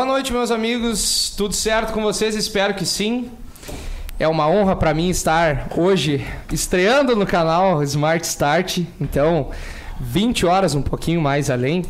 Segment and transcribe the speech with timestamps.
[0.00, 1.30] Boa noite, meus amigos.
[1.36, 2.34] Tudo certo com vocês?
[2.34, 3.30] Espero que sim.
[4.18, 8.78] É uma honra para mim estar hoje estreando no canal Smart Start.
[8.98, 9.50] Então,
[10.00, 11.84] 20 horas, um pouquinho mais além.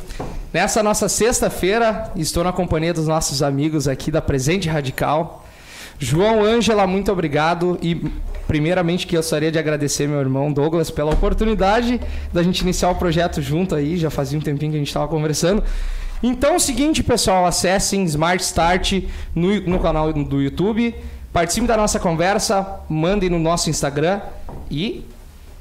[0.53, 5.47] Nessa nossa sexta-feira, estou na companhia dos nossos amigos aqui da Presente Radical.
[5.97, 7.79] João Ângela, muito obrigado.
[7.81, 8.11] E,
[8.49, 12.01] primeiramente, que eu gostaria de agradecer meu irmão Douglas pela oportunidade
[12.33, 13.97] da gente iniciar o projeto junto aí.
[13.97, 15.63] Já fazia um tempinho que a gente estava conversando.
[16.23, 19.03] Então é o seguinte, pessoal, acessem Smart Start
[19.35, 20.95] no, no canal do YouTube
[21.33, 24.21] Participe da nossa conversa, mandem no nosso Instagram
[24.69, 25.05] e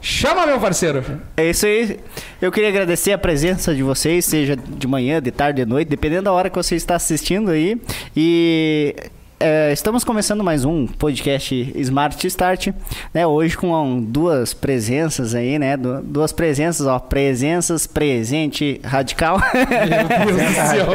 [0.02, 1.22] chama meu parceiro.
[1.38, 2.00] É isso aí.
[2.42, 6.24] Eu queria agradecer a presença de vocês, seja de manhã, de tarde, de noite, dependendo
[6.24, 7.80] da hora que você está assistindo aí.
[8.18, 8.96] E
[9.40, 12.68] é, estamos começando mais um podcast Smart Start,
[13.14, 13.26] né?
[13.26, 15.78] Hoje com duas presenças aí, né?
[15.78, 19.40] Du duas presenças, ó, presenças, presente radical.
[20.70, 20.90] Céu.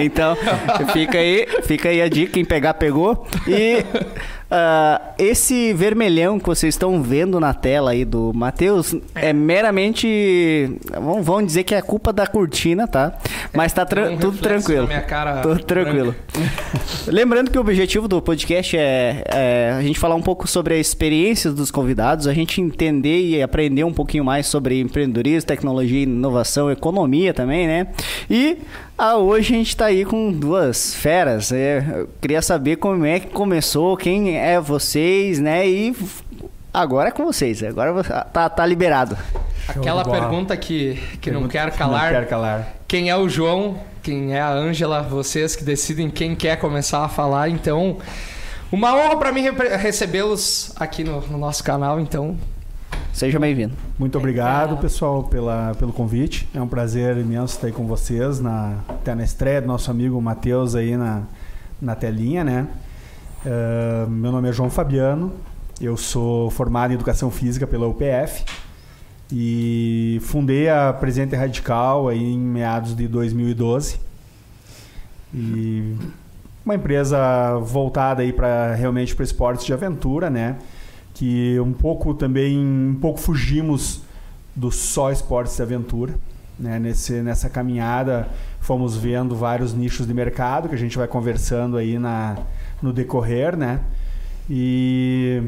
[0.00, 0.36] então,
[0.92, 3.26] fica aí, fica aí a dica, quem pegar pegou.
[3.46, 3.84] E
[4.50, 9.28] Uh, esse vermelhão que vocês estão vendo na tela aí do Matheus é.
[9.28, 10.78] é meramente.
[11.22, 13.18] Vamos dizer que é culpa da cortina, tá?
[13.52, 14.86] Mas tá tra um tudo tranquilo.
[14.86, 16.14] Minha cara tudo tranquilo.
[17.06, 20.78] Lembrando que o objetivo do podcast é, é, a gente falar um pouco sobre a
[20.78, 26.70] experiência dos convidados, a gente entender e aprender um pouquinho mais sobre empreendedorismo, tecnologia, inovação,
[26.70, 27.88] economia também, né?
[28.30, 28.58] E
[28.98, 31.52] ah, hoje a gente está aí com duas feras.
[31.52, 35.68] É, eu queria saber como é que começou, quem é vocês, né?
[35.68, 35.96] E
[36.74, 37.62] agora é com vocês.
[37.62, 39.16] Agora tá, tá liberado.
[39.68, 42.12] Aquela pergunta que, que não quer calar.
[42.12, 42.74] Não quer calar.
[42.88, 43.78] Quem é o João?
[44.02, 45.02] Quem é a Ângela?
[45.02, 47.48] Vocês que decidem quem quer começar a falar.
[47.48, 47.98] Então,
[48.72, 49.44] uma honra para mim
[49.78, 52.00] recebê-los aqui no, no nosso canal.
[52.00, 52.36] Então,
[53.12, 53.74] Seja bem-vindo.
[53.98, 56.48] Muito obrigado, pessoal, pela, pelo convite.
[56.54, 60.20] É um prazer imenso estar aí com vocês, na, até na estreia do nosso amigo
[60.22, 61.22] Matheus aí na,
[61.82, 62.68] na telinha, né?
[63.44, 65.32] Uh, meu nome é João Fabiano,
[65.80, 68.44] eu sou formado em Educação Física pela UPF
[69.32, 74.00] e fundei a Presente Radical aí em meados de 2012.
[75.34, 75.96] E
[76.64, 80.56] uma empresa voltada aí para realmente para esportes de aventura, né?
[81.18, 84.00] Que um pouco também um pouco fugimos
[84.54, 86.14] do só esportes de aventura.
[86.56, 86.78] Né?
[86.78, 88.28] Nesse, nessa caminhada
[88.60, 92.36] fomos vendo vários nichos de mercado que a gente vai conversando aí na,
[92.80, 93.80] no decorrer, né?
[94.48, 95.42] E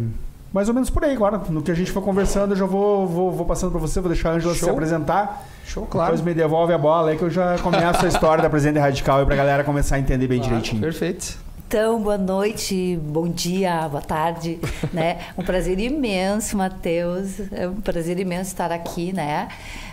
[0.53, 1.41] mais ou menos por aí agora.
[1.48, 4.10] No que a gente for conversando, eu já vou, vou, vou passando para você, vou
[4.10, 5.47] deixar a Angela se apresentar.
[5.64, 6.10] Show, claro.
[6.10, 9.21] Depois me devolve a bola aí que eu já começo a história da Presidente Radical
[9.21, 10.83] aí pra galera começar a entender bem claro, direitinho.
[10.83, 11.39] Perfeito.
[11.71, 14.59] Então, boa noite, bom dia, boa tarde,
[14.93, 15.21] né?
[15.39, 17.39] Um prazer imenso, Matheus.
[17.53, 19.47] É um prazer imenso estar aqui, né?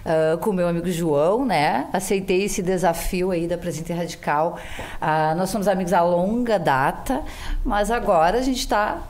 [0.04, 1.88] Uh, com o meu amigo João, né?
[1.94, 4.58] Aceitei esse desafio aí da Presente Radical.
[5.00, 7.22] Uh, nós somos amigos a longa data,
[7.64, 9.04] mas agora a gente está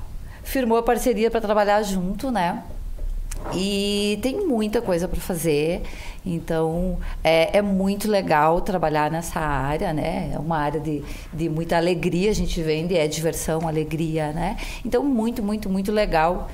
[0.44, 2.64] firmou a parceria para trabalhar junto, né?
[3.56, 5.84] E tem muita coisa para fazer.
[6.34, 10.32] Então, é, é, muito legal trabalhar nessa área, né?
[10.34, 11.04] É uma área de,
[11.34, 14.58] de muita alegria, a gente vende, é diversão, alegria, né?
[14.86, 16.50] Então, muito, muito, muito legal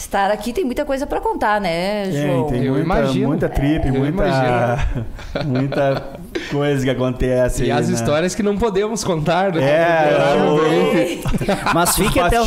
[0.00, 0.52] estar aqui.
[0.52, 2.44] Tem muita coisa para contar, né, João?
[2.44, 3.28] Tem, tem eu muita, imagino.
[3.28, 4.88] muita trip, é, muita,
[5.46, 6.02] muita
[6.50, 7.64] coisa que acontece.
[7.64, 7.94] E aí, as né?
[7.94, 9.52] histórias que não podemos contar.
[9.52, 9.62] Né?
[9.62, 11.18] É,
[11.74, 12.46] Mas fiquem até, o,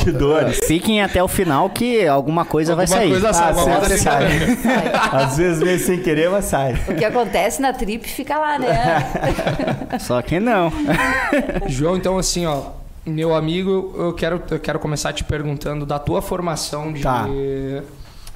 [0.67, 3.09] fiquem até o final que alguma coisa alguma vai sair.
[3.09, 3.97] Coisa sai, ah, sai.
[3.97, 4.91] sai.
[5.11, 6.73] Às vezes meio sem querer, mas sai.
[6.87, 9.07] O que acontece na trip fica lá, né?
[9.99, 10.71] Só que não.
[11.67, 16.21] João, então assim, ó meu amigo, eu quero, eu quero começar te perguntando da tua
[16.21, 17.03] formação de.
[17.03, 17.27] Tá.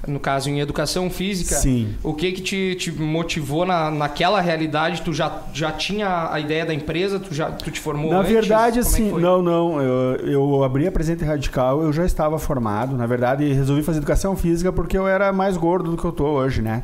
[0.07, 1.95] No caso, em educação física, Sim.
[2.03, 5.01] o que que te, te motivou na, naquela realidade?
[5.01, 7.19] Tu já, já tinha a ideia da empresa?
[7.19, 8.31] Tu, já, tu te formou Na antes?
[8.31, 9.81] verdade, Como assim, é não, não.
[9.81, 12.95] Eu, eu abri a Presente Radical, eu já estava formado.
[12.95, 16.25] Na verdade, resolvi fazer educação física porque eu era mais gordo do que eu tô
[16.25, 16.83] hoje, né?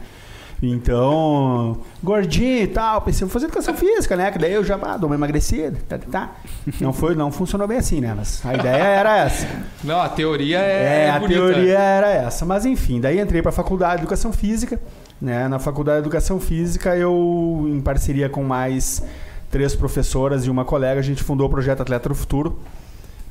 [0.62, 4.32] Então, gordinho e tal, pensei, vou fazer educação física, né?
[4.32, 6.36] Que daí eu já ah, dou uma emagrecida, tá, tá, tá.
[6.80, 8.14] Não foi, não funcionou bem assim, né?
[8.16, 9.48] Mas a ideia era essa.
[9.84, 11.08] Não, a teoria é.
[11.08, 12.46] É, a teoria era essa.
[12.46, 14.80] Mas enfim, daí entrei para a faculdade de educação física.
[15.22, 15.48] Né?
[15.48, 19.04] Na faculdade de educação física, eu, em parceria com mais
[19.50, 22.60] três professoras e uma colega, a gente fundou o projeto Atleta do Futuro.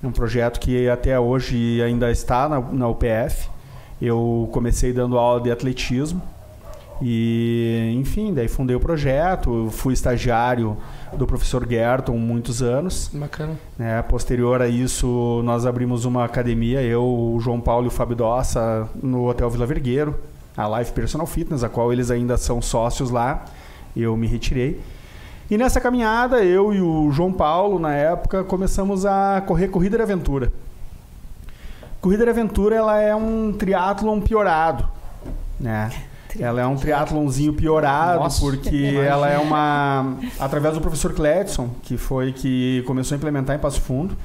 [0.03, 3.49] Um projeto que até hoje ainda está na, na UPF.
[4.01, 6.21] Eu comecei dando aula de atletismo
[7.05, 10.77] e, enfim, daí fundei o projeto, fui estagiário
[11.13, 13.11] do professor Gerton muitos anos.
[13.13, 13.59] Bacana.
[13.77, 18.15] É, posterior a isso, nós abrimos uma academia, eu, o João Paulo e o Fábio
[18.15, 20.17] Dossa, no Hotel Vila Vergueiro,
[20.57, 23.47] a Life Personal Fitness, a qual eles ainda são sócios lá.
[23.97, 24.81] Eu me retirei.
[25.51, 30.03] E nessa caminhada, eu e o João Paulo, na época, começamos a correr Corrida de
[30.05, 30.53] Aventura.
[32.01, 34.89] Corrida de Aventura, ela é um triatlon piorado,
[35.59, 35.91] né?
[36.39, 40.17] Ela é um triatlonzinho piorado, Nossa, porque ela é uma...
[40.39, 44.17] Através do professor Cledson, que foi que começou a implementar em Passo Fundo,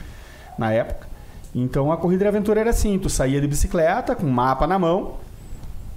[0.57, 1.07] na época.
[1.53, 4.77] Então, a Corrida de Aventura era assim, tu saía de bicicleta, com um mapa na
[4.77, 5.15] mão,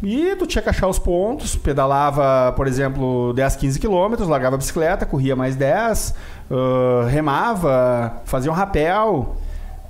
[0.02, 4.58] e tu tinha que achar os pontos, pedalava, por exemplo, 10, 15 quilômetros, largava a
[4.58, 6.14] bicicleta, corria mais 10,
[6.50, 9.36] uh, remava, fazia um rapel,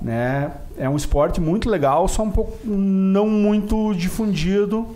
[0.01, 0.51] né?
[0.77, 4.95] É um esporte muito legal, só um pouco não muito difundido,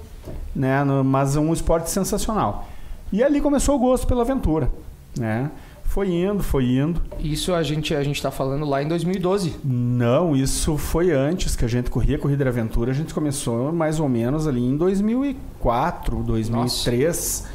[0.56, 0.84] né?
[0.84, 2.68] No- Mas é um esporte sensacional.
[3.12, 4.69] E ali começou o gosto pela aventura,
[5.18, 5.50] né?
[5.84, 7.00] Foi indo, foi indo.
[7.19, 9.56] Isso a gente, a gente tá falando lá em 2012.
[9.63, 12.92] Não, isso foi antes que a gente corria Corrida de Aventura.
[12.92, 17.48] A gente começou mais ou menos ali em 2004, 2003.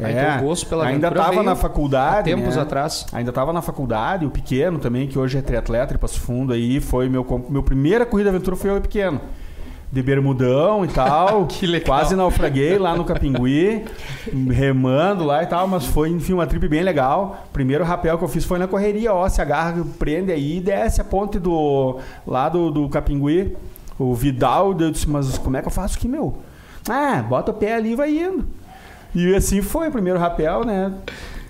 [0.00, 0.92] Aí teu gosto pela É.
[0.92, 2.62] ainda estava na faculdade, tempos né?
[2.62, 3.06] atrás.
[3.12, 6.80] Ainda estava na faculdade, o pequeno também, que hoje é triatleta de Passo Fundo aí,
[6.80, 9.20] foi meu meu primeira corrida de aventura foi eu pequeno.
[9.90, 11.46] De bermudão e tal.
[11.50, 11.86] Que legal.
[11.86, 13.84] Quase naufraguei lá no Capingui,
[14.50, 17.46] remando lá e tal, mas foi, enfim, uma trip bem legal.
[17.52, 21.00] Primeiro rapel que eu fiz foi na correria, ó, se agarra, prende aí e desce
[21.00, 23.56] a ponte do lá do, do Capingui.
[23.98, 26.38] O Vidal, eu disse, mas como é que eu faço aqui, meu?
[26.88, 28.46] Ah, bota o pé ali e vai indo.
[29.14, 30.92] E assim foi o primeiro rapel, né?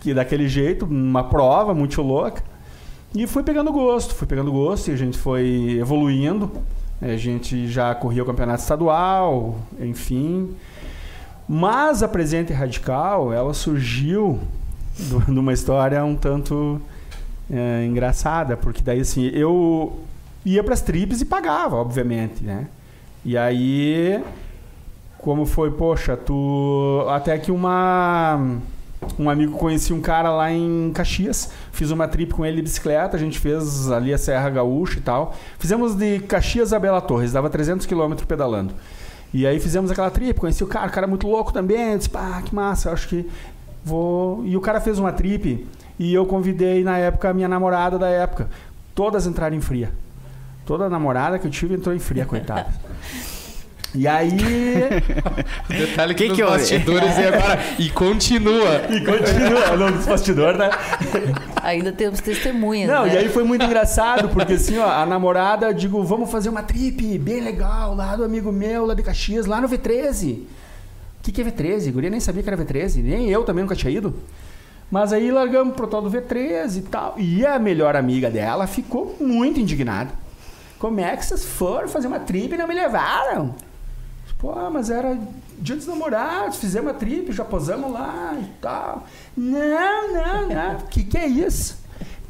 [0.00, 2.43] Que daquele jeito, uma prova muito louca.
[3.14, 6.50] E fui pegando gosto, fui pegando gosto e a gente foi evoluindo.
[7.00, 10.55] A gente já corria o campeonato estadual, enfim.
[11.49, 14.39] Mas a Presente Radical, ela surgiu
[15.09, 16.81] do- numa história um tanto
[17.50, 20.00] é, engraçada, porque daí assim, eu
[20.45, 22.67] ia para as tripes e pagava, obviamente, né?
[23.25, 24.23] E aí,
[25.19, 28.59] como foi, poxa, tu até que uma
[29.19, 33.17] um amigo conhecia um cara lá em Caxias, fiz uma trip com ele de bicicleta,
[33.17, 35.35] a gente fez ali a Serra Gaúcha e tal.
[35.59, 38.75] Fizemos de Caxias a Bela Torres, dava 300 quilômetros pedalando.
[39.33, 41.99] E aí fizemos aquela trip, conheci o cara, o cara é muito louco também, eu
[41.99, 43.28] disse, pá, que massa, acho que
[43.85, 44.43] vou...
[44.45, 45.67] E o cara fez uma trip
[45.99, 48.49] e eu convidei na época a minha namorada da época.
[48.95, 49.93] Todas entraram em fria.
[50.64, 52.69] Toda namorada que eu tive entrou em fria, coitada.
[53.95, 54.37] E aí...
[55.68, 56.59] O detalhe Que que, houve?
[56.59, 57.59] bastidores e agora.
[57.78, 58.83] E continua.
[58.90, 60.71] E continua, não, dos bastidores, né?
[61.62, 62.90] Ainda temos testemunhas.
[62.90, 63.14] Não, né?
[63.14, 67.18] e aí foi muito engraçado, porque assim, ó, a namorada, digo, vamos fazer uma trip
[67.18, 70.35] bem legal lá do amigo meu, lá de Caxias, lá no V13.
[70.35, 70.47] O
[71.23, 71.92] que, que é V13?
[71.92, 74.14] Guria nem sabia que era V13, nem eu também nunca tinha ido.
[74.90, 77.14] Mas aí largamos pro tal do V13 e tal.
[77.18, 80.11] E a melhor amiga dela ficou muito indignada.
[80.78, 83.54] Como é que vocês foram fazer uma trip e não me levaram?
[84.38, 85.18] Pô, mas era
[85.59, 89.04] dia dos namorados, fizemos a trip, já posamos lá e tal.
[89.37, 90.76] Não, não, não.
[90.78, 91.78] O que, que é isso?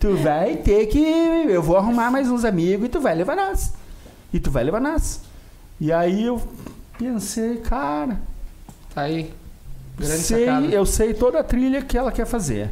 [0.00, 0.98] Tu vai ter que.
[0.98, 3.74] Eu vou arrumar mais uns amigos e tu vai levar nós.
[4.32, 5.20] E tu vai levar nós.
[5.80, 6.40] E aí eu
[6.98, 8.18] pensei, cara,
[8.94, 9.32] Tá aí.
[9.96, 10.66] Grande sei, sacada.
[10.66, 12.70] eu sei toda a trilha que ela quer fazer.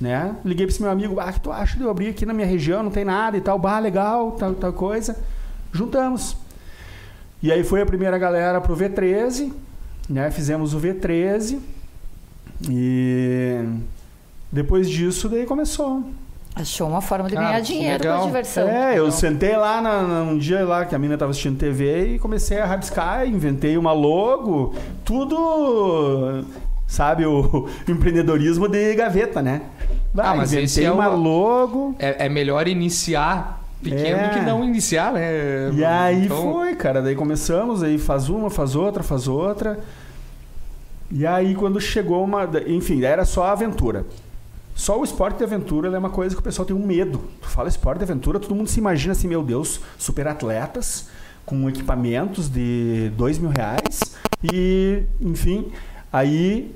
[0.00, 0.34] Né?
[0.44, 2.46] Liguei pra esse meu amigo, ah, que tu acha de eu abrir aqui na minha
[2.46, 5.16] região, não tem nada e tal, bah, legal, tal, tal coisa.
[5.72, 6.36] Juntamos.
[7.42, 9.52] E aí foi a primeira galera pro V13,
[10.08, 10.30] né?
[10.30, 11.58] Fizemos o V13
[12.68, 13.64] e
[14.52, 16.02] depois disso daí começou.
[16.54, 18.22] Achou uma forma de ganhar que dinheiro com legal.
[18.22, 18.68] a diversão.
[18.68, 22.14] É, eu sentei lá na, na- um dia lá que a mina tava assistindo TV
[22.14, 26.44] e comecei a rabiscar, inventei uma logo, tudo,
[26.88, 29.62] sabe, o, empreendedorismo de gaveta, né?
[30.12, 31.94] Vai, Ah, mas inventei esse é uma logo.
[32.00, 34.28] É, é melhor iniciar pequeno É.
[34.30, 35.70] que não iniciar, né?
[35.72, 37.00] E aí Então, foi, cara.
[37.02, 39.78] Daí começamos, aí faz uma, faz outra, faz outra.
[41.10, 42.48] E aí quando chegou uma.
[42.66, 44.04] Enfim, era só a aventura.
[44.74, 47.20] Só o esporte de aventura é uma coisa que o pessoal tem um medo.
[47.42, 51.08] Tu fala esporte de aventura, todo mundo se imagina assim, meu Deus, super atletas,
[51.44, 54.00] com equipamentos de dois mil reais.
[54.42, 55.70] E, enfim,
[56.10, 56.74] aí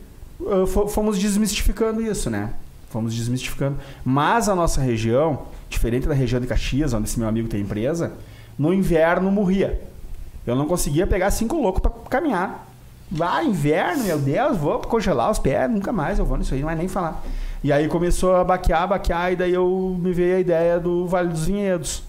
[0.66, 2.50] fo- fomos desmistificando isso, né?
[2.90, 3.76] Fomos desmistificando.
[4.04, 5.42] Mas a nossa região,
[5.74, 8.12] diferente da região de Caxias, onde esse meu amigo tem empresa,
[8.58, 9.80] no inverno morria.
[10.46, 12.66] Eu não conseguia pegar cinco loucos para caminhar.
[13.16, 16.66] Lá, inverno, meu Deus, vou congelar os pés, nunca mais eu vou nisso aí, não
[16.66, 17.22] vai nem falar.
[17.62, 21.28] E aí começou a baquear, baquear, e daí eu me veio a ideia do Vale
[21.28, 22.02] dos Vinhedos.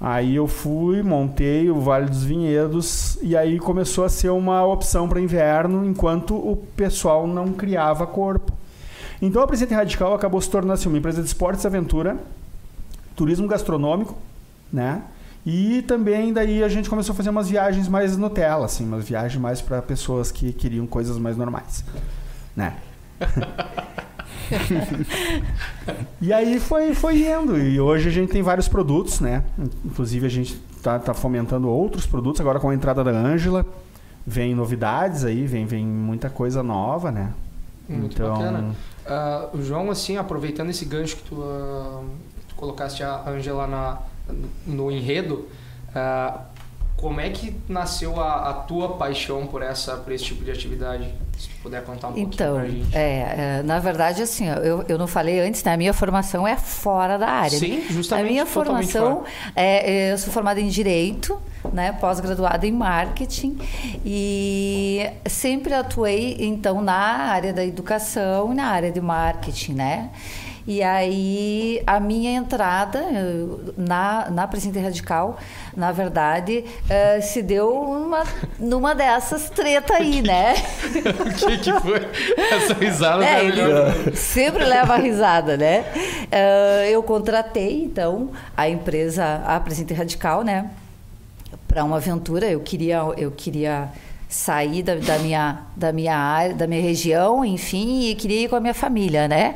[0.00, 5.08] Aí eu fui, montei o Vale dos Vinhedos, e aí começou a ser uma opção
[5.08, 8.52] para inverno, enquanto o pessoal não criava corpo.
[9.22, 12.18] Então a Presente Radical acabou se tornando assim, uma empresa de esportes e aventura,
[13.14, 14.18] turismo gastronômico,
[14.72, 15.02] né?
[15.46, 19.40] E também daí a gente começou a fazer umas viagens mais Nutella, assim, umas viagens
[19.40, 21.84] mais para pessoas que queriam coisas mais normais,
[22.56, 22.76] né?
[26.20, 27.58] E aí foi, foi indo.
[27.58, 29.42] E hoje a gente tem vários produtos, né?
[29.84, 32.40] Inclusive a gente tá, tá fomentando outros produtos.
[32.40, 33.64] Agora com a entrada da Ângela,
[34.26, 37.32] vem novidades aí, vem, vem muita coisa nova, né?
[37.88, 38.74] Muito então, bacana.
[39.06, 42.02] Ah, o João, assim, aproveitando esse gancho que tu, ah,
[42.48, 43.98] tu colocaste a Angela na,
[44.66, 45.48] no enredo,
[45.94, 46.44] ah,
[47.02, 51.12] como é que nasceu a, a tua paixão por, essa, por esse tipo de atividade?
[51.36, 52.96] Se puder contar um pouquinho Então, pra gente.
[52.96, 55.72] é, é, na verdade, assim, eu, eu não falei antes, né?
[55.74, 57.58] A minha formação é fora da área.
[57.58, 59.24] Sim, A justamente, minha totalmente formação,
[59.56, 61.36] é, eu sou formada em Direito,
[61.72, 61.90] né?
[62.00, 63.58] Pós-graduada em Marketing
[64.04, 70.10] e sempre atuei, então, na área da educação e na área de marketing, né?
[70.66, 75.36] E aí, a minha entrada eu, na, na Presidente Radical,
[75.76, 78.22] na verdade, eh, se deu uma,
[78.60, 80.54] numa dessas treta aí, né?
[81.18, 83.24] o que, que foi essa risada?
[83.24, 85.84] É, ele sempre leva a risada, né?
[86.30, 90.70] Eh, eu contratei, então, a empresa, a Presidente Radical, né?
[91.66, 93.88] Para uma aventura, eu queria, eu queria
[94.32, 98.56] sair da, da minha, da minha área, da minha região, enfim, e queria ir com
[98.56, 99.54] a minha família, né?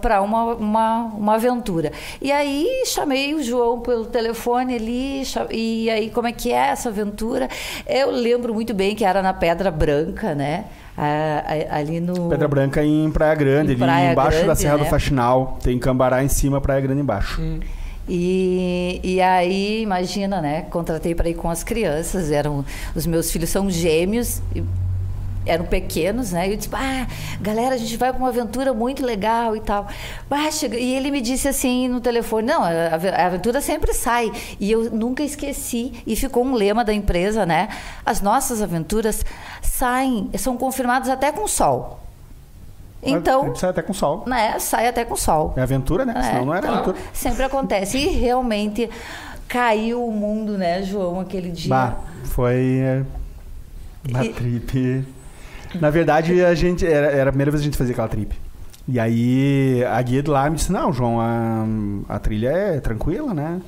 [0.00, 1.90] para uma, uma, uma aventura.
[2.22, 6.88] E aí chamei o João pelo telefone ali, e aí como é que é essa
[6.88, 7.48] aventura?
[7.86, 10.66] Eu lembro muito bem que era na Pedra Branca, né?
[11.70, 12.28] Ali no...
[12.28, 14.90] Pedra Branca em Praia Grande, Em ali Praia embaixo da Grande, Serra do né?
[14.90, 15.58] Faxinal.
[15.62, 17.42] Tem Cambará em cima, Praia Grande embaixo.
[18.08, 20.62] E, e aí, imagina, né?
[20.62, 24.62] Contratei para ir com as crianças, eram os meus filhos são gêmeos, e
[25.46, 26.48] eram pequenos, né?
[26.48, 27.06] E eu disse, ah,
[27.40, 29.86] galera, a gente vai para uma aventura muito legal e tal.
[30.30, 34.30] Ah, E ele me disse assim no telefone, não, a aventura sempre sai.
[34.58, 37.68] E eu nunca esqueci, e ficou um lema da empresa, né?
[38.04, 39.24] As nossas aventuras
[39.62, 42.05] saem, são confirmadas até com sol.
[43.10, 44.24] Então, Sai até com sol.
[44.26, 45.54] né, sai até com sol.
[45.56, 46.14] É aventura, né?
[46.16, 46.96] É, Senão não era então, aventura.
[47.12, 47.98] Sempre acontece.
[47.98, 48.88] E realmente
[49.48, 51.70] caiu o mundo, né, João, aquele dia.
[51.70, 53.02] Bah, foi é,
[54.10, 55.04] uma E- trip.
[55.80, 58.34] Na verdade, a gente era, era a primeira vez que a gente fazia aquela trip.
[58.88, 61.64] E aí a guia de lá me disse: Não, João, a,
[62.08, 63.60] a trilha é tranquila, né?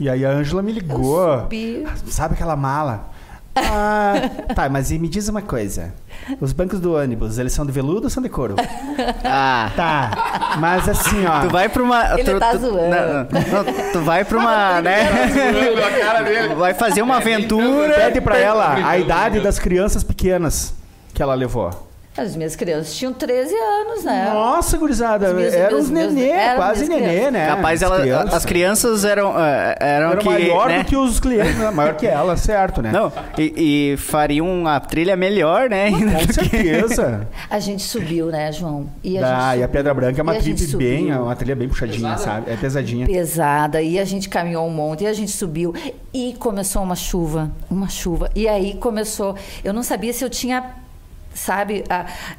[0.00, 1.40] E aí a Ângela me ligou.
[1.42, 1.86] subi.
[2.06, 3.10] Sabe aquela mala?
[3.56, 4.14] Ah,
[4.54, 5.92] tá, mas e me diz uma coisa.
[6.40, 8.56] Os bancos do ônibus, eles são de veludo ou são de couro?
[9.24, 9.70] Ah.
[9.76, 11.40] Tá, mas assim, ó.
[11.42, 12.14] Tu vai pra uma.
[12.18, 12.90] Ele tu, tá tu- zoando.
[12.90, 15.04] não, não, tu vai pra uma, né?
[16.24, 16.54] dele.
[16.54, 17.94] Vai fazer uma aventura.
[17.94, 20.74] Pede pra ela a idade das crianças pequenas
[21.12, 21.88] que ela levou.
[22.16, 24.30] As minhas crianças tinham 13 anos, né?
[24.32, 27.32] Nossa, gurizada, Os eram os meus- nenê, eram quase nenê, crianças.
[27.32, 27.46] né?
[27.48, 28.34] Capaz, ela, crianças.
[28.34, 30.78] as crianças eram, eh, eram Era que, maior né?
[30.78, 31.70] do que os clientes, né?
[31.72, 32.92] maior que ela, certo, né?
[32.92, 35.90] Não, e, e fariam uma trilha melhor, né?
[35.90, 35.98] Com
[36.32, 37.26] certeza.
[37.50, 38.86] A gente subiu, né, João?
[39.02, 39.68] E a, Da- gente e a.
[39.68, 42.22] Pedra Branca é uma a gente trip bem, é uma trilha bem puxadinha, Pesada?
[42.22, 42.50] sabe?
[42.52, 43.06] É pesadinha.
[43.06, 45.74] pesada e a gente caminhou um monte e a gente subiu
[46.12, 48.30] e começou uma chuva, uma chuva.
[48.36, 50.64] E aí começou, eu não sabia se eu tinha
[51.34, 51.84] sabe,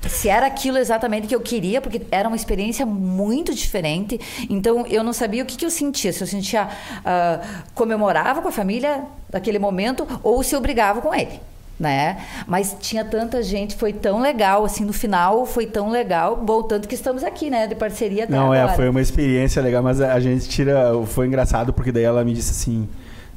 [0.08, 4.20] se era aquilo exatamente que eu queria, porque era uma experiência muito diferente.
[4.50, 6.68] Então eu não sabia o que, que eu sentia, se eu sentia
[7.06, 7.42] ah,
[7.74, 11.40] comemorava com a família daquele momento ou se eu brigava com ele.
[11.78, 12.24] Né?
[12.48, 16.88] Mas tinha tanta gente, foi tão legal, assim, no final foi tão legal, bom, tanto
[16.88, 18.78] que estamos aqui, né, de parceria até Não, é, agora.
[18.78, 20.94] foi uma experiência legal, mas a a gente tira.
[21.08, 22.88] Foi engraçado porque daí ela me disse assim: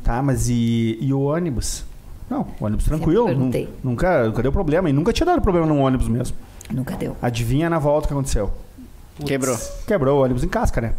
[0.05, 1.85] tá, mas e, e o ônibus?
[2.31, 3.29] Não, ônibus tranquilo.
[3.83, 4.91] Nunca, nunca deu problema.
[4.91, 6.37] E nunca tinha dado problema no ônibus mesmo.
[6.71, 7.17] Nunca deu.
[7.23, 8.51] Adivinha na volta o que aconteceu?
[9.25, 9.59] Quebrou.
[9.87, 10.93] Quebrou o ônibus em casca, né?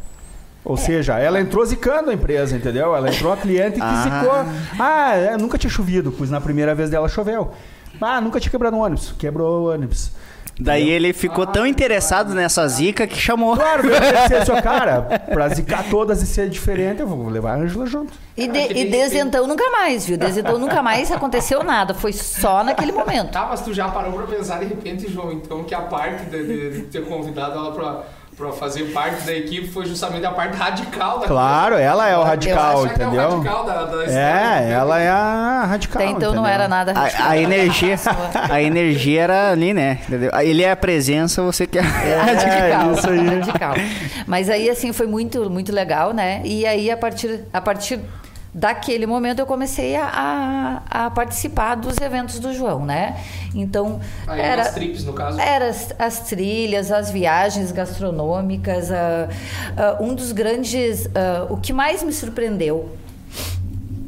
[0.66, 2.96] Ou seja, ela entrou zicando a empresa, entendeu?
[2.96, 4.04] Ela entrou a cliente que Ah.
[4.04, 4.80] zicou.
[4.80, 7.52] Ah, é, nunca tinha chovido, pois na primeira vez dela choveu.
[8.02, 9.14] Ah, nunca tinha quebrado um ônibus.
[9.18, 10.12] Quebrou o ônibus.
[10.60, 13.56] Daí ele ficou tão interessado nessa zica que chamou.
[13.56, 15.02] Claro, eu ser seu cara,
[15.32, 18.12] pra zicar todas e ser diferente, eu vou levar a Ângela junto.
[18.36, 20.18] E, de- e desde então nunca mais, viu?
[20.18, 21.94] Desde então nunca mais aconteceu nada.
[21.94, 23.32] Foi só naquele momento.
[23.32, 26.46] Tá, mas tu já parou pra pensar de repente, João, então que a parte de,
[26.46, 28.04] de- de ter convidado ela pra,
[28.40, 32.24] pra fazer parte da equipe foi justamente a parte radical da Claro, ela é o
[32.24, 33.30] radical, que é o entendeu?
[33.32, 34.14] radical da, da história.
[34.14, 36.02] É, ela é a radical.
[36.02, 36.46] Até então não entendeu?
[36.46, 37.26] era nada radical.
[37.26, 37.96] A, a energia,
[38.50, 40.00] a energia era ali, né?
[40.08, 40.32] Entendeu?
[40.40, 41.84] Ele é a presença, você quer.
[41.84, 43.28] Era radical, isso aí.
[43.28, 43.74] radical.
[44.26, 46.42] Mas aí, assim, foi muito, muito legal, né?
[46.46, 48.00] E aí, a partir, a partir
[48.54, 53.20] daquele momento, eu comecei a, a, a participar dos eventos do João, né?
[53.54, 54.64] Então, Aí era...
[54.64, 55.40] nas trips, no caso.
[55.40, 58.92] Era as, as trilhas, as viagens gastronômicas.
[58.92, 59.30] ah,
[59.78, 61.08] ah, um dos grandes.
[61.16, 62.98] ah, o que mais me surpreendeu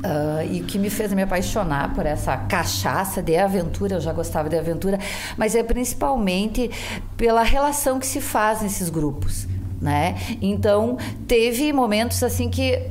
[0.01, 4.11] Uh, e o que me fez me apaixonar por essa cachaça de aventura, eu já
[4.11, 4.97] gostava de aventura,
[5.37, 6.71] mas é principalmente
[7.15, 9.47] pela relação que se faz nesses grupos,
[9.79, 10.15] né?
[10.41, 12.81] Então, teve momentos assim que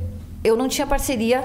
[0.43, 1.43] eu não tinha parceria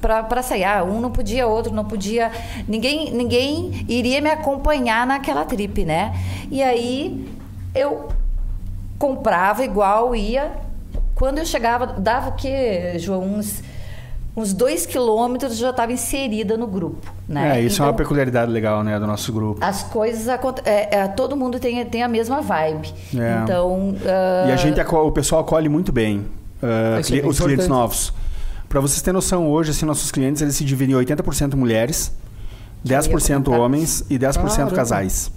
[0.00, 0.64] para sair.
[0.64, 2.30] Ah, um não podia, outro não podia.
[2.66, 6.14] Ninguém, ninguém iria me acompanhar naquela trip, né?
[6.50, 7.28] E aí
[7.74, 8.08] eu
[8.98, 10.50] comprava igual, ia.
[11.14, 13.22] Quando eu chegava, dava o quê, João?
[13.22, 13.62] Uns,
[14.34, 17.12] uns dois quilômetros já estava inserida no grupo.
[17.28, 17.58] Né?
[17.58, 19.62] É, isso então, é uma então, peculiaridade legal, né, do nosso grupo.
[19.62, 20.26] As coisas
[20.64, 22.92] é, é, todo mundo tem, tem a mesma vibe.
[23.14, 23.42] É.
[23.42, 23.90] Então.
[23.90, 24.48] Uh...
[24.48, 26.26] E a gente o pessoal acolhe muito bem
[26.62, 28.12] uh, cli os clientes novos.
[28.70, 32.12] Para vocês terem noção, hoje, assim, nossos clientes eles se dividem em 80% mulheres,
[32.86, 35.32] 10% homens e 10% ah, casais.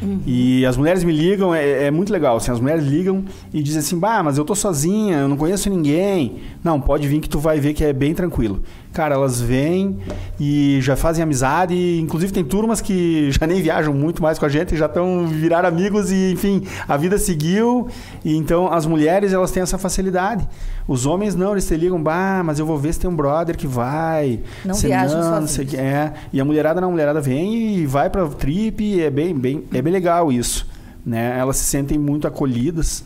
[0.00, 0.22] Uhum.
[0.24, 2.38] E as mulheres me ligam, é, é, muito legal.
[2.38, 5.68] Assim, as mulheres ligam e dizem assim: Bah, mas eu tô sozinha, eu não conheço
[5.68, 6.38] ninguém.
[6.64, 8.62] Não, pode vir que tu vai ver que é bem tranquilo.
[8.92, 9.98] Cara, elas vêm
[10.40, 11.74] e já fazem amizade.
[11.74, 15.26] E, inclusive, tem turmas que já nem viajam muito mais com a gente, já estão
[15.26, 17.88] virar amigos e, enfim, a vida seguiu.
[18.24, 20.48] E então as mulheres elas têm essa facilidade.
[20.86, 23.56] Os homens não, eles te ligam, bah, mas eu vou ver se tem um brother
[23.56, 24.40] que vai.
[24.64, 26.12] Não viajam não, sei que é.
[26.32, 29.82] E a mulherada não, a mulherada vem e vai para trip, é bem, bem, é
[29.82, 30.66] bem legal isso,
[31.04, 31.38] né?
[31.38, 33.04] Elas se sentem muito acolhidas.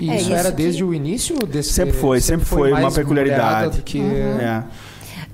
[0.00, 2.92] E é, isso, era desde o início desse Sempre foi, sempre, sempre foi, foi uma
[2.92, 3.82] peculiaridade.
[3.82, 3.98] Que...
[3.98, 4.40] Uhum.
[4.40, 4.64] É.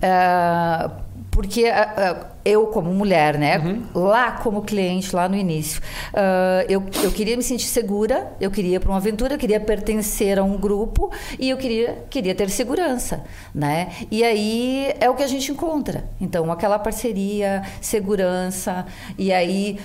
[0.03, 3.87] Uh, porque uh, eu como mulher, né, uhum.
[3.95, 5.81] lá como cliente, lá no início,
[6.13, 10.39] uh, eu, eu queria me sentir segura, eu queria para uma aventura, eu queria pertencer
[10.39, 13.93] a um grupo e eu queria, queria ter segurança, né?
[14.11, 16.05] E aí é o que a gente encontra.
[16.21, 18.85] Então, aquela parceria, segurança,
[19.17, 19.79] e aí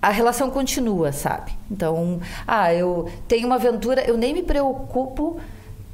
[0.00, 1.50] a relação continua, sabe?
[1.68, 5.38] Então, ah, eu tenho uma aventura, eu nem me preocupo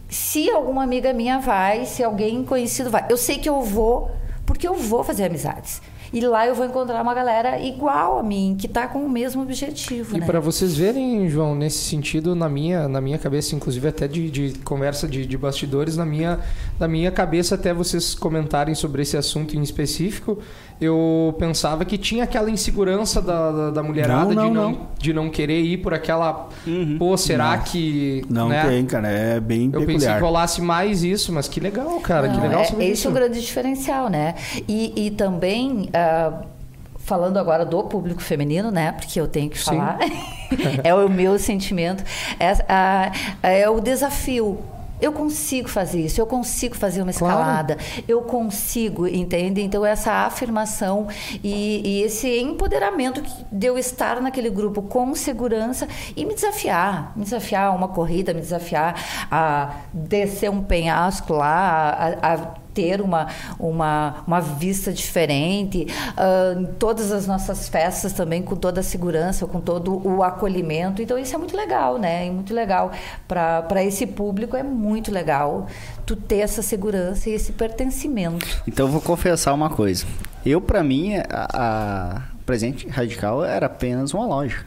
[0.08, 3.06] se alguma amiga minha vai, se alguém conhecido vai.
[3.08, 4.10] Eu sei que eu vou,
[4.44, 5.80] porque eu vou fazer amizades.
[6.12, 9.42] E lá eu vou encontrar uma galera igual a mim, que está com o mesmo
[9.42, 10.16] objetivo.
[10.16, 10.26] E né?
[10.26, 14.58] para vocês verem, João, nesse sentido, na minha, na minha cabeça, inclusive até de, de
[14.60, 16.40] conversa de, de, bastidores, na minha,
[16.78, 20.38] na minha cabeça, até vocês comentarem sobre esse assunto em específico,
[20.80, 24.88] eu pensava que tinha aquela insegurança da, da, da mulherada não, não, de, não, não,
[24.98, 26.48] de não querer ir por aquela.
[26.66, 26.96] Uhum.
[26.98, 28.24] Pô, será que.
[28.28, 28.66] Não né?
[28.66, 29.08] tem, cara.
[29.08, 29.86] É bem Eu peculiar.
[29.86, 32.28] pensei que rolasse mais isso, mas que legal, cara.
[32.28, 33.08] que legal é, Esse isso.
[33.08, 34.34] é o grande diferencial, né?
[34.68, 35.88] E, e também.
[35.88, 36.56] Uh,
[36.98, 38.90] falando agora do público feminino, né?
[38.90, 39.96] Porque eu tenho que falar.
[40.82, 42.02] é o meu sentimento.
[42.40, 44.58] É, é o desafio
[45.00, 48.04] eu consigo fazer isso, eu consigo fazer uma escalada, claro.
[48.08, 49.62] eu consigo, entende?
[49.62, 51.08] Então, essa afirmação
[51.42, 57.24] e, e, esse empoderamento de eu estar naquele grupo com segurança e me desafiar, me
[57.24, 58.94] desafiar a uma corrida, me desafiar
[59.30, 66.66] a descer um penhasco lá, a, a ter uma, uma, uma vista diferente, uh, em
[66.66, 71.00] todas as nossas festas também com toda a segurança, com todo o acolhimento.
[71.00, 72.26] Então isso é muito legal, né?
[72.26, 72.92] É muito legal
[73.26, 75.66] para esse público, é muito legal
[76.04, 78.62] tu ter essa segurança e esse pertencimento.
[78.68, 80.04] Então vou confessar uma coisa.
[80.44, 84.66] Eu para mim a, a presente radical era apenas uma loja.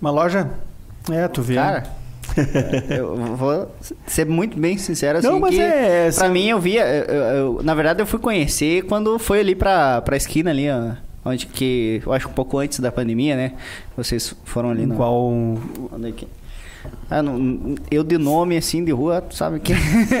[0.00, 0.50] Uma loja?
[1.10, 1.54] É, tu vê.
[1.54, 1.84] Cara,
[2.90, 3.70] eu vou
[4.06, 5.28] ser muito bem sincero assim.
[5.28, 6.10] Não, mas é.
[6.10, 6.84] Pra mim, eu via.
[6.84, 10.92] Eu, eu, na verdade, eu fui conhecer quando foi ali pra, pra esquina ali, ó,
[11.24, 12.02] onde que.
[12.04, 13.52] Eu acho um pouco antes da pandemia, né?
[13.96, 14.96] Vocês foram ali no.
[14.96, 15.32] Qual.
[15.92, 16.28] Onde é que.
[17.10, 19.72] Ah, não, eu de nome assim de rua, sabe que.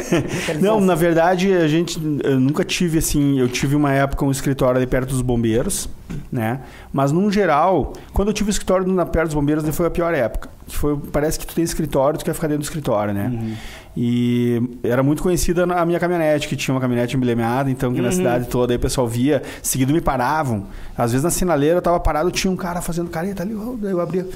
[0.60, 1.98] não, na verdade, a gente.
[2.22, 3.38] Eu nunca tive assim.
[3.38, 5.88] Eu tive uma época um escritório ali perto dos bombeiros,
[6.30, 6.60] né?
[6.92, 10.14] Mas, num geral, quando eu tive o escritório na perto dos bombeiros, foi a pior
[10.14, 10.48] época.
[10.68, 13.30] Foi, parece que tu tem escritório, tu quer ficar dentro do escritório, né?
[13.32, 13.54] Uhum.
[13.96, 18.06] E era muito conhecida a minha caminhonete, que tinha uma caminhonete emblemeada, então que uhum.
[18.06, 20.66] na cidade toda aí o pessoal via, seguido me paravam.
[20.98, 24.26] Às vezes na sinaleira eu tava parado, tinha um cara fazendo careta ali, eu abria.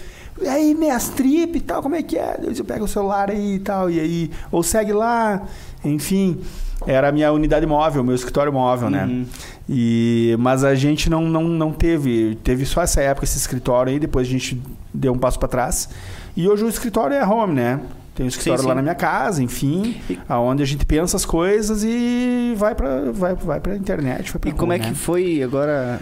[0.41, 2.39] E aí, minhas trip e tal, como é que é?
[2.41, 5.43] Eu pego o celular aí e tal, e aí, ou segue lá,
[5.85, 6.41] enfim.
[6.87, 9.05] Era a minha unidade móvel, meu escritório móvel, né?
[9.05, 9.21] uhum.
[9.21, 9.27] né?
[9.69, 13.99] E, mas a gente não, não, não teve, teve só essa época, esse escritório aí,
[13.99, 14.63] depois a gente
[14.95, 15.89] deu um passo para trás.
[16.37, 17.81] E hoje o escritório é home, né?
[18.19, 18.69] Tem um escritório sim, sim.
[18.69, 20.19] lá na minha casa, enfim, e...
[20.29, 24.33] aonde a gente pensa as coisas e vai para vai, vai a internet.
[24.33, 24.89] Vai pra e rua, como é né?
[24.89, 26.01] que foi agora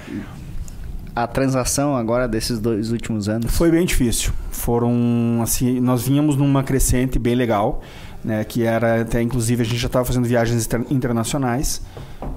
[1.14, 3.54] a transação agora desses dois últimos anos?
[3.54, 4.32] Foi bem difícil.
[4.50, 7.82] Foram assim, nós vínhamos numa crescente bem legal,
[8.24, 11.82] né, que era até inclusive a gente já estava fazendo viagens internacionais,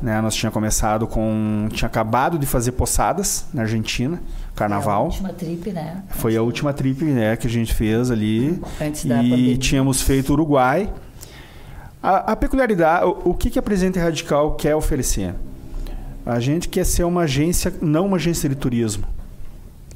[0.02, 0.22] né?
[0.22, 4.22] Nós tinha começado com tinha acabado de fazer poçadas na Argentina,
[4.56, 5.12] carnaval.
[5.12, 6.04] Foi a última trip, né?
[6.10, 8.60] Foi a última trip, né, que a gente fez ali.
[8.82, 9.58] Antes da e pandemia.
[9.58, 10.92] tínhamos feito Uruguai.
[12.02, 15.36] A, a peculiaridade, o, o que, que a Presidente Radical quer oferecer?
[16.26, 19.04] A gente quer ser uma agência, não uma agência de turismo.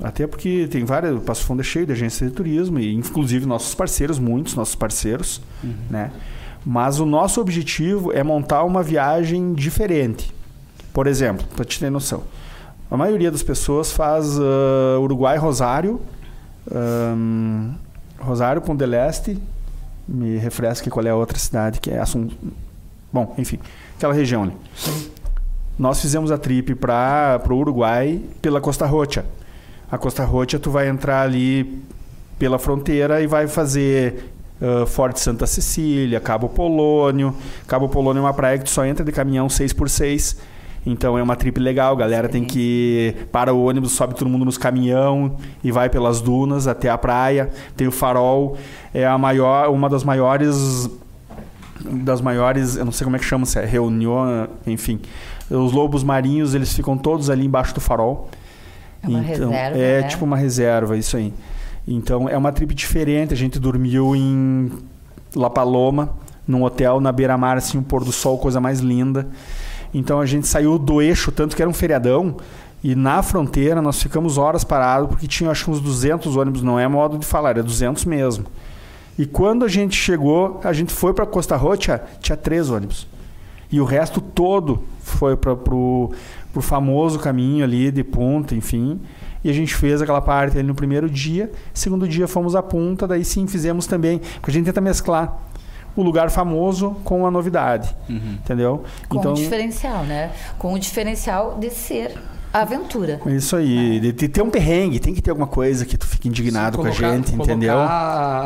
[0.01, 3.45] Até porque tem várias, o Passo Fundo é cheio de agências de turismo, e inclusive
[3.45, 5.73] nossos parceiros, muitos nossos parceiros, uhum.
[5.89, 6.11] né?
[6.65, 10.33] Mas o nosso objetivo é montar uma viagem diferente.
[10.93, 12.23] Por exemplo, para te ter noção,
[12.89, 15.99] a maioria das pessoas faz uh, Uruguai Rosário,
[16.71, 17.73] um,
[18.19, 19.37] Rosário com del Este,
[20.07, 22.29] me refresque qual é a outra cidade que é Assum...
[23.11, 23.59] Bom, enfim,
[23.97, 24.53] aquela região ali.
[24.75, 25.09] Sim.
[25.77, 29.25] Nós fizemos a trip para o Uruguai pela Costa Rocha.
[29.91, 31.83] A Costa Rocha tu vai entrar ali
[32.37, 34.32] pela fronteira e vai fazer
[34.63, 37.35] uh, Forte Santa Cecília, Cabo Polônio.
[37.67, 40.37] Cabo Polônio é uma praia que tu só entra de caminhão 6x6
[40.85, 44.57] então é uma trip legal, galera tem que para o ônibus, sobe todo mundo nos
[44.57, 47.49] caminhão e vai pelas dunas até a praia.
[47.75, 48.57] Tem o farol,
[48.93, 50.89] é a maior, uma das maiores
[51.85, 55.01] das maiores, eu não sei como é que chama, se é reunião, enfim.
[55.49, 58.29] Os lobos marinhos, eles ficam todos ali embaixo do farol.
[59.01, 60.07] É uma então, reserva, é né?
[60.07, 61.33] tipo uma reserva, isso aí.
[61.87, 64.71] Então é uma trip diferente, a gente dormiu em
[65.35, 66.15] La Paloma,
[66.47, 69.27] num hotel na beira-mar assim, um pôr do sol, coisa mais linda.
[69.93, 72.37] Então a gente saiu do eixo, tanto que era um feriadão,
[72.83, 76.87] e na fronteira nós ficamos horas parados, porque tinha acho uns 200 ônibus, não é
[76.87, 78.45] modo de falar, é 200 mesmo.
[79.17, 83.07] E quando a gente chegou, a gente foi para Costa Rocha, tinha três ônibus.
[83.71, 86.11] E o resto todo foi para pro
[86.61, 88.99] famoso caminho ali de Punta, enfim.
[89.43, 91.51] E a gente fez aquela parte ali no primeiro dia.
[91.73, 95.37] Segundo dia fomos à Punta, daí sim fizemos também, porque a gente tenta mesclar
[95.95, 97.95] o lugar famoso com a novidade.
[98.09, 98.37] Uhum.
[98.39, 98.83] Entendeu?
[99.07, 100.31] Com então, o diferencial, né?
[100.57, 102.15] Com o diferencial de ser
[102.61, 103.19] aventura.
[103.25, 106.27] Isso aí, de, de, ter um perrengue, tem que ter alguma coisa que tu fique
[106.27, 107.75] indignado Sim, colocar, com a gente, entendeu?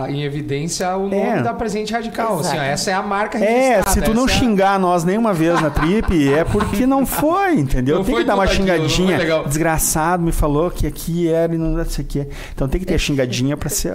[0.10, 1.42] em evidência o nome é.
[1.42, 2.40] da presente radical.
[2.40, 4.80] Assim, ó, essa é a marca É, se tu não é xingar a...
[4.80, 7.98] nós nenhuma vez na trip, é porque não foi, entendeu?
[7.98, 9.18] Não tem que dar uma xingadinha.
[9.18, 12.28] Aquilo, Desgraçado, me falou que aqui era e não sei o que.
[12.56, 13.94] Então tem que ter a xingadinha para ser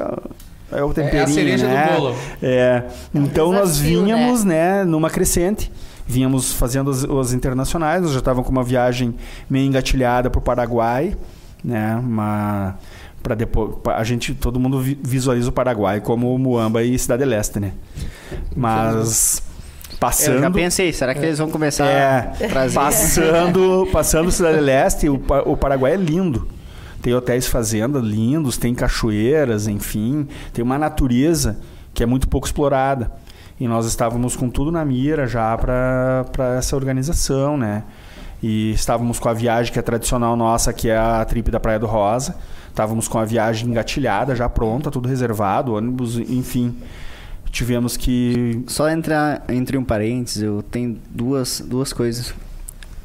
[0.72, 1.86] é o temperinho, é a cereja né?
[1.86, 2.16] do bolo.
[2.42, 2.82] É.
[3.14, 4.78] Então nós vínhamos, né?
[4.78, 5.70] né, numa crescente.
[6.12, 9.14] Vínhamos fazendo as, as internacionais, nós já estávamos com uma viagem
[9.48, 11.16] meio engatilhada para o Paraguai,
[11.64, 11.96] né?
[11.96, 12.76] Uma
[13.22, 17.72] para depois a gente todo mundo visualiza o Paraguai como Muamba e Cidade Leste, né?
[18.54, 19.42] Mas
[19.98, 20.34] passando.
[20.34, 22.74] Eu já pensei, será que eles vão começar é, a trazer?
[22.74, 26.46] Passando, passando Cidade Leste, o, o Paraguai é lindo.
[27.00, 31.58] Tem hotéis fazenda lindos, tem cachoeiras, enfim, tem uma natureza
[31.94, 33.12] que é muito pouco explorada.
[33.62, 37.84] E nós estávamos com tudo na mira já para essa organização, né?
[38.42, 41.78] E estávamos com a viagem que é tradicional nossa, que é a trip da Praia
[41.78, 42.34] do Rosa.
[42.68, 46.76] Estávamos com a viagem engatilhada, já pronta, tudo reservado, ônibus, enfim.
[47.52, 48.64] Tivemos que.
[48.66, 52.34] Só entrar entre um parênteses, eu tenho duas, duas coisas.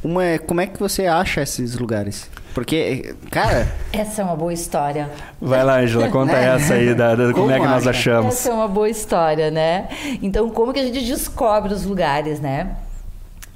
[0.04, 2.28] Uma é como é que você acha esses lugares?
[2.58, 3.72] Porque, cara.
[3.94, 5.12] Essa é uma boa história.
[5.40, 6.56] Vai lá, Angela, conta né?
[6.56, 8.34] essa aí, da, da como, como, é que nós achamos.
[8.34, 9.88] Essa é uma boa história, né?
[10.24, 12.76] Então, como que a gente descobre os lugares, né?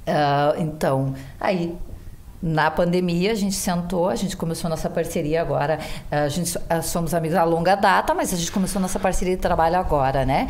[0.06, 1.76] Uh, então, aí
[2.40, 5.80] na pandemia, a gente sentou, a gente começou nossa parceria agora.
[6.08, 9.42] A gente ah, somos amigos a longa data, mas a gente começou nossa parceria de
[9.42, 10.48] trabalho agora, né?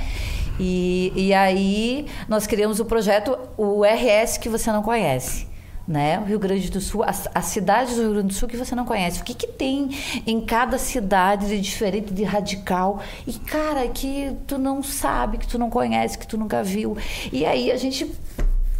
[0.60, 5.50] E, e aí nós criamos o projeto, o RS que você não conhece
[5.86, 6.18] né?
[6.18, 8.74] O Rio Grande do Sul, as, as, cidades do Rio Grande do Sul que você
[8.74, 9.20] não conhece.
[9.20, 9.90] O que, que tem
[10.26, 13.00] em cada cidade de diferente, de radical?
[13.26, 16.96] E, cara, que tu não sabe, que tu não conhece, que tu nunca viu.
[17.32, 18.10] E aí a gente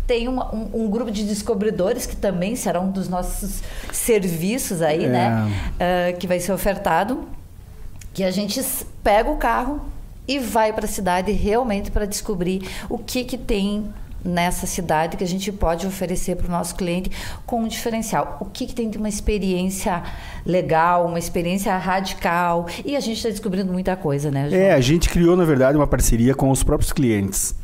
[0.07, 3.63] tem uma, um, um, grupo de descobridores que também será um dos nossos
[3.93, 5.49] serviços aí, né?
[5.79, 5.85] é.
[5.85, 6.15] né?
[6.15, 7.29] Uh, que vai ser ofertado.
[8.13, 8.63] Que a gente
[9.03, 9.81] pega o carro
[10.29, 13.93] e vai para a cidade realmente para descobrir o que, que tem
[14.25, 17.11] nessa cidade que a gente pode oferecer para o nosso cliente
[17.47, 18.39] com um diferencial.
[18.41, 20.03] O que, que tem de uma experiência
[20.45, 24.49] legal, uma experiência radical e a gente está descobrindo muita coisa, né?
[24.49, 24.61] João?
[24.61, 27.55] É, a gente criou na verdade uma parceria com os próprios clientes.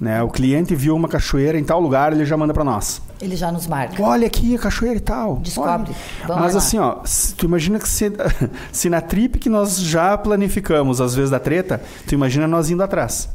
[0.00, 0.22] Né?
[0.22, 3.02] O cliente viu uma cachoeira em tal lugar, ele já manda para nós.
[3.20, 4.02] Ele já nos marca.
[4.02, 5.36] Olha aqui a cachoeira e tal.
[5.36, 5.92] Descobre.
[6.28, 6.58] Mas lá.
[6.58, 6.96] assim, ó,
[7.36, 8.12] tu imagina que se,
[8.72, 12.82] se na trip que nós já planificamos, às vezes da treta, tu imagina nós indo
[12.82, 13.28] atrás.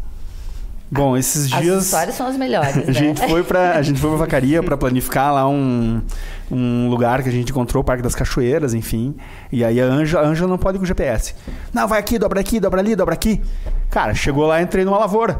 [0.91, 1.78] Bom, esses dias.
[1.78, 2.75] As histórias são as melhores.
[2.80, 2.86] Né?
[2.88, 6.02] a gente foi para a gente foi para Vacaria para planificar lá um,
[6.52, 9.15] um lugar que a gente encontrou, o Parque das Cachoeiras, enfim.
[9.52, 11.36] E aí a Anja, a Anja não pode ir com o GPS.
[11.73, 13.41] Não, vai aqui, dobra aqui, dobra ali, dobra aqui.
[13.89, 15.39] Cara, chegou lá, entrei numa lavoura.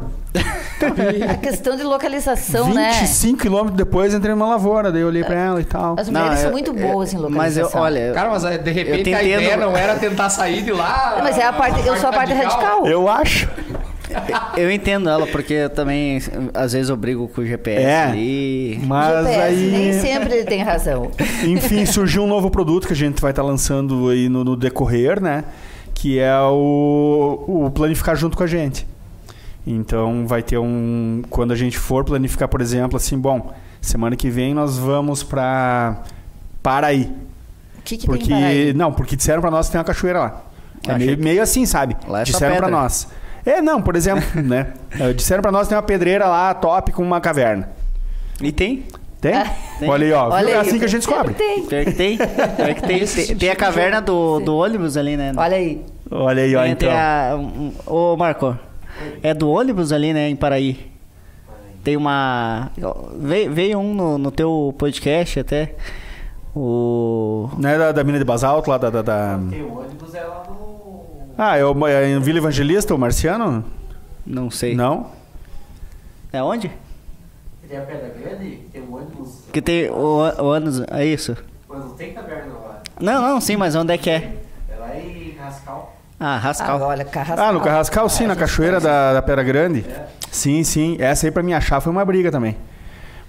[1.28, 2.92] a questão de localização, 25 né?
[3.00, 5.96] 25 quilômetros depois entrei numa lavoura, daí eu olhei pra ela e tal.
[5.98, 7.62] As mulheres não, são eu, muito boas eu, em localização.
[7.64, 8.12] Mas eu, olha...
[8.12, 11.18] Cara, mas de repente a ideia não era tentar sair de lá...
[11.22, 12.60] Mas é a parte, eu sou a parte radical.
[12.60, 12.86] radical.
[12.86, 13.48] Eu acho.
[14.56, 16.20] Eu entendo ela, porque eu também,
[16.54, 18.02] às vezes, eu brigo com o GPS É.
[18.04, 18.80] ali.
[18.86, 19.70] Mas GPS, aí.
[19.70, 21.10] nem sempre ele tem razão.
[21.44, 25.20] Enfim, surgiu um novo produto que a gente vai estar lançando aí no, no decorrer,
[25.20, 25.44] né?
[25.94, 28.86] Que é o, o planificar junto com a gente.
[29.66, 31.22] Então vai ter um.
[31.28, 36.02] Quando a gente for planificar, por exemplo, assim, bom, semana que vem nós vamos para
[36.62, 37.12] Paraí.
[37.78, 38.24] O que, que Porque.
[38.28, 38.72] tem Paraí?
[38.72, 40.42] Não, porque disseram para nós que tem uma cachoeira lá.
[40.88, 41.94] É meio, que- meio assim, sabe?
[42.08, 43.06] Lá é disseram para nós.
[43.44, 44.74] É, não, por exemplo, né?
[44.98, 47.70] Eh, Disseram para nós que tem uma pedreira lá top com uma caverna.
[48.40, 48.84] E tem?
[49.20, 49.34] Tem?
[49.78, 49.88] Tem.
[49.88, 50.28] Olha aí, ó.
[50.30, 51.34] Olha é aí, assim que a gente descobre.
[51.34, 51.62] Tem.
[51.66, 52.16] Pior que tem.
[52.16, 53.04] Pior que tem.
[53.06, 55.32] Tem, tem a caverna do, do ônibus ali, né?
[55.36, 55.84] Olha aí.
[56.10, 56.88] Olha aí, ó, Tem- então.
[56.88, 58.56] tem a- um- Ô, Marco,
[59.22, 60.90] é do ônibus ali, né, em Paraí.
[61.84, 62.70] Tem uma...
[63.18, 65.74] Veio, veio um no, no teu podcast até.
[66.56, 67.48] O...
[67.58, 68.90] Não é da, da mina de basalto lá da.
[68.90, 70.59] da, da- o ônibus é lá no.
[71.42, 73.64] Ah, é, o, é em Vila Evangelista, o Marciano?
[74.26, 74.74] Não sei.
[74.74, 75.06] Não?
[76.30, 76.70] É onde?
[77.66, 79.44] Tem a Pedra Grande, tem o ônibus.
[79.50, 80.82] Que tem o, o ônibus...
[80.90, 81.34] É isso?
[81.66, 82.82] Mas não tem caverna lá.
[83.00, 84.34] Não, não, sim, mas onde é que é?
[84.68, 85.96] É lá em Rascal.
[86.20, 86.78] Ah, Ah, Rascal.
[86.82, 87.48] olha, Carrascal.
[87.48, 89.86] Ah, no Carrascal, sim, na cachoeira da, da Pedra Grande.
[90.30, 90.98] Sim, sim.
[91.00, 92.54] Essa aí pra me achar foi uma briga também.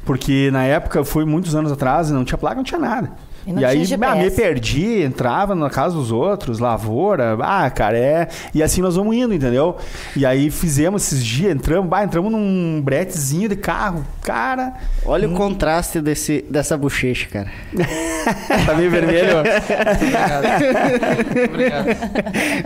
[0.04, 3.10] Porque na época, foi muitos anos atrás, e não tinha placa, não tinha nada.
[3.46, 8.28] E E, aí, ah, me perdi, entrava na casa dos outros, lavoura, ah, cara, é.
[8.54, 9.78] E assim nós vamos indo, entendeu?
[10.16, 14.74] E aí fizemos esses dias, entramos, bah, entramos num bretezinho de carro, cara.
[15.06, 17.50] Olha o contraste desse, dessa bochecha, cara.
[18.66, 19.40] tá meio vermelho.
[19.40, 20.46] Obrigado.
[21.50, 21.88] Obrigado.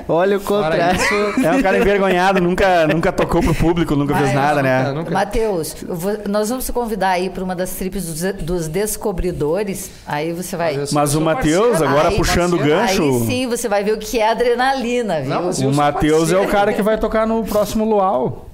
[0.08, 1.04] Olha o contraste.
[1.04, 1.46] isso.
[1.46, 4.80] É um cara envergonhado, nunca, nunca tocou pro público, nunca fez nada, né?
[4.80, 5.12] Nunca, nunca.
[5.12, 9.92] Matheus, eu vou- nós vamos te convidar aí para uma das tripes dos, dos descobridores.
[10.06, 10.65] Aí você vai.
[10.74, 13.04] Mas Mas o Matheus, agora aí, puxando o gancho.
[13.04, 15.30] Aí sim você vai ver o que é adrenalina, viu?
[15.30, 18.50] Não, O Matheus é o cara que vai tocar no próximo Luau.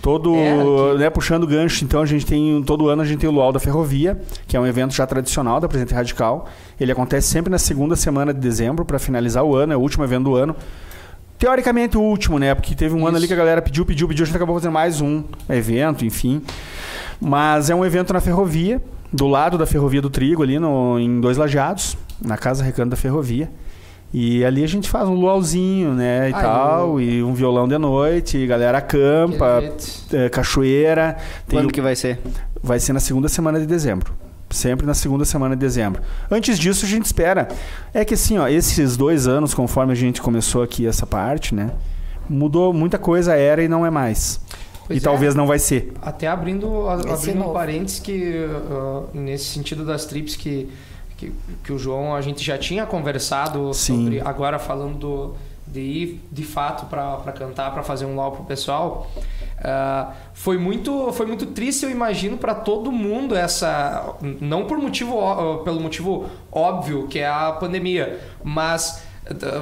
[0.00, 3.32] Todo, É, né, puxando gancho, então a gente tem, todo ano a gente tem o
[3.32, 6.48] Luau da Ferrovia, que é um evento já tradicional da Presente Radical.
[6.80, 10.02] Ele acontece sempre na segunda semana de dezembro para finalizar o ano, é o último
[10.02, 10.56] evento do ano.
[11.38, 12.52] Teoricamente o último, né?
[12.52, 14.72] Porque teve um ano ali que a galera pediu, pediu, pediu, a gente acabou fazendo
[14.72, 16.42] mais um evento, enfim.
[17.20, 21.20] Mas é um evento na ferrovia, do lado da Ferrovia do Trigo, ali no, em
[21.20, 23.50] Dois Lajeados, na Casa Recanto da Ferrovia.
[24.14, 27.78] E ali a gente faz um luauzinho, né, e Ah, tal, e um violão de
[27.78, 29.62] noite, e galera acampa,
[30.12, 31.16] é, cachoeira.
[31.48, 32.18] Tem Quando o- que vai ser?
[32.62, 34.12] Vai ser na segunda semana de dezembro.
[34.50, 36.02] Sempre na segunda semana de dezembro.
[36.30, 37.48] Antes disso, a gente espera.
[37.94, 41.70] É que assim, ó, esses dois anos, conforme a gente começou aqui essa parte, né?
[42.28, 44.40] Mudou muita coisa, era e não é mais.
[44.86, 45.04] Pois e é.
[45.04, 45.92] talvez não vai ser.
[46.02, 50.68] Até abrindo, a- abrindo um parênteses que uh, nesse sentido das trips que,
[51.16, 54.04] que, que o João a gente já tinha conversado Sim.
[54.04, 55.34] sobre agora falando do-
[55.66, 59.08] de ir de fato para cantar, para fazer um LOL pro pessoal.
[59.58, 65.16] uh, foi muito foi muito triste eu imagino para todo mundo essa não por motivo
[65.64, 69.11] pelo motivo óbvio que é a pandemia mas uh,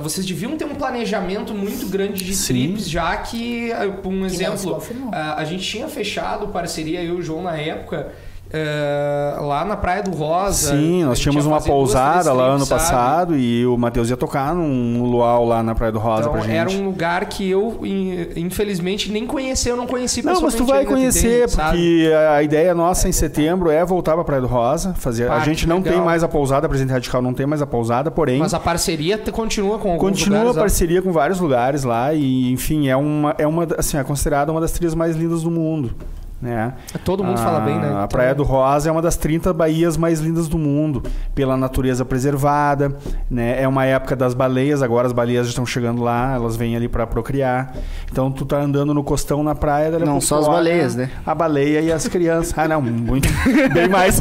[0.03, 2.69] vocês deviam ter um planejamento muito grande de Sim.
[2.69, 7.19] trips já que uh, um se exemplo a, a gente tinha fechado parceria, eu e
[7.19, 8.13] o João, na época,
[8.53, 10.71] eh, lá na Praia do Rosa.
[10.71, 12.81] Sim, nós tínhamos uma pousada lá ano sabe?
[12.81, 16.41] passado e o Matheus ia tocar num luau lá na Praia do Rosa Então, pra
[16.43, 16.57] gente.
[16.57, 20.65] era um lugar que eu, in- infelizmente, nem conheci, eu não conheci Não, mas tu
[20.65, 21.77] vai conhecer, sabe?
[21.79, 24.95] porque a ideia nossa em setembro é voltar pra Praia do Rosa.
[24.95, 25.31] Fazer...
[25.31, 25.95] Ah, a gente não legal.
[25.95, 28.39] tem mais a pousada, a Presidente Radical não tem mais a pousada, porém.
[28.39, 32.89] Mas a parceria continua com alguns Continua a parceria com vários lugares lá e, enfim,
[32.89, 35.93] é uma, é uma assim, é considerada uma das trilhas mais lindas do mundo.
[36.41, 36.73] Né?
[37.05, 37.89] Todo mundo fala bem, né?
[37.89, 41.03] A Então- Praia do Rosa é uma das 30 baías mais lindas do mundo,
[41.35, 42.97] pela natureza preservada.
[43.31, 43.61] Né?
[43.63, 46.89] É uma época das baleias, agora as baleias já estão chegando lá, elas vêm ali
[46.89, 47.75] para procriar.
[48.11, 49.91] Então tu tá andando no costão na praia.
[49.99, 51.11] Não só as baleias, né?
[51.27, 52.55] A baleia e as crianças.
[52.57, 53.29] Ah, não, muito,
[53.75, 54.21] bem mais.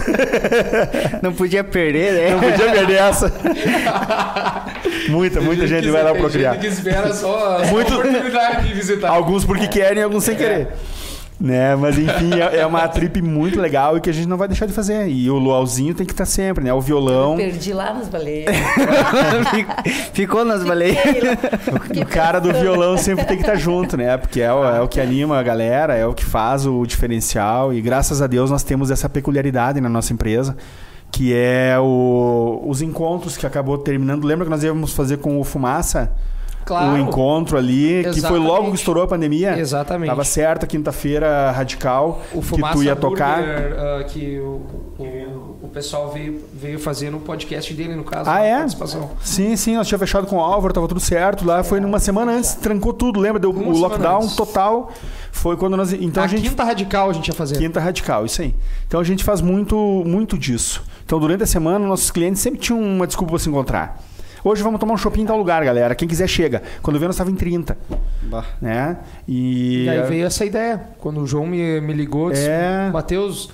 [1.24, 2.32] Não podia perder, né?
[2.32, 3.32] Não podia perder essa.
[5.10, 6.54] muita, muita gente vai lá procriar.
[6.56, 9.10] gente que espera só, só Muito- a oportunidade de visitar.
[9.10, 10.68] Alguns porque querem, alguns sem É.
[11.40, 11.74] Né?
[11.74, 14.66] Mas enfim, é é uma trip muito legal e que a gente não vai deixar
[14.66, 15.08] de fazer.
[15.08, 16.74] E o luauzinho tem que estar sempre, né?
[16.74, 17.38] O violão.
[17.38, 18.54] Perdi lá nas baleias.
[20.14, 20.98] Ficou nas baleias.
[22.02, 24.18] O cara do violão sempre tem que estar junto, né?
[24.18, 27.74] Porque é o, é o que anima a galera, é o que faz o diferencial.
[27.74, 30.58] E graças a Deus nós temos essa peculiaridade na nossa empresa,
[31.12, 34.26] que é o- os encontros que acabou terminando.
[34.26, 36.12] Lembra que nós íamos fazer com o Fumaça?
[36.70, 36.94] Claro.
[36.94, 38.70] O encontro ali, que foi logo Exatamente.
[38.70, 39.58] que estourou a pandemia.
[39.58, 40.08] Exatamente.
[40.10, 43.38] Tava certo, quinta-feira radical, O que tu ia tocar.
[43.38, 44.62] Burger, ah, que o,
[45.00, 48.30] o, o pessoal veio, veio fazer no podcast dele, no caso.
[48.30, 48.60] Ah, é?
[48.60, 49.10] Participação.
[49.20, 51.44] Sim, sim, nós tínhamos fechado com o Álvaro, tava tudo certo.
[51.44, 53.40] Lá foi numa semana antes, trancou tudo, lembra?
[53.40, 54.36] Deu Uma o lockdown antes.
[54.36, 54.92] total.
[55.32, 55.92] Foi quando nós.
[55.92, 56.48] Então a, a gente.
[56.48, 57.58] quinta radical a gente ia fazer.
[57.58, 58.54] Quinta radical, isso aí.
[58.88, 60.84] Então a gente faz muito, muito disso.
[61.04, 64.00] Então durante a semana, nossos clientes sempre tinham uma desculpa para se encontrar.
[64.44, 65.94] Hoje vamos tomar um shopping em tal lugar, galera.
[65.96, 66.62] Quem quiser chega.
[66.82, 67.78] Quando vê, nós estava em 30,
[68.24, 68.46] Bah.
[68.62, 68.98] né?
[69.28, 70.82] E, E aí veio essa ideia.
[71.00, 72.90] Quando o João me, me ligou, disse, É.
[72.92, 73.50] Matheus,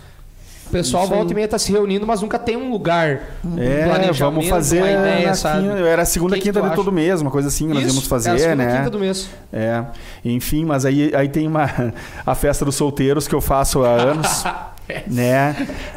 [0.68, 3.22] o pessoal Isso volta e meia tá se reunindo, mas nunca tem um lugar.
[3.44, 5.62] um É, planejamento, vamos fazer uma ideia, na sabe?
[5.68, 6.76] quinta- era a segunda Que que quinta tu de acha?
[6.76, 8.78] todo mês, uma coisa assim que nós Isso, íamos é a fazer, segunda né?
[8.78, 9.30] quinta do mês.
[9.54, 9.84] É,
[10.24, 11.66] enfim, mas aí, aí tem uma
[12.26, 14.44] a festa dos solteiros que eu faço há anos,
[15.08, 15.56] né?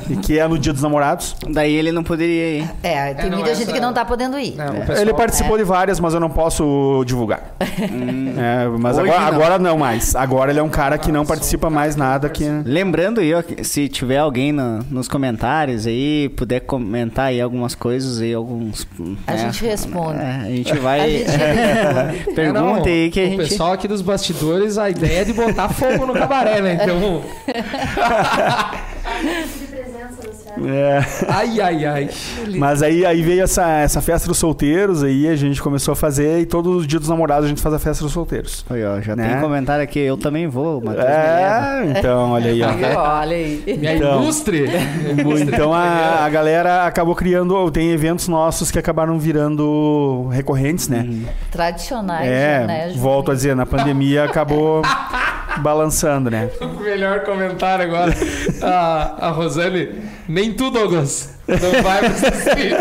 [0.08, 1.36] E que é no Dia dos Namorados.
[1.48, 2.70] Daí ele não poderia ir.
[2.82, 4.54] É, tem não, muita essa- gente que não tá podendo ir.
[4.56, 7.54] Não, o Ele pessoal- participou de várias, mas eu não posso divulgar.
[8.40, 9.36] É, mas Hoje agora, não.
[9.36, 10.14] agora não mais.
[10.14, 13.64] Agora ele é um cara que não participa mais nada que Lembrando aí, ó, que
[13.64, 18.86] se tiver alguém na- nos comentários aí, puder comentar aí algumas coisas aí, alguns.
[19.26, 19.38] A né?
[19.38, 20.20] gente responde.
[20.20, 21.00] É, a gente vai.
[21.00, 21.28] A gente.
[22.38, 23.36] É, não, Pergunta aí que a o gente.
[23.38, 26.78] pessoal aqui dos bastidores, a ideia é de botar fogo no cabaré, né?
[26.82, 27.22] Então,
[29.22, 30.68] de presença do Thiago.
[30.68, 32.10] É, ai, ai, ai.
[32.56, 36.40] mas aí, aí veio essa, essa festa dos solteiros, aí a gente começou a fazer,
[36.40, 38.64] e todos os dias dos namorados a gente faz a festa dos solteiros.
[38.70, 39.28] Aí, ó, já Né?
[39.28, 41.04] tem comentário aqui, eu também vou, Matheus.
[41.06, 42.68] É, então, olha aí, ó.
[43.20, 43.62] Olha aí.
[43.78, 44.22] Minha Então.
[44.22, 44.64] ilustre.
[45.40, 51.06] Então a, a galera acabou criando, tem eventos nossos que acabaram virando recorrentes, né?
[51.50, 52.92] Tradicionais, É, né?
[52.96, 54.82] Volto a dizer, na pandemia acabou
[55.58, 56.50] balançando, né?
[56.60, 58.14] O melhor comentário agora.
[58.62, 59.90] A, a Rosane,
[60.28, 61.37] nem tu, Douglas.
[61.48, 62.78] Não vai pra stream.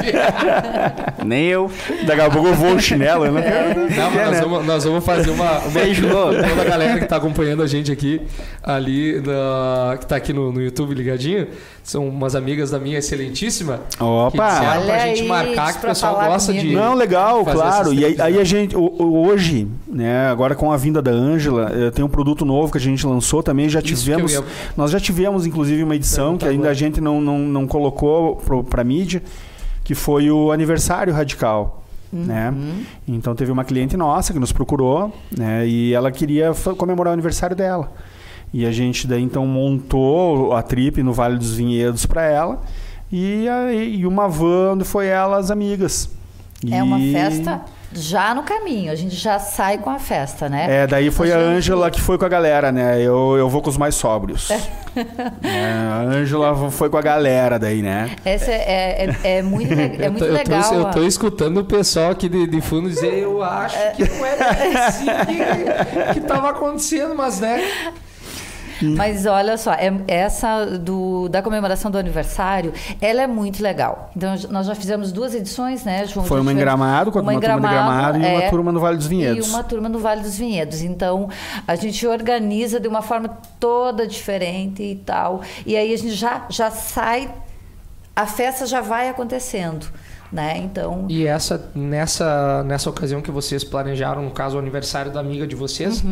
[1.26, 1.72] Nem eu.
[2.06, 3.80] Daqui a pouco eu vou o chinelo, não quero.
[3.80, 5.60] Não, mas nós, vamos, nós vamos fazer uma.
[5.60, 6.08] uma Beijo.
[6.10, 8.22] toda a galera que tá acompanhando a gente aqui,
[8.64, 11.48] ali, na- que tá aqui no, no YouTube ligadinho,
[11.84, 13.80] são umas amigas da minha excelentíssima.
[13.98, 14.48] Que Opa!
[14.50, 16.68] disseram pra gente aí, marcar que o pessoal gosta comigo.
[16.70, 16.76] de.
[16.76, 17.94] Não, legal, fazer claro.
[17.94, 18.42] E aí, aí né?
[18.42, 22.72] a gente, hoje, né, agora com a vinda da Ângela, eh, tem um produto novo
[22.72, 24.34] que a gente lançou também, já Isso que tivemos.
[24.34, 24.44] ia-
[24.76, 26.72] Nós já tivemos, inclusive, uma edição que Perguntar ainda agora.
[26.72, 29.22] a gente não, não, não colocou pro, pra mídia,
[29.84, 31.84] que foi o aniversário radical.
[32.12, 32.54] Né?
[33.06, 35.68] Então teve uma cliente nossa que nos procurou, né?
[35.68, 37.92] E ela queria comemorar o aniversário dela.
[38.54, 42.62] E a gente daí então montou a trip no Vale dos Vinhedos para ela
[43.12, 46.10] e, a- e uma van onde foi ela as amigas.
[46.72, 47.62] É uma E- festa
[47.94, 48.92] já no caminho.
[48.92, 50.84] A gente já sai com a festa, né?
[50.84, 53.00] É, daí foi a gente- Ângela que foi com a galera, né?
[53.02, 54.50] Eu, eu vou com os mais sóbrios.
[54.52, 58.16] É, a Ângela foi com a galera daí, né?
[58.26, 60.74] Essa é, é, é muito, é Eu muito tô, eu tô- legal.
[60.74, 61.04] Eu tô, ó.
[61.04, 64.50] escutando o pessoal aqui de, de fundo dizer, eu acho que não era
[64.88, 67.64] assim que, que tava acontecendo, mas né?
[68.82, 74.12] Mas olha só, é- essa do, da comemoração do aniversário, ela é muito legal.
[74.16, 76.26] Então, nós já fizemos duas edições, né, João?
[76.26, 78.98] Foi uma em Gramado, com uma, turma de Gramado e uma é, turma no Vale
[78.98, 79.48] dos Vinhedos.
[79.48, 80.82] E uma turma no Vale dos Vinhedos.
[80.82, 81.30] Então,
[81.68, 83.30] a gente organiza de uma forma
[83.60, 85.42] toda diferente e tal.
[85.66, 87.30] E aí a gente já, já sai,
[88.16, 89.88] a festa já vai acontecendo,
[90.32, 90.58] né?
[90.58, 95.48] Então, E essa, nessa, nessa ocasião que vocês planejaram, no caso, o aniversário da amiga
[95.48, 96.04] de vocês,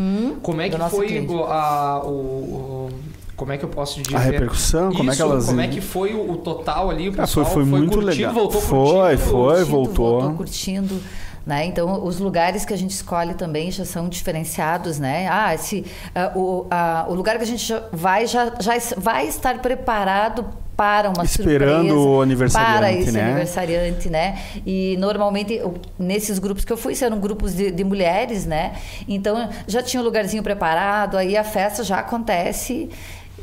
[0.41, 2.89] como é que foi a, o, o-
[3.35, 4.15] Como é que eu posso dizer?
[4.15, 7.09] A repercussão, como é que Isso, elas- Como é que foi o, o total ali?
[7.09, 8.33] O Ah, foi- pessoal foi muito curtindo, legal.
[8.33, 8.77] voltou Foi,
[9.17, 9.17] curtindo?
[9.29, 9.45] foi.
[9.55, 10.33] curtindo, voltou.
[10.33, 11.01] curtindo.
[11.45, 11.63] Né?
[11.65, 15.27] Então, os lugares que a gente escolhe também já são diferenciados, né?
[15.29, 15.85] Ah, esse,
[16.15, 20.43] ah, o, ah, o lugar que a gente já vai já, já vai estar preparado
[20.75, 23.23] para uma Esperando surpresa, o aniversariante, para esse né?
[23.23, 24.39] aniversariante, né?
[24.65, 28.73] E normalmente eu- nesses grupos que eu fui eram grupos de, de mulheres, né?
[29.07, 32.89] Então já tinha um lugarzinho preparado, aí a festa já acontece,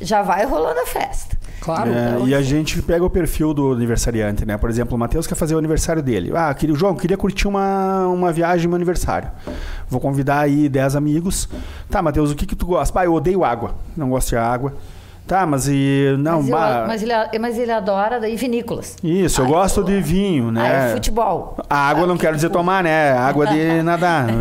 [0.01, 1.37] já vai rolando a festa.
[1.61, 1.93] Claro.
[1.93, 2.49] É, então, e a assim.
[2.49, 4.57] gente pega o perfil do aniversariante, né?
[4.57, 6.33] Por exemplo, o Matheus quer fazer o aniversário dele.
[6.35, 9.31] Ah, queria, João, queria curtir uma, uma viagem no meu aniversário.
[9.89, 11.49] Vou convidar aí 10 amigos.
[11.89, 12.99] Tá, Matheus, o que que tu gosta?
[12.99, 13.77] Ah, eu odeio água.
[13.97, 14.75] Não gosto de água.
[15.27, 16.15] Tá, mas e...
[16.19, 18.97] Não, mas, eu- mas ele, mas ele adora daí vinícolas.
[19.03, 20.61] Isso, eu Ai, gosto eu- de vinho, né?
[20.63, 21.57] Ah, é futebol.
[21.71, 23.13] A água não quero dizer tomar, né?
[23.13, 24.27] Água de nadar.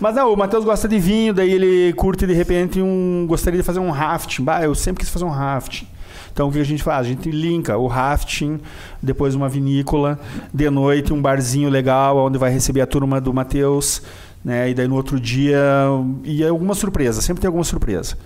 [0.00, 3.24] Mas não, o Matheus gosta de vinho, daí ele curte de repente um.
[3.28, 4.42] Gostaria de fazer um rafting.
[4.42, 5.86] Bah, eu sempre quis fazer um rafting.
[6.32, 7.06] Então o que a gente faz?
[7.06, 8.60] A gente linka o rafting,
[9.00, 10.18] depois uma vinícola,
[10.52, 14.02] de noite um barzinho legal, onde vai receber a turma do Matheus,
[14.44, 14.68] né?
[14.68, 15.56] E daí no outro dia.
[16.24, 18.16] E alguma surpresa, sempre tem alguma surpresa.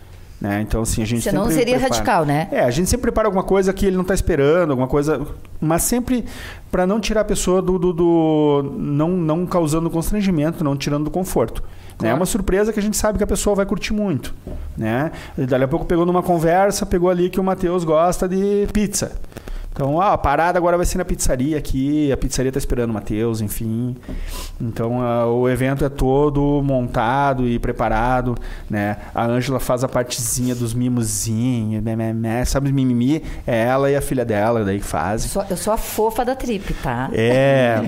[0.40, 0.60] Né?
[0.62, 1.94] Então, assim, a gente Senão sempre seria prepara.
[1.94, 2.46] radical, né?
[2.52, 5.20] É, a gente sempre prepara alguma coisa que ele não está esperando, alguma coisa,
[5.60, 6.24] mas sempre
[6.70, 11.10] para não tirar a pessoa do, do, do- não, não causando constrangimento, não tirando do
[11.10, 11.60] conforto.
[12.00, 12.10] né?
[12.10, 14.32] É uma surpresa que a gente sabe que a pessoa vai curtir muito,
[14.76, 15.10] né?
[15.36, 19.16] E Dali a pouco pegou numa conversa, pegou ali que o Matheus gosta de pizza.
[19.78, 22.94] Então, ah, a parada agora vai ser na pizzaria aqui, a pizzaria tá esperando o
[22.94, 23.94] Matheus, enfim.
[24.60, 28.34] Então, ah, o evento é todo montado e preparado,
[28.68, 28.96] né?
[29.14, 33.22] A Ângela faz a partezinha dos mimozinhos, né, né, né, sabe, mimimi?
[33.46, 35.28] É ela e a filha dela daí que fazem.
[35.30, 37.08] Só- eu sou a fofa da trip, tá?
[37.12, 37.80] É.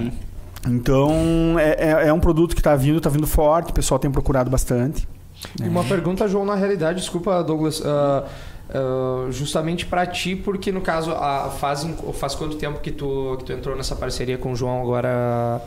[0.69, 1.11] Então,
[1.59, 1.71] é,
[2.05, 5.09] é- é um produto que tá vindo, tá vindo forte, o pessoal tem procurado bastante.
[5.61, 8.25] E uma pergunta, João, na realidade, desculpa, Douglas, ah,
[8.73, 13.45] ah, justamente pra ti, porque no caso, a, faz, faz quanto tempo que tu, que
[13.45, 15.61] tu entrou nessa parceria com o João agora,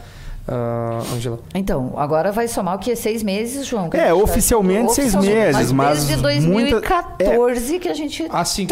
[0.47, 1.39] ah, Angela?
[1.56, 2.95] Então, agora vai somar o que?
[2.95, 3.89] Seis meses, João?
[3.93, 8.28] É, tá- oficialmente seis meses, mas Desde muita- 2014 que a gente.
[8.30, 8.68] Assim,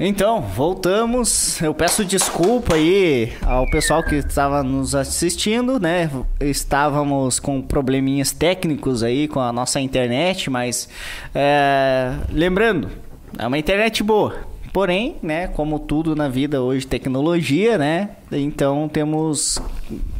[0.00, 1.60] Então, voltamos.
[1.60, 6.08] Eu peço desculpa aí ao pessoal que estava nos assistindo, né?
[6.38, 10.88] Estávamos com probleminhas técnicos aí com a nossa internet, mas
[11.34, 12.88] é, lembrando,
[13.36, 14.36] é uma internet boa.
[14.72, 18.10] Porém, né, como tudo na vida hoje, tecnologia, né?
[18.30, 19.60] Então temos,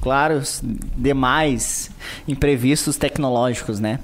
[0.01, 0.43] claro,
[0.97, 1.91] demais
[2.27, 4.01] imprevistos tecnológicos, né?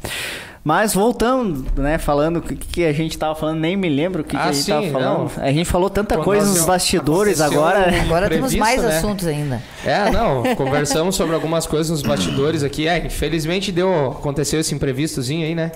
[0.64, 4.24] Mas voltando, né, falando o que, que a gente tava falando, nem me lembro o
[4.24, 5.30] que, que Ah, a gente sim, tava falando.
[5.36, 5.44] não.
[5.44, 7.92] A gente falou tanta Quando coisa nos bastidores agora.
[7.92, 8.96] um Agora temos mais né?
[8.96, 9.62] assuntos ainda.
[9.84, 12.88] É, não, conversamos sobre algumas coisas nos bastidores aqui.
[12.88, 15.70] É, infelizmente deu, aconteceu esse imprevistozinho aí, né?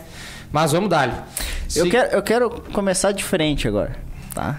[0.51, 1.29] Mas vamos dar.
[1.77, 3.95] Eu quero, eu quero começar diferente agora,
[4.35, 4.59] tá?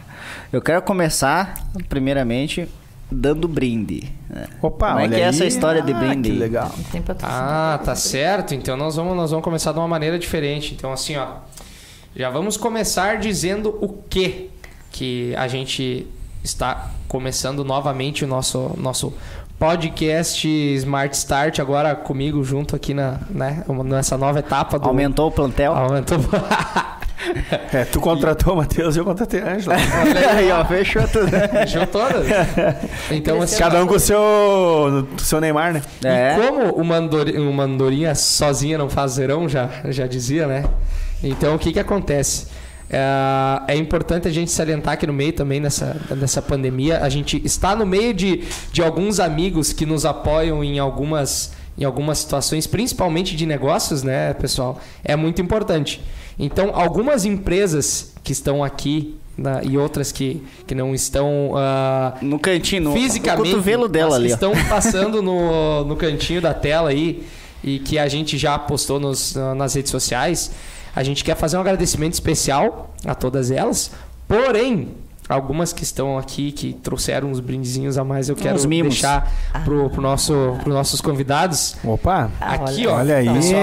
[0.54, 1.56] Eu quero começar,
[1.90, 2.70] primeiramente,
[3.12, 4.12] dando brinde.
[4.30, 4.46] né?
[4.62, 5.48] Opa, Como é olha que é essa aí.
[5.50, 6.32] história de Ah, brinde?
[6.32, 6.70] Que legal.
[7.06, 7.18] Patrocínio.
[7.24, 8.54] Ah, tá certo.
[8.54, 10.74] Então nós vamos, nós vamos começar de uma maneira diferente.
[10.74, 11.28] Então, assim, ó.
[12.16, 14.50] Já vamos começar dizendo o que
[14.92, 16.08] que a gente
[16.44, 19.14] está começando novamente o nosso, nosso
[19.60, 24.88] podcast Smart Start, agora comigo junto aqui na, né, nessa nova etapa do.
[24.88, 25.74] Aumentou o plantel?
[25.74, 26.18] Aumentou.
[27.72, 29.76] É, tu contratou o Matheus e eu contratei a Ângela.
[30.36, 31.30] aí, ó, fechou tudo.
[31.52, 32.26] Fechou todas.
[33.12, 35.82] Então, assim, Cada um com o seu, seu Neymar, né?
[36.04, 36.34] É.
[36.34, 40.66] E como o, mandori, o Mandorinha sozinha não faz verão, já, já dizia, né?
[41.24, 42.48] Então o que que acontece?
[42.90, 47.42] É, é importante a gente salientar que no meio também nessa, nessa pandemia, a gente
[47.46, 52.66] está no meio de, de alguns amigos que nos apoiam em algumas, em algumas situações,
[52.66, 54.80] principalmente de negócios, né, pessoal?
[55.04, 56.02] É muito importante.
[56.40, 61.52] Então, algumas empresas que estão aqui na- e outras que, que não estão.
[61.56, 66.90] ah, No cantinho, fisicamente no cotovelo dela ali, estão passando no, no cantinho da tela
[66.90, 67.28] aí
[67.64, 70.52] e que a gente já postou nos, nas redes sociais.
[70.96, 73.92] A gente quer fazer um agradecimento especial a todas elas.
[74.28, 74.90] Porém,
[75.28, 78.58] algumas que estão aqui, que trouxeram uns brindezinhos a mais, eu quero
[78.90, 79.32] deixar
[79.66, 81.76] pro, pro nosso, pros nossos convidados.
[81.84, 82.98] Opa, aqui, olha ó.
[82.98, 83.30] olha aí.
[83.34, 83.62] pessoal,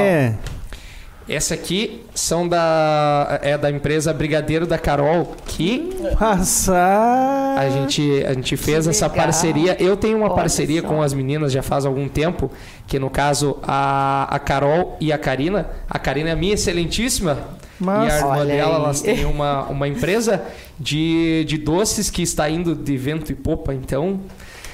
[1.29, 7.59] essa aqui são da é da empresa Brigadeiro da Carol, que Passar.
[7.59, 9.25] a gente a gente fez Que essa legal.
[9.25, 9.77] parceria.
[9.83, 10.89] Eu tenho uma Olha parceria só.
[10.89, 12.51] com as meninas já faz algum tempo,
[12.87, 15.69] que no caso a, a Carol e a Karina.
[15.89, 17.39] A Karina é minha excelentíssima.
[17.79, 18.83] Mas- e a irmã Olha dela, aí.
[18.85, 20.43] elas têm uma, uma empresa
[20.79, 23.75] de, de doces que está indo de vento e popa.
[23.75, 24.21] Então,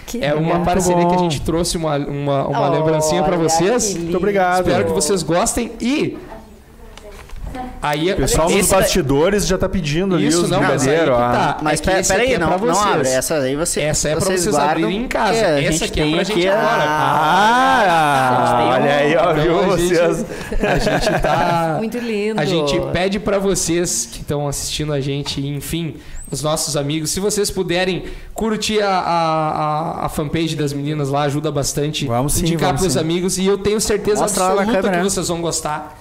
[0.07, 0.65] Que é uma legal.
[0.65, 3.95] parceria que a gente trouxe uma, uma, uma Olha, lembrancinha para vocês.
[3.97, 4.67] Muito obrigado.
[4.69, 6.17] Espero que vocês gostem e.
[7.85, 10.85] Aí, O pessoal nos bastidores já tá pedindo ali Isso, os não, mas aí que
[11.03, 11.15] brigadeiros.
[11.17, 11.19] ó.
[11.33, 11.59] tá.
[11.63, 12.79] Mas É que pera, é não, não vocês.
[12.95, 13.09] abre.
[13.09, 15.35] Essa aí você, Essa é pra vocês guardam, abrirem em casa.
[15.37, 16.85] Essa aqui é pra gente agora.
[17.87, 19.89] Ah, tem olha um- aí, ó, viu Então, a vocês.
[19.91, 21.75] gente, a gente tá.
[21.83, 22.41] Muito lindo.
[22.41, 25.97] A gente pede pra vocês que estão assistindo a gente, enfim,
[26.31, 29.51] os nossos amigos, se vocês puderem curtir a, a,
[30.03, 32.07] a- a fanpage das meninas lá, ajuda bastante.
[32.07, 32.99] Vamos sim, Indicar vamos pros sim.
[33.01, 34.99] amigos e eu tenho certeza Mostra absoluta câmera.
[34.99, 35.99] que vocês vão gostar.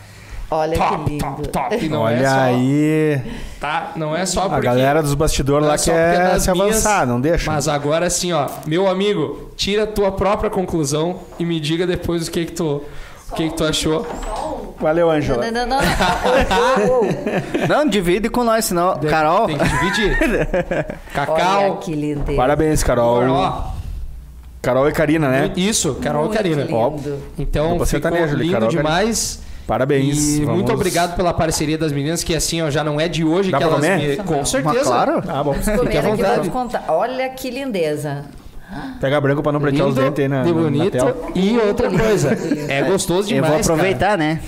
[0.53, 1.23] Olha top, que lindo.
[1.23, 1.89] top, top.
[1.89, 3.21] Não Olha é só, aí.
[3.59, 3.91] tá?
[3.95, 6.69] Não é só A porque galera dos bastidores lá é é quer das se minhas,
[6.85, 7.49] avançar, não deixa.
[7.49, 12.27] Mas agora sim, ó, meu amigo, tira a tua própria conclusão e me diga depois
[12.27, 12.83] o que que tu,
[13.31, 14.05] o que que tu achou.
[14.79, 15.49] Valeu, Ângela.
[15.51, 17.67] Não, não, não.
[17.69, 18.97] Não, divide com nós, senão...
[18.97, 20.17] De- Carol, Tem que dividir.
[20.67, 21.77] Olha Cacau.
[21.77, 22.33] que lindo.
[22.35, 23.23] Parabéns, Carol.
[23.29, 23.63] Ó,
[24.61, 25.51] Carol e Karina, né?
[25.55, 26.63] Isso, Carol Muito e Karina.
[26.63, 26.75] lindo.
[26.75, 26.93] Ó,
[27.37, 29.39] Então, ficou sertaneja ali, lindo Carol demais.
[29.71, 30.17] Parabéns.
[30.37, 33.23] E Vamos- muito obrigado pela parceria das meninas, que assim, ó, já não é de
[33.23, 34.09] hoje Dá que pra elas comer?
[34.09, 34.17] me...
[34.17, 34.83] Com mas certeza.
[34.83, 35.23] claro.
[35.25, 35.53] Ah, bom.
[35.53, 36.51] Fique à eu vontade.
[36.89, 38.25] Olha que lindeza.
[38.99, 40.91] Pega branco pra não pretear os dentes aí na, de na- na bonito.
[40.91, 41.15] tela.
[41.35, 44.41] E outra coisa, é gostoso eu demais, vou aproveitar, né?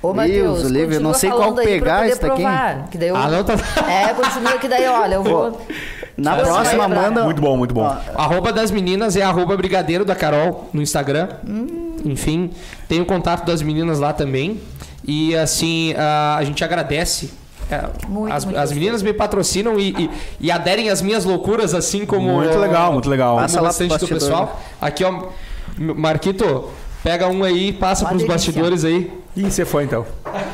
[0.00, 2.42] Ô, Deus, Matheus, o livro, eu não sei qual pegar esse daqui.
[2.92, 3.14] Que daí eu...
[3.16, 3.26] cara.
[3.26, 3.54] Ah, não tá...
[3.90, 5.60] É, continua que daí, olha, eu vou...
[6.16, 7.24] Na Você próxima, manda...
[7.24, 7.82] Muito bom, muito bom.
[7.82, 11.28] Ó, Arroba das meninas é arroba brigadeiro da Carol no Instagram.
[12.04, 12.50] Enfim,
[12.88, 14.60] tem o contato das meninas lá também.
[15.06, 17.30] E assim, a, a gente agradece.
[17.70, 21.72] É, Muito, as, muito as meninas me patrocinam e, e, e aderem às minhas loucuras,
[21.74, 22.30] assim como.
[22.34, 23.36] Muito legal, muito legal.
[23.36, 24.60] Passa lá pro bastante do pessoal.
[24.80, 25.28] Aqui, ó.
[25.78, 26.70] Marquito,
[27.02, 28.52] pega um aí, passa Uma pros delícia.
[28.52, 29.10] bastidores aí.
[29.36, 30.06] Ih, você foi então.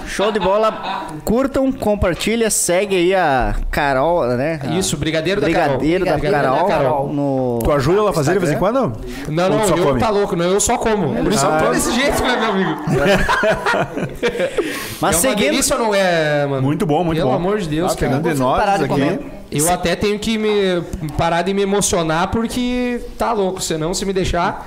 [0.06, 1.06] Show de bola.
[1.24, 4.58] Curtam, compartilha, segue aí a Carol, né?
[4.62, 5.76] A Isso, Brigadeiro da Carol.
[5.76, 6.68] Brigadeiro da Brigadeiro Carol.
[6.68, 7.12] Carol.
[7.12, 8.92] No Tu ajuda ela a fazer de vez em quando?
[9.28, 10.00] Não, não, eu come?
[10.00, 11.14] tá louco, não, eu só como.
[11.14, 11.70] Por isso eu tô Ah.
[11.72, 12.80] desse jeito, né, meu amigo?
[15.00, 15.72] Mas é seguindo...
[15.72, 16.62] ou não é, mano?
[16.62, 17.36] Muito bom, muito Pelo bom.
[17.36, 18.12] amor de Deus, Ah, cara.
[18.16, 18.88] pegando de nós de aqui.
[18.88, 19.20] comer.
[19.50, 20.80] Eu até tenho que me
[21.18, 24.66] parar de me emocionar porque tá louco, senão se me deixar.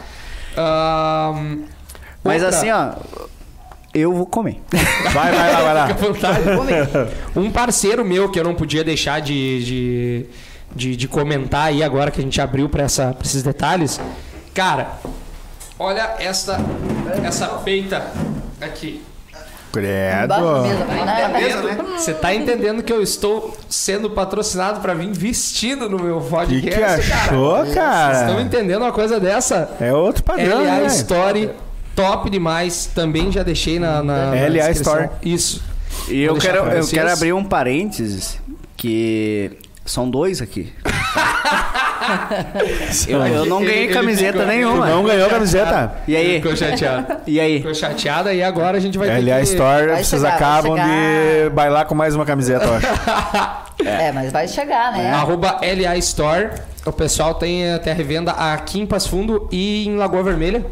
[0.55, 1.63] ahn,
[2.23, 2.89] Mas outra- assim, ó...
[3.93, 4.59] Eu vou comer.
[5.13, 5.87] Vai, vai lá, vai lá.
[5.87, 6.41] Fica à vontade.
[7.35, 10.25] um parceiro meu que eu não podia deixar de, de,
[10.75, 13.99] de, de comentar aí agora que a gente abriu pra, essa, pra esses detalhes.
[14.53, 14.93] Cara,
[15.77, 16.59] olha essa,
[17.23, 18.03] essa peita
[18.59, 19.03] aqui.
[19.71, 20.27] Credo.
[20.27, 21.83] Da mesa, vai, né?
[21.97, 26.29] Você tá entendendo que eu estou sendo patrocinado pra vir vestido no meu O que,
[26.29, 27.21] podcast, que cara?
[27.23, 28.41] achou, Vocês estão cara?
[28.41, 29.71] entendendo uma coisa dessa?
[29.81, 30.85] É outro padrão, LA né?
[30.87, 31.49] Story,
[31.95, 32.89] top demais.
[32.93, 34.93] Também já deixei na, na, na LA descrição.
[34.93, 35.09] Store.
[35.23, 35.63] Isso.
[36.09, 38.39] E eu quero, eu quero abrir um parênteses
[38.75, 39.51] que
[39.85, 40.73] são dois aqui.
[43.07, 44.89] eu, eu não ganhei ele camiseta ficou- nenhuma.
[44.89, 45.93] Não ganhou camiseta?
[46.07, 46.41] E aí?
[46.41, 47.17] Ficou chateado.
[47.27, 47.57] E aí?
[47.57, 49.43] Ficou chateada e agora a gente vai ter LA que...
[49.43, 52.87] Store, Vai vocês chegar, acabam de bailar com mais uma camiseta, eu acho.
[53.85, 55.11] É, mas vai chegar, né?
[55.11, 56.51] Arroba LA Store.
[56.85, 60.63] O pessoal tem até revenda aqui em Passo Fundo e em Lagoa Vermelha.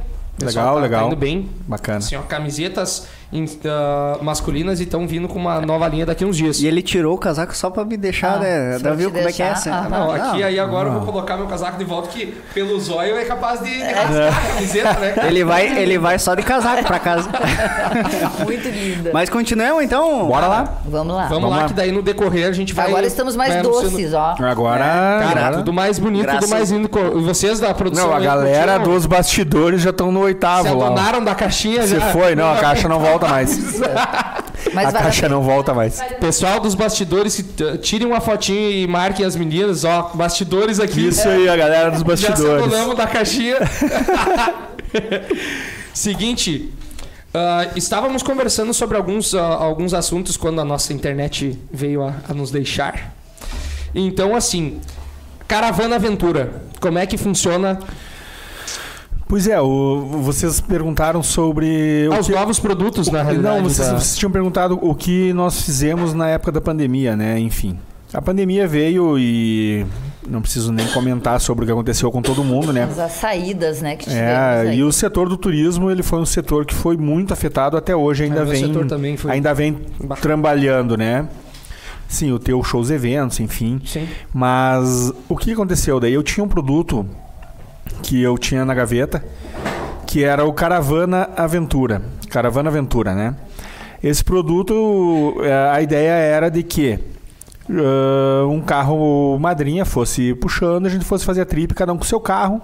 [0.42, 1.02] O pessoal Legal, tá, legal.
[1.02, 1.50] Tá indo bem.
[1.68, 1.98] Bacana.
[2.00, 6.36] Assim, ó, camisetas em, ah, masculinas e estão vindo com uma nova linha daqui uns
[6.38, 6.60] dias.
[6.62, 8.80] E ele tirou o casaco só pra me deixar, Ah, né?
[8.84, 9.72] Não viu como é que é deixar, essa?
[9.72, 9.90] aham.
[9.90, 10.48] Não, aqui Não.
[10.48, 13.72] aí agora eu vou colocar meu casaco de volta que pelo zóio é capaz de,
[13.72, 15.12] de rasgar a camiseta, né?
[15.12, 15.28] cara?
[15.32, 17.30] Ele vai, ele vai só de casaco pra casa.
[18.44, 19.12] Muito linda.
[19.14, 20.28] Mas continuamos então?
[20.28, 20.64] Bora lá.
[20.86, 21.24] Vamos lá.
[21.28, 21.68] Vamos, Vamos lá, lá.
[21.68, 22.88] que daí no decorrer a gente vai.
[22.88, 24.36] Agora estamos mais vai anunciando- doces, ó.
[24.40, 24.80] Agora.
[24.80, 26.90] Cara, agora- tudo mais bonito, Graças- tudo mais lindo.
[27.24, 28.08] Vocês da produção.
[28.10, 28.94] Não, a galera curtiram?
[28.96, 30.88] dos bastidores já estão no Se oitavo lá.
[30.88, 32.02] abandonaram da caixinha Se já.
[32.12, 33.80] foi, não, a caixa não volta mais.
[34.74, 36.00] Mas a caixa não volta mais.
[36.20, 37.44] Pessoal dos bastidores,
[37.82, 40.12] tirem uma fotinho e marquem as meninas, ó.
[40.14, 41.08] Bastidores aqui.
[41.08, 42.98] Isso aí, a galera dos Já se bastidores.
[42.98, 43.58] da caixinha.
[45.94, 46.72] Seguinte,
[47.34, 52.34] ah, estávamos conversando sobre alguns, ah, alguns assuntos quando a nossa internet veio a, a
[52.34, 53.14] nos deixar.
[53.96, 54.80] Então, assim,
[55.48, 57.80] Caravana Aventura, como é que funciona
[59.32, 62.06] Pois é, o- vocês perguntaram sobre.
[62.10, 63.56] o Ah, os que- novos produtos, na realidade?
[63.62, 67.40] Não, vocês, da- vocês tinham perguntado o que nós fizemos na época da pandemia, né?
[67.40, 67.80] Enfim.
[68.14, 69.86] A pandemia veio e
[70.28, 72.86] não preciso nem comentar sobre o que aconteceu com todo mundo, né?
[72.86, 74.80] Mas as saídas, né, que tivemos É, aí.
[74.80, 78.26] e o setor do turismo, ele foi um setor que foi muito afetado até hoje,
[78.26, 79.78] ainda É, vem setor também foi- ainda vem
[80.20, 81.26] trabalhando, né?
[82.06, 83.80] Sim, o teu shows eventos, enfim.
[83.86, 84.06] Sim.
[84.34, 86.12] Mas o que aconteceu daí?
[86.14, 87.06] Eu tinha um produto
[88.04, 89.24] que eu tinha na gaveta,
[90.08, 92.02] que era o Caravana Aventura.
[92.30, 93.36] Caravana Aventura, né?
[94.04, 97.00] Esse produto, eh, a ideia era de que
[97.70, 102.04] ah, um carro madrinha fosse puxando, a gente fosse fazer a trip, cada um com
[102.04, 102.62] seu carro,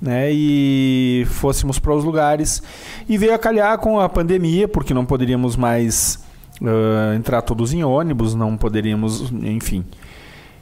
[0.00, 0.30] né?
[0.30, 2.62] E fôssemos para os lugares.
[3.08, 6.24] E veio a calhar com a pandemia, porque não poderíamos mais
[6.62, 9.84] ah, entrar todos em ônibus, não poderíamos, enfim.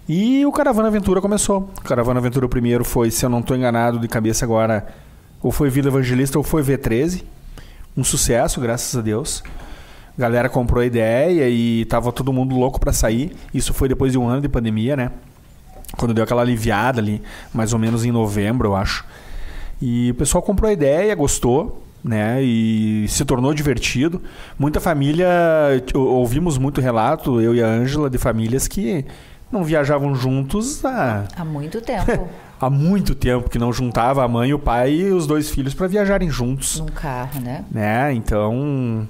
[0.09, 1.71] E o Caravana Aventura começou.
[1.79, 4.87] O Caravana Aventura primeiro foi, se eu não estou enganado de cabeça agora,
[5.43, 7.23] ou foi Vida Evangelista ou foi V13.
[7.97, 9.43] Um sucesso, graças a Deus.
[10.17, 13.33] A galera comprou a ideia e tava todo mundo louco para sair.
[13.53, 15.11] Isso foi depois de um ano de pandemia, né?
[15.97, 19.05] Quando deu aquela aliviada ali, mais ou menos em novembro, eu acho.
[19.81, 22.43] E o pessoal comprou a ideia, gostou, né?
[22.43, 24.21] E se tornou divertido.
[24.59, 25.29] Muita família,
[25.95, 29.05] ou- ouvimos muito relato, eu e a Ângela, de famílias que
[29.55, 32.29] não viajavam juntos há, Há muito tempo
[32.61, 35.87] há muito tempo, que não juntava a mãe, o pai e os dois filhos para
[35.87, 37.65] viajarem juntos, num carro, né?
[37.71, 38.13] né?
[38.15, 39.07] Então,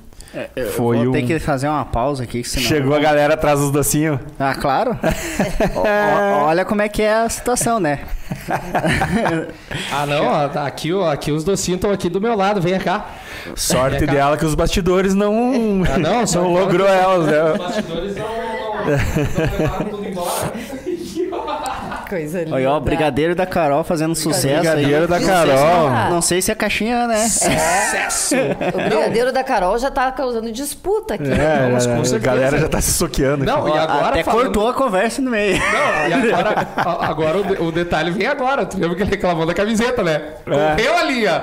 [0.56, 2.66] Eu Foi vou ter um- que fazer uma pausa aqui, senão...
[2.66, 4.18] chegou a galera atrás dos docinhos.
[4.40, 4.98] Ah, claro.
[5.76, 8.00] O- o- olha como é que é a situação, né?
[9.92, 12.80] Ah, não, ó, tá aqui, ó, aqui os docinhos estão aqui do meu lado, venha
[12.80, 13.06] cá.
[13.54, 14.14] Sorte Vem cá.
[14.14, 17.58] dela que os bastidores não, Ah, não, só não logrou elas, Os né?
[17.58, 22.04] bastidores não, não, não tudo embora.
[22.08, 22.54] Coisa linda.
[22.54, 25.06] Olha, ó, o brigadeiro da Carol fazendo sucesso Brigadeiro aí.
[25.08, 25.90] da Carol.
[25.90, 27.26] não- Não sei se a caixinha, né?
[27.28, 28.36] Sucesso!
[28.74, 31.24] O brigadeiro da Carol já tá causando disputa aqui.
[31.30, 32.18] É, com a certeza.
[32.18, 33.44] galera já tá se soqueando.
[33.44, 33.76] Não, aqui.
[33.76, 35.58] e agora Até falando- cortou a conversa no meio.
[35.58, 38.64] Não, e agora, a- agora o, o detalhe vem agora.
[38.66, 40.20] Tu lembra que ele reclamou da camiseta, né?
[40.44, 41.42] Correu a linha.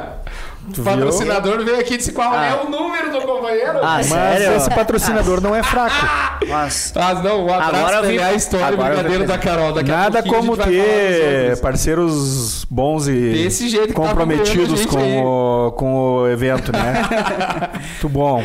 [0.70, 0.84] O viu?
[0.84, 2.46] patrocinador veio aqui e disse qual Ah.
[2.46, 3.80] é o número do companheiro.
[3.82, 4.56] Ah, Mas sério?
[4.56, 5.96] esse patrocinador não é fraco.
[6.48, 6.94] Mas...
[6.96, 9.74] Mas não, abraço Agora ele, a história do agora vim- da Carol.
[9.74, 15.24] Daqui Nada como ter parceiros bons e Desse jeito tá comprometidos gente com
[15.68, 17.02] o, com o evento, né?
[18.02, 18.44] Muito bom.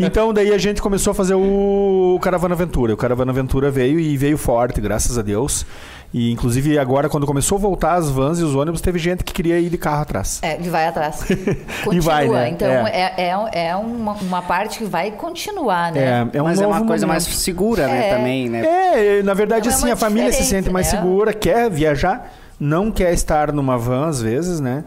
[0.00, 2.94] Então, daí a gente começou a fazer o Caravana Aventura.
[2.94, 5.64] O Caravana Aventura veio e veio forte, graças a Deus.
[6.12, 9.32] E, inclusive, agora, quando começou a voltar as vans e os ônibus, teve gente que
[9.32, 10.40] queria ir de carro atrás.
[10.42, 11.24] É, ele vai atrás.
[11.84, 11.92] Continua.
[11.92, 12.48] E vai, né?
[12.50, 13.12] Então É.
[13.16, 16.28] é, é, é uma, uma parte que vai continuar, né?
[16.32, 18.08] É, é um Mas é uma coisa mais segura, né?
[18.08, 18.16] É.
[18.16, 19.18] Também, né?
[19.18, 20.98] É, na verdade, Não, é assim, uma a família se sente mais né?
[20.98, 24.84] segura, quer viajar, não quer estar numa van às vezes, né?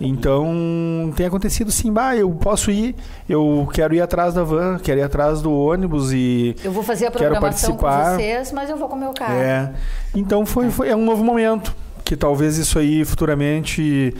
[0.00, 2.94] Então, tem acontecido sim, bah, eu posso ir,
[3.28, 7.06] eu quero ir atrás da van, quero ir atrás do ônibus e Eu vou fazer
[7.06, 7.86] a programação com
[8.16, 9.32] vocês, mas eu vou com o meu carro.
[9.34, 9.72] é.
[10.14, 11.74] Então foi, foi é um novo momento
[12.04, 14.14] que talvez isso aí futuramente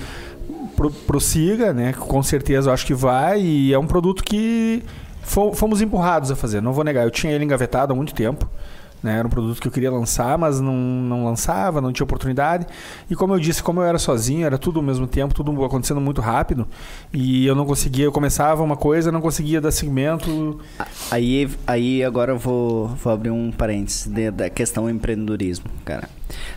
[0.74, 1.92] pro- prossiga, né?
[1.92, 4.82] Com certeza eu acho que vai e é um produto que
[5.22, 6.60] fo- fomos empurrados a fazer.
[6.62, 8.48] Não vou negar, eu tinha ele engavetado há muito tempo.
[9.02, 9.18] Né?
[9.18, 12.66] Era um produto que eu queria lançar, mas não, não lançava, não tinha oportunidade.
[13.08, 16.00] E como eu disse, como eu era sozinho, era tudo ao mesmo tempo, tudo acontecendo
[16.00, 16.66] muito rápido.
[17.12, 20.58] E eu não conseguia, eu começava uma coisa, não conseguia dar segmento.
[21.10, 26.08] Aí, aí agora eu vou, vou abrir um parênteses de- da questão empreendedorismo, cara.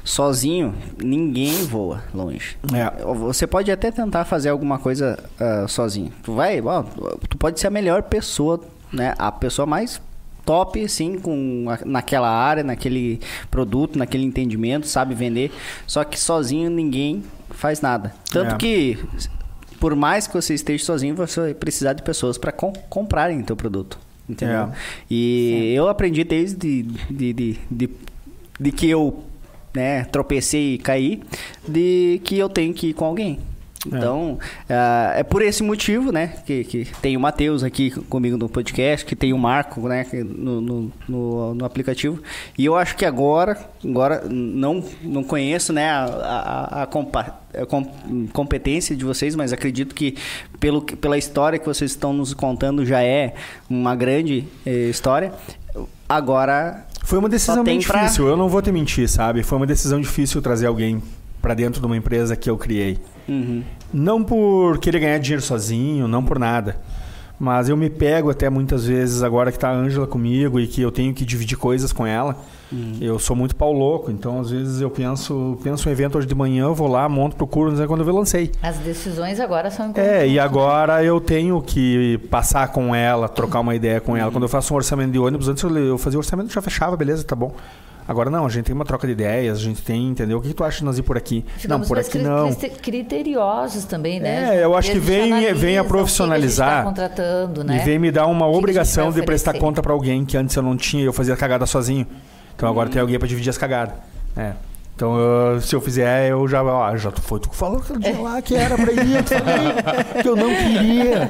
[0.03, 2.57] Sozinho, ninguém voa longe.
[2.73, 3.03] É.
[3.15, 6.11] Você pode até tentar fazer alguma coisa ah, sozinho.
[6.23, 6.83] Tu vai, ó,
[7.29, 8.59] tu pode ser a melhor pessoa,
[8.91, 9.13] né?
[9.17, 10.01] A pessoa mais
[10.45, 13.19] top, sim, com a- naquela área, naquele
[13.51, 15.51] produto, naquele entendimento, sabe vender.
[15.85, 18.13] Só que sozinho ninguém faz nada.
[18.31, 18.57] Tanto É.
[18.57, 18.97] que
[19.79, 23.97] por mais que você esteja sozinho, você vai precisar de pessoas para comprarem teu produto.
[24.27, 24.63] Entendeu?
[24.65, 24.71] É.
[25.09, 27.89] E eu aprendi desde de, de, de,
[28.59, 29.23] de que eu
[29.73, 31.21] né, tropecei e caí,
[31.67, 33.39] de que eu tenho que ir com alguém.
[33.87, 34.37] Então,
[34.69, 39.05] ah, é por esse motivo, né, que, que tem o Matheus aqui comigo no podcast,
[39.05, 42.21] que tem o Marco, né, no, no, no, no aplicativo.
[42.57, 47.65] E eu acho que agora, agora não, não conheço, né, a, a, a compa- a
[47.65, 50.17] com- competência de vocês, mas acredito que
[50.59, 53.33] pelo, pela história que vocês estão nos contando já é
[53.69, 55.31] uma grande eh, história.
[56.07, 59.41] Agora, Foi uma decisão bem pra- difícil, eu não vou te mentir, sabe?
[59.43, 61.01] Foi uma decisão difícil trazer alguém
[61.41, 62.99] pra dentro de uma empresa que eu criei.
[63.29, 63.63] Uhum,
[63.93, 66.77] Não por querer ganhar dinheiro sozinho, não por nada.
[67.41, 70.81] Mas eu me pego até muitas vezes, agora que tá a Ângela comigo e que
[70.81, 72.35] eu tenho que dividir coisas com ela.
[72.99, 76.35] Eu sou muito pau louco, então às vezes eu penso, penso um evento hoje de
[76.35, 78.51] manhã, eu vou lá, monto, procuro, não sei quando eu lancei.
[78.61, 80.39] As decisões agora são É, e conjunto.
[80.41, 84.31] agora eu tenho que passar com ela, trocar uma ideia com ela.
[84.31, 86.95] Quando eu faço um orçamento de ônibus, antes eu, eu fazia o orçamento, já fechava,
[86.97, 87.53] beleza, tá bom.
[88.09, 90.39] Agora não, a gente tem uma troca de ideias, a gente tem, entendeu?
[90.39, 91.45] O que, que tu acha de nós ir por aqui?
[91.57, 92.51] Ficamos não, por aqui não.
[92.55, 94.57] cri- criteriosos também, né?
[94.57, 97.75] É, eu acho que vem- vem a quem profissionalizar a tá contratando, né?
[97.77, 100.55] E vem me dar uma que obrigação vai de prestar conta pra alguém que antes
[100.55, 102.07] eu não tinha, eu fazia cagada sozinho.
[102.55, 103.93] Então agora tem alguém pra dividir as cagadas.
[104.35, 104.53] É.
[104.99, 106.61] Então, eu- se eu fizer, eu já.
[106.61, 110.21] Ó, já tu foi tu que falou aquele dia lá que era pra ir, falei
[110.21, 111.29] que eu não queria.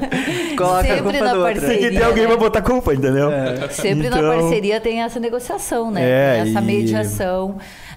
[0.58, 1.54] Coloca a Sempre culpa na do outro.
[1.54, 1.80] parceria.
[1.80, 3.30] Tem que ter alguém pra botar culpa, entendeu?
[3.70, 6.02] Sempre na Então- parceria tem essa negociação, né?
[6.04, 6.66] É, Tem essa e-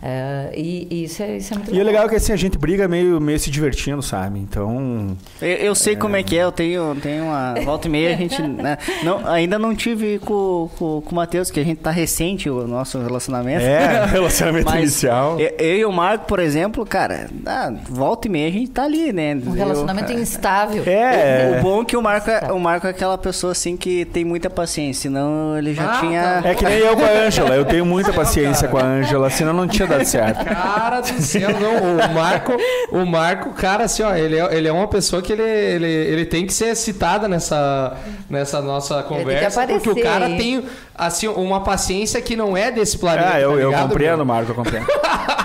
[0.05, 2.37] é, e, e isso, é, isso é muito E o legal é que assim, a
[2.37, 4.41] gente briga meio, meio se divertindo, sabe?
[4.41, 5.17] Então.
[5.41, 7.55] Eu, eu sei como é que é, eu tenho, tenho uma.
[7.65, 8.43] Volta e meia, a gente.
[8.43, 12.51] né, não, ainda não tive com, com, com o Matheus, que a gente tá recente
[12.51, 13.65] o nosso relacionamento.
[13.65, 15.39] É, relacionamento Mas inicial.
[15.39, 18.83] Eu, eu e o Marco, por exemplo, cara, ah, volta e meia a gente tá
[18.83, 19.37] ali, né?
[19.47, 20.83] Um relacionamento Eu- instável.
[20.85, 21.59] É.
[21.61, 24.25] O bom é que o Marco, é, o Marco é aquela pessoa assim que tem
[24.25, 26.41] muita paciência, senão ele já Ah, tinha.
[26.43, 27.55] tá É que nem eu com a Ângela.
[27.55, 30.45] Eu tenho muita paciência com a Ângela, senão não tinha dado certo.
[30.45, 31.97] Cara do céu, não.
[31.97, 32.53] O Marco,
[32.91, 36.27] o Marco, cara, assim, ó, ele é, ele é uma pessoa que ele, ele, ele
[36.27, 37.97] tem que ser citada nessa,
[38.29, 40.37] nessa nossa tem que conversa, porque o cara hein?
[40.37, 40.65] tem,
[40.95, 43.35] assim, uma paciência que não é desse planeta.
[43.35, 44.27] Ah, eu, tá eu ligado, compreendo, meu?
[44.27, 44.87] Marco, eu compreendo.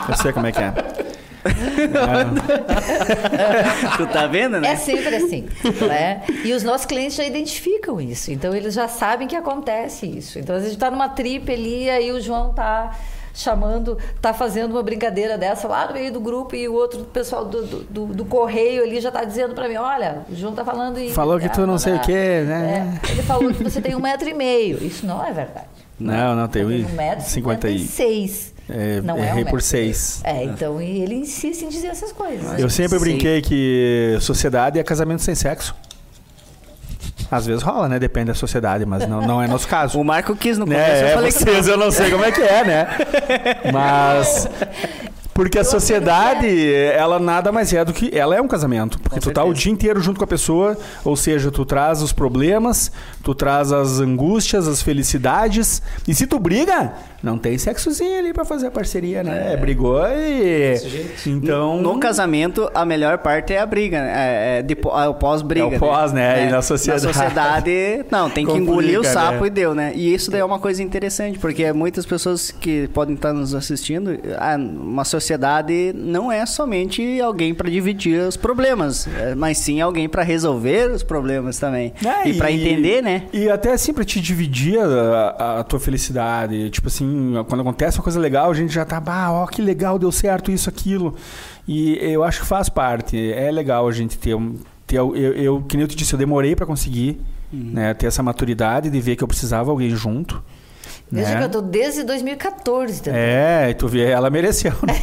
[0.10, 0.74] Eu sei como é que é.
[3.98, 4.74] Tu tá vendo, né?
[4.74, 5.48] É sempre assim,
[5.88, 6.24] né?
[6.44, 10.40] E os nossos clientes já identificam isso, então eles já sabem que acontece isso.
[10.40, 12.96] Então a gente está numa trip ali, aí o João tá
[13.38, 17.46] chamando, tá fazendo uma brincadeira dessa lá no meio do grupo e o outro pessoal
[17.46, 20.66] do, do, do- do correio ali já tá dizendo para mim, olha, o João tá
[20.66, 23.00] falando e Falou que tu não sei o quê, né?
[23.06, 24.84] É, ele falou que você tem um metro e meio.
[24.84, 25.68] Isso não é verdade.
[26.00, 27.80] Não, não, tem um metro e 50 e...
[27.80, 28.54] seis.
[28.70, 30.20] É, Não é um errei por seis.
[30.26, 32.60] É, então e ele insiste em dizer essas coisas.
[32.60, 33.06] Eu sempre Sim.
[33.06, 35.74] brinquei que sociedade é casamento sem sexo.
[37.30, 38.00] Às vezes rola, né?
[38.00, 40.00] Depende da sociedade, mas não, não é nosso caso.
[40.00, 41.02] O Marco quis no começo, Né?
[41.04, 42.88] eu É, falei que vocês eu não sei como é que é, né?
[43.74, 44.48] Mas.
[45.38, 48.10] Porque a sociedade, ela nada mais é do que.
[48.18, 49.00] Ela é um casamento.
[49.00, 49.64] Porque Com tu tá o certeza.
[49.64, 50.76] dia inteiro junto com a pessoa,
[51.06, 52.92] ou seja, tu traz os problemas,
[53.24, 55.80] tu traz as angústias, as felicidades.
[56.08, 59.56] E se tu briga, não tem sexozinho ali pra fazer a parceria, né?
[59.58, 60.74] Brigou e.
[61.28, 61.80] Então.
[61.84, 64.14] No casamento, a melhor parte é a briga, né?
[64.16, 65.68] É, é, depo- é o pós-briga.
[65.68, 66.48] É o pós, né?
[66.48, 67.06] E na sociedade.
[67.06, 69.48] Na sociedade, não, tem que Complica, engolir o sapo né?
[69.48, 69.92] e deu, né?
[69.94, 74.18] E isso daí é uma coisa interessante, porque muitas pessoas que podem estar nos assistindo,
[74.40, 75.27] ah, uma sociedade
[75.94, 81.04] não é somente alguém para dividir os problemas, é, mas sim alguém para resolver os
[81.04, 81.94] problemas também.
[82.06, 83.24] É, e para entender, né?
[83.34, 86.70] E até assim, pra te dividir a, a tua felicidade.
[86.70, 89.98] Tipo assim, quando acontece uma coisa legal, a gente já tá, bah, ó, que legal,
[89.98, 91.16] deu certo isso, aquilo.
[91.68, 93.32] E eu acho que faz parte.
[93.34, 94.56] É legal a gente ter um.
[94.86, 97.20] Ter, eu, eu, que nem eu te disse, eu demorei pra conseguir
[97.52, 100.42] né, ter essa maturidade de ver que eu precisava alguém junto.
[101.10, 101.38] Veja né?
[101.38, 103.22] que eu tô desde 2014 também.
[103.22, 105.00] É, e tu vê, ela mereceu, né?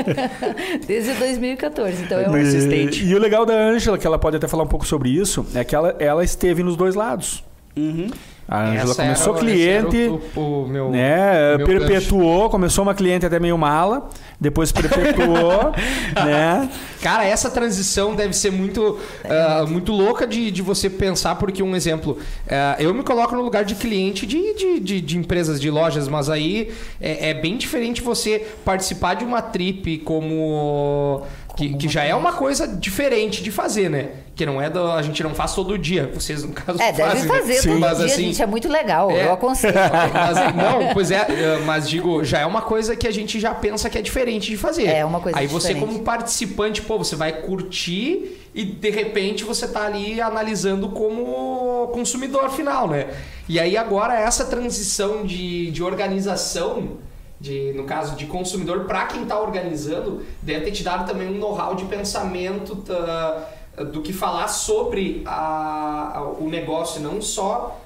[0.86, 2.02] Desde 2014.
[2.02, 3.04] Então eu Persistente.
[3.04, 5.44] E, e o legal da Ângela, que ela pode até falar um pouco sobre isso,
[5.54, 7.44] é que ela, ela esteve nos dois lados.
[7.76, 8.08] Uhum.
[8.48, 9.96] A Ângela começou era cliente.
[10.36, 11.56] o, o- o meu, né?
[11.56, 14.08] meu perpetuou, começou uma cliente até meio mala,
[14.40, 15.72] depois perpetuou,
[16.24, 16.68] né?
[17.02, 21.74] Cara, essa transição deve ser muito, ah, muito louca de, de você pensar, porque um
[21.74, 22.18] exemplo,
[22.48, 26.06] ah, eu me coloco no lugar de cliente de, de, de, de empresas, de lojas,
[26.06, 26.70] mas aí
[27.00, 31.22] é, é bem diferente você participar de uma trip como.
[31.56, 34.10] Que, que já é uma coisa diferente de fazer, né?
[34.34, 34.94] Que não é da.
[34.96, 36.10] A gente não faz todo dia.
[36.12, 37.28] Vocês, no caso, É, deve fazem.
[37.28, 37.68] fazer Sim.
[37.70, 38.42] todo Mas, dia, assim, gente.
[38.42, 39.10] É muito legal.
[39.10, 39.24] é.
[39.24, 39.74] Eu aconselho.
[40.12, 43.54] Mas, não, pois é, eh, mas digo, já é uma coisa que a gente já
[43.54, 44.84] pensa que é diferente de fazer.
[44.86, 45.92] É uma coisa Aí você, diferente.
[45.94, 52.50] como participante, pô, você vai curtir e de repente você tá ali analisando como consumidor
[52.50, 53.06] final, né?
[53.48, 56.98] E aí agora essa transição de, de organização.
[57.38, 61.38] De, no caso de consumidor, para quem está organizando, deve ter te dado também um
[61.38, 63.46] know-how de pensamento tá,
[63.92, 67.78] do que falar sobre a- a- o negócio, não só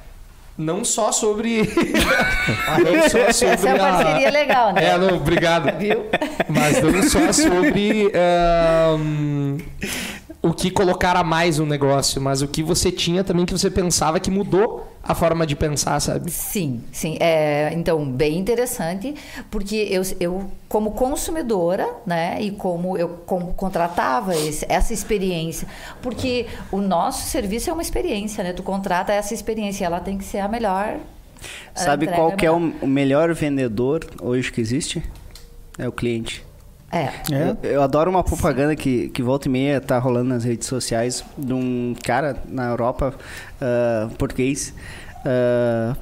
[0.57, 1.63] não só sobre.
[2.85, 4.85] não só sobre Essa é uma a- parceria legal, né?
[4.85, 5.73] É, não, obrigado.
[5.79, 6.05] Viu?
[6.49, 9.59] Mas não só sobre ahn,
[10.43, 13.71] o que colocar a mais no negócio, mas o que você tinha também que você
[13.71, 16.31] pensava que mudou a forma de pensar, sabe?
[16.31, 17.19] Sim, sim.
[17.21, 19.15] É, então, bem interessante,
[19.51, 25.69] porque eu, eu como consumidora, né, e como eu com- contratava esse- essa experiência,
[26.01, 28.53] porque o nosso serviço é uma experiência, né?
[28.55, 30.97] Tu contrata essa experiência, ela tem que ser a melhor.
[31.75, 35.03] a Sabe entrega qual que é o, o melhor vendedor hoje que existe?
[35.79, 36.45] É o cliente.
[36.93, 37.05] É.
[37.33, 37.57] É.
[37.63, 41.25] Eu, eu adoro uma propaganda que, que volta e meia tá rolando nas redes sociais
[41.39, 43.15] de um cara na Europa,
[43.61, 44.75] ah, português,
[45.25, 45.95] ah,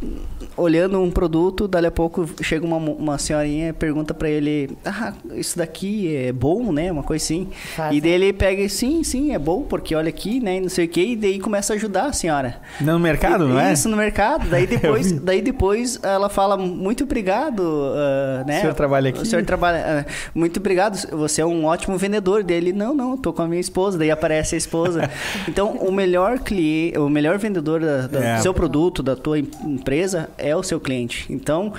[0.57, 5.13] olhando um produto, dali a pouco chega uma, uma senhorinha e pergunta pra ele: Ah,
[5.35, 6.91] isso daqui é bom, né?
[6.93, 7.49] Uma coisa assim.
[7.77, 10.57] Faz, e daí ele pega e sim, sim, é bom, porque olha aqui, né?
[10.57, 12.57] E não sei o que, e daí começa a ajudar a senhora.
[12.81, 13.73] No mercado, não é?
[13.73, 14.49] Isso, no mercado.
[14.49, 17.63] Daí depois, daí depois ela fala, muito obrigado,
[17.95, 18.59] ah, né?
[18.59, 19.21] O senhor trabalha aqui?
[19.23, 20.05] O senhor trabalha...
[20.07, 22.43] ah, muito obrigado, você é um ótimo vendedor.
[22.43, 23.99] Dele, não, não, tô com a minha esposa.
[23.99, 25.09] Daí aparece a esposa.
[25.49, 28.37] Então, o melhor cliente, o melhor vendedor da- da- É.
[28.37, 31.27] do seu produto, da tua em- empresa, é o seu cliente.
[31.31, 31.73] Então...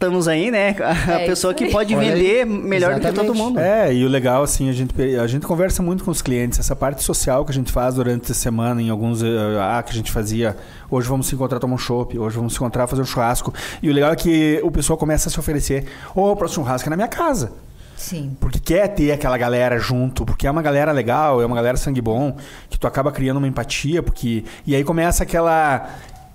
[0.00, 0.76] Estamos aí, né?
[1.08, 3.36] A É pessoa que pode vender melhor do que todo Exatamente.
[3.42, 3.58] mundo.
[3.58, 6.56] É, e o legal, assim, a gente, a gente conversa muito com os clientes.
[6.56, 9.24] Essa parte social que a gente faz durante a semana, em alguns.
[9.24, 9.26] eh,
[9.60, 10.56] Ah, que a gente fazia.
[10.88, 13.52] Hoje vamos se encontrar tomar um chopp, hoje vamos se encontrar fazer um churrasco.
[13.82, 15.86] E o legal é que o pessoal começa a se oferecer.
[16.14, 17.50] Ô, o próximo churrasco é na minha casa.
[17.96, 18.36] Sim.
[18.38, 22.00] Porque quer ter aquela galera junto, porque é uma galera legal, é uma galera sangue
[22.00, 22.36] bom,
[22.70, 24.44] que tu acaba criando uma empatia, porque.
[24.64, 25.88] E aí começa aquela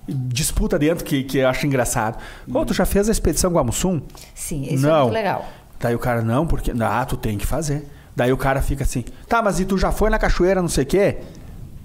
[0.07, 2.17] disputa dentro que, que eu acho engraçado.
[2.53, 4.01] Ô, tu já fez a expedição Guamussum?
[4.35, 5.01] Sim, isso é Não.
[5.03, 5.45] muito legal.
[5.79, 6.71] Daí o cara, não, porque.
[6.81, 7.87] Ah, tu tem que fazer.
[8.15, 10.83] Daí o cara fica assim, tá, mas e tu já foi na cachoeira, não sei
[10.83, 11.17] o quê?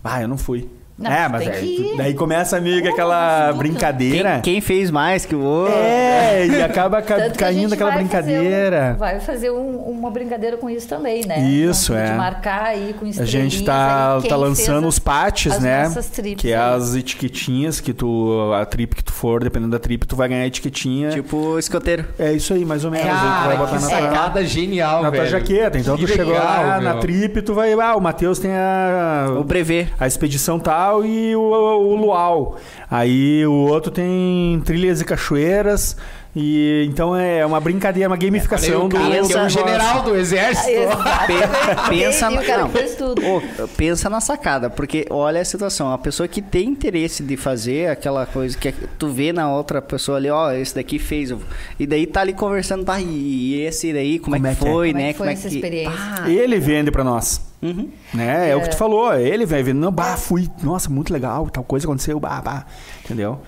[0.04, 0.68] Ah, eu não fui.
[0.98, 4.40] Não, é, mas tem aí, que daí começa amigo aquela brincadeira.
[4.42, 5.72] Quem, quem fez mais que o outro?
[5.74, 8.80] É, e acaba ca- Tanto que a caindo gente aquela vai brincadeira.
[8.80, 11.38] Fazer um- vai fazer um- uma brincadeira com isso também, né?
[11.40, 12.14] Isso, de é.
[12.14, 15.84] marcar aí com A gente tá, tá lançando as- os patches, as né?
[15.84, 18.52] nossas trips que é as etiquetinhas que tu.
[18.58, 21.10] A trip que tu for, dependendo da trip, tu vai ganhar a etiquetinha.
[21.10, 22.06] Tipo escoteiro.
[22.18, 23.06] é isso aí, mais ou menos.
[23.06, 25.30] Cara, vai botar que na tua, sacada genial, na tua velho.
[25.30, 25.78] jaqueta.
[25.78, 27.00] Então Que tu chegou lá legal, na meu.
[27.00, 27.72] trip, tu vai.
[27.74, 29.26] Ah, o Matheus tem a.
[29.38, 29.86] O brevê.
[30.00, 32.56] a expedição tal e o, o luau.
[32.90, 35.96] Aí o outro tem trilhas e cachoeiras.
[36.36, 40.02] E então é uma brincadeira, uma gamificação o cara do que é um pensa- general
[40.02, 40.68] do exército.
[40.70, 41.88] Exatamente.
[41.88, 42.68] pensa o cara não.
[42.70, 43.22] fez tudo.
[43.26, 43.42] Ô,
[43.76, 45.90] pensa na sacada, porque olha a situação.
[45.92, 50.18] A pessoa que tem interesse de fazer aquela coisa que tu vê na outra pessoa
[50.18, 51.34] ali, ó, esse daqui fez.
[51.80, 54.68] E daí tá ali conversando, tá, e esse daí, como, Como é é que que
[54.68, 54.70] é?
[54.70, 55.12] foi, Como é né?
[55.12, 55.98] que foi essa experiência?
[55.98, 57.47] Ah, Ele vende pra nós.
[57.62, 57.90] Uhum.
[58.14, 58.50] Né?
[58.50, 58.56] É.
[58.56, 59.14] o que tu falou.
[59.14, 62.66] Ele vai vendo, não, bah, fui, nossa, muito legal, tal coisa aconteceu, bah, bah.
[63.04, 63.40] Entendeu?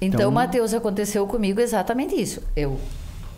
[0.00, 2.42] Então, Então- Matheus, aconteceu comigo exatamente isso.
[2.54, 2.78] Eu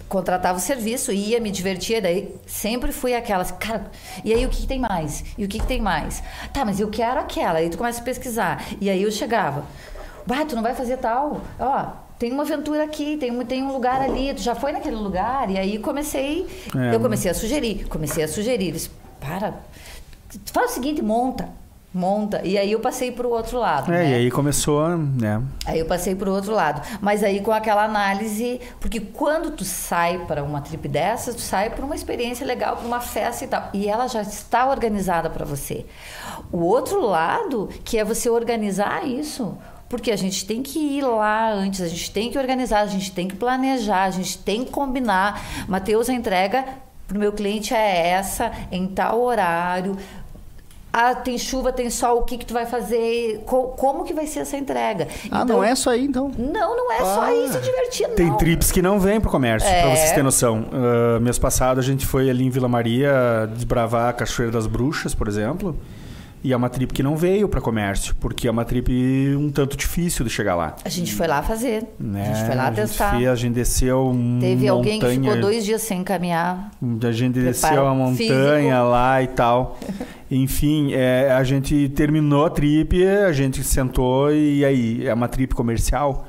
[0.09, 3.91] contratava o serviço, ia, me divertia, daí sempre fui aquelas, cara,
[4.25, 5.23] e aí o que, que tem mais?
[5.37, 6.23] E o que, que tem mais?
[6.53, 7.59] Tá, mas eu quero aquela.
[7.59, 8.65] Aí tu começa a pesquisar.
[8.81, 9.65] E aí eu chegava,
[10.27, 11.43] bah, tu não vai fazer tal?
[11.61, 11.87] Ó,
[12.19, 15.51] tem uma aventura aqui, tem um, tem um lugar ali, tu já foi naquele lugar?
[15.51, 16.95] E aí comecei, É.
[16.95, 18.69] eu comecei a sugerir, comecei a sugerir.
[18.69, 19.55] Eles, para,
[20.53, 21.49] faz o seguinte, monta.
[21.93, 22.43] Monta.
[22.45, 23.91] E aí eu passei pro outro lado.
[23.91, 24.11] É, né?
[24.11, 25.43] e aí começou, né?
[25.65, 26.83] Aí eu passei pro outro lado.
[27.01, 31.71] Mas aí com aquela análise, porque quando tu sai para uma trip dessas, tu sai
[31.71, 35.47] para uma experiência legal, para uma festa e tal, e ela já está organizada para
[35.47, 35.87] você.
[36.53, 39.57] O outro lado, que é você organizar isso,
[39.89, 43.11] porque a gente tem que ir lá antes, a gente tem que organizar, a gente
[43.13, 45.43] tem que planejar, a gente tem que combinar.
[45.67, 46.67] Mateus, a entrega
[47.09, 49.97] pro meu cliente é essa, em tal horário.
[50.91, 53.43] Ah, tem chuva, tem sol, o que que tu vai fazer?
[53.47, 55.07] Co- como que vai ser essa entrega?
[55.31, 56.31] Ah, Então- não é só aí, então.
[56.37, 57.33] Não, não é só Ah.
[57.35, 58.15] ir se divertir, não.
[58.17, 59.83] Tem trips que não vêm pro comércio, É.
[59.83, 60.65] pra vocês terem noção.
[60.73, 65.15] Ah, mês passado a gente foi ali em Vila Maria desbravar a Cachoeira das Bruxas,
[65.15, 65.77] por exemplo.
[66.43, 68.91] E é uma trip que não veio para comércio, porque é uma trip
[69.37, 70.77] um tanto difícil de chegar lá.
[70.85, 71.85] A gente foi lá fazer.
[71.99, 72.31] Né?
[72.31, 73.17] A gente foi lá a gente testar.
[73.17, 76.71] fez, a gente desceu Teve alguém que montanha, ficou dois dias sem caminhar.
[77.03, 78.89] A gente desceu a montanha físico.
[78.89, 79.79] lá e tal.
[80.31, 85.55] Enfim, é, a gente terminou a trip, a gente sentou e aí, é uma trip
[85.55, 86.28] comercial?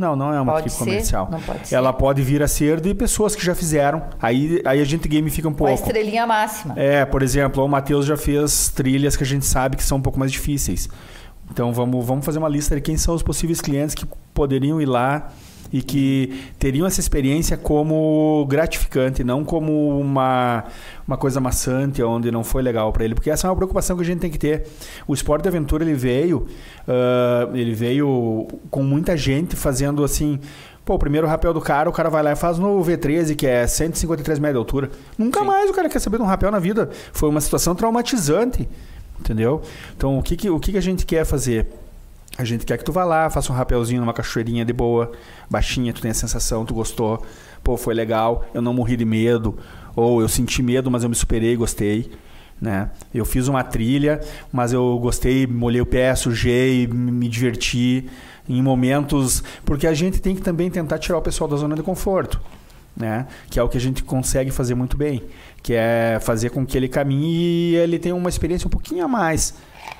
[0.00, 1.28] Não, não é uma Pode comercial.
[1.30, 1.74] não pode ser.
[1.74, 4.02] Ela pode vir a ser de pessoas que já fizeram.
[4.18, 5.74] Aí, aí a gente gamifica um pouco.
[5.74, 6.72] estrelinha máxima.
[6.74, 10.00] É, por exemplo, o Matheus já fez trilhas que a gente sabe que são um
[10.00, 10.88] pouco mais difíceis.
[11.50, 14.86] Então vamos, vamos fazer uma lista de quem são os possíveis clientes que poderiam ir
[14.86, 15.28] lá
[15.72, 20.64] e que teriam essa experiência como gratificante, não como uma,
[21.06, 24.02] uma coisa maçante, onde não foi legal para ele, porque essa é uma preocupação que
[24.02, 24.66] a gente tem que ter.
[25.06, 26.46] O esporte de aventura ele veio,
[26.88, 30.38] ah, ele veio com muita gente fazendo assim.
[30.84, 33.46] Pô, o primeiro rapel do cara, o cara vai lá e faz no V13, que
[33.46, 34.90] é 153 metros de altura.
[35.16, 36.90] Nunca mais o cara quer saber de um rapel na vida.
[37.12, 38.68] Foi uma situação traumatizante,
[39.20, 39.60] entendeu?
[39.96, 41.68] Então, o que, que, o que, que a gente quer fazer?
[42.38, 45.12] A gente quer que tu vá lá, faça um rapelzinho numa cachoeirinha de boa,
[45.48, 47.24] baixinha, tu tem a sensação, tu gostou,
[47.62, 49.58] pô, foi legal, eu não morri de medo,
[49.94, 52.10] ou eu senti medo, mas eu me superei gostei.
[52.60, 52.90] Né?
[53.12, 54.20] Eu fiz uma trilha,
[54.52, 58.06] mas eu gostei, molhei o pé, sujei, me me diverti
[58.48, 59.42] em momentos.
[59.64, 62.40] Porque a gente tem que também tentar tirar o pessoal da zona de conforto.
[62.94, 63.26] Né?
[63.48, 65.22] Que é o que a gente consegue fazer muito bem.
[65.62, 69.08] Que é fazer com que ele caminhe e ele tenha uma experiência um pouquinho a
[69.08, 69.54] mais.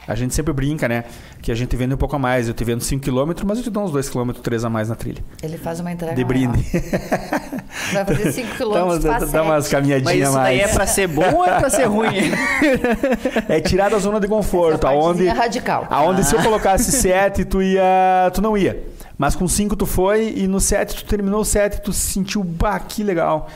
[0.09, 1.05] A gente sempre brinca, né?
[1.41, 2.49] Que a gente vende um pouco a mais.
[2.49, 5.23] Eu te vendo 5km, mas eu te dou uns 2km, 3 a mais na trilha.
[5.41, 6.47] Ele faz uma entrega De brinde.
[6.49, 7.51] maior.
[7.93, 8.49] Vai fazer 5
[9.01, 10.71] Dá, dá umas caminhadinhas isso a daí mais.
[10.71, 12.09] é pra ser bom ou é pra ser ruim?
[13.49, 15.87] É tirar da zona de conforto, Essa aonde radical.
[15.91, 16.25] aonde Ah.
[16.25, 18.83] se eu colocasse 7, tu ia, tu não ia.
[19.17, 22.43] Mas com 5 tu foi e no 7 tu terminou o 7 tu se sentiu,
[22.43, 23.49] bah, que legal.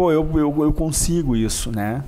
[0.00, 2.02] Pô, eu, eu, eu consigo isso, né?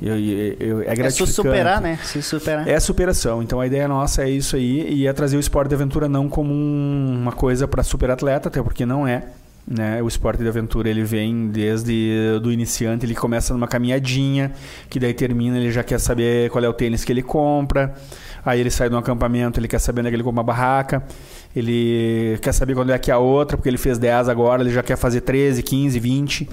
[0.00, 1.26] Eu, eu, eu- é É gratificante.
[1.30, 1.98] se superar, né?
[2.04, 2.68] Se superar.
[2.68, 3.42] É superação.
[3.42, 6.28] Então a ideia nossa é isso aí e é trazer o esporte de aventura não
[6.28, 9.24] como um- uma coisa para super atleta, até porque não é.
[9.66, 10.00] Né?
[10.00, 14.52] O esporte de aventura ele vem desde do iniciante, ele começa numa caminhadinha,
[14.88, 17.92] que daí termina, ele já quer saber qual é o tênis que ele compra.
[18.44, 20.44] Aí ele sai de um acampamento, ele quer saber onde é que ele compra uma
[20.44, 21.02] barraca.
[21.54, 24.72] Ele quer saber quando é que é a outra, porque ele fez 10 agora, ele
[24.72, 26.48] já quer fazer 13, 15, 20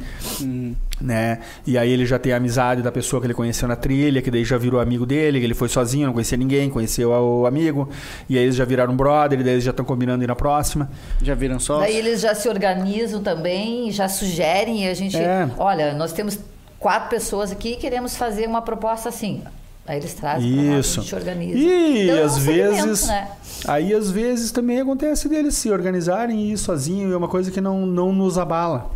[1.01, 1.39] né?
[1.65, 4.29] E aí ele já tem a amizade da pessoa que ele conheceu na trilha, que
[4.29, 7.89] daí já virou amigo dele, que ele foi sozinho, não conhecia ninguém, conheceu o amigo,
[8.27, 10.89] e aí eles já viraram brother, e daí eles já estão combinando ir na próxima.
[11.21, 11.79] Já viram só?
[11.79, 15.17] Daí eles já se organizam também, já sugerem e a gente.
[15.17, 15.49] É.
[15.57, 16.37] Olha, nós temos
[16.79, 19.41] quatro pessoas aqui e queremos fazer uma proposta assim.
[19.87, 20.99] Aí eles trazem pra nós, Isso.
[20.99, 21.57] a gente organiza.
[21.57, 23.07] E Então, é um às vezes.
[23.07, 23.27] né?
[23.67, 27.59] Aí às vezes também acontece deles se organizarem e ir sozinho, é uma coisa que
[27.59, 28.91] não, não nos abala.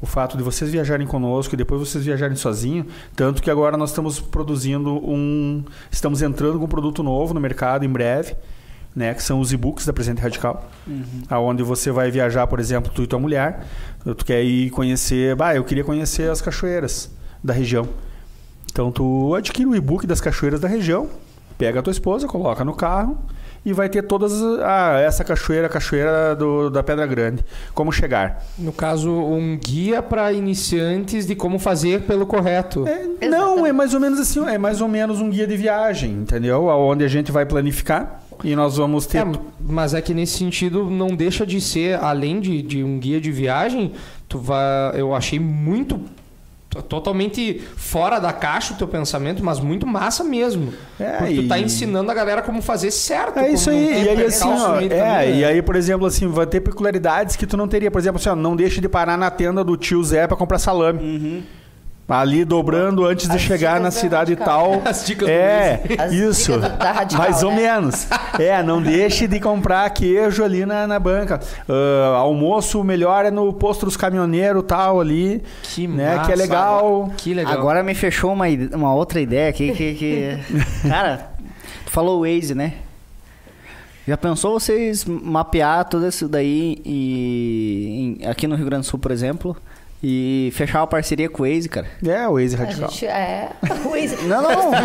[0.00, 3.90] O fato de vocês viajarem conosco e depois vocês viajarem sozinho, tanto que agora nós
[3.90, 8.34] estamos produzindo um, estamos entrando com um produto novo no mercado em breve,
[8.96, 10.68] né, que são os e-books da Presente Radical,
[11.30, 13.64] aonde você vai viajar, por exemplo, tu e tua mulher,
[14.04, 17.10] tu quer ir conhecer, bah, eu queria conhecer as cachoeiras
[17.44, 17.88] da região.
[18.72, 21.08] Então tu adquire o e-book das cachoeiras da região,
[21.58, 23.18] pega a tua esposa, coloca no carro
[23.64, 27.44] e vai ter todas as- ah, essa cachoeira, a cachoeira do, da Pedra Grande,
[27.74, 28.42] como chegar.
[28.58, 32.84] No caso, um guia para iniciantes de como fazer pelo correto.
[32.88, 36.10] É, não, é mais ou menos assim, é mais ou menos um guia de viagem,
[36.12, 36.64] entendeu?
[36.66, 39.24] Onde a gente vai planificar e nós vamos ter É,
[39.60, 43.30] mas é que nesse sentido não deixa de ser, além de, de um guia de
[43.30, 43.92] viagem,
[44.28, 46.00] tu vai, eu achei muito
[46.80, 50.72] totalmente fora da caixa o teu pensamento, mas muito massa mesmo.
[50.98, 53.38] É, porque tu tá e- ensinando a galera como fazer certo.
[53.38, 54.04] É isso aí.
[54.04, 55.44] E aí, assim, ó, é, caminho, e né?
[55.46, 57.90] aí, por exemplo, assim, vai ter peculiaridades que tu não teria.
[57.90, 60.58] Por exemplo, assim, ó, não deixe de parar na tenda do tio Zé pra comprar
[60.58, 61.44] salame.
[62.20, 64.70] Ali dobrando antes de As chegar na da cidade Radical.
[64.80, 64.82] tal.
[64.90, 66.52] As dicas do É, As isso.
[66.52, 67.56] dicas da Radical, Mais ou né?
[67.56, 68.06] menos.
[68.38, 71.40] É, não deixe de comprar queijo ali na, na banca.
[71.68, 75.42] Ah, almoço o melhor é no posto dos caminhoneiros tal ali.
[75.62, 77.10] Que né, massa, que é legal.
[77.16, 77.52] Que legal.
[77.52, 79.94] Agora me fechou uma, uma outra ideia aqui que.
[79.94, 80.38] que-
[80.88, 81.28] Cara,
[81.84, 82.74] tu falou o Waze, né?
[84.06, 88.98] Já pensou vocês mapear tudo isso daí e, em- aqui no Rio Grande do Sul,
[88.98, 89.56] por exemplo,
[90.02, 91.86] e fechar uma parceria com o Waze, cara?
[92.04, 92.90] É, o Waze A radical.
[92.90, 93.50] gente é.
[93.84, 94.72] o Waze- Não, não, não.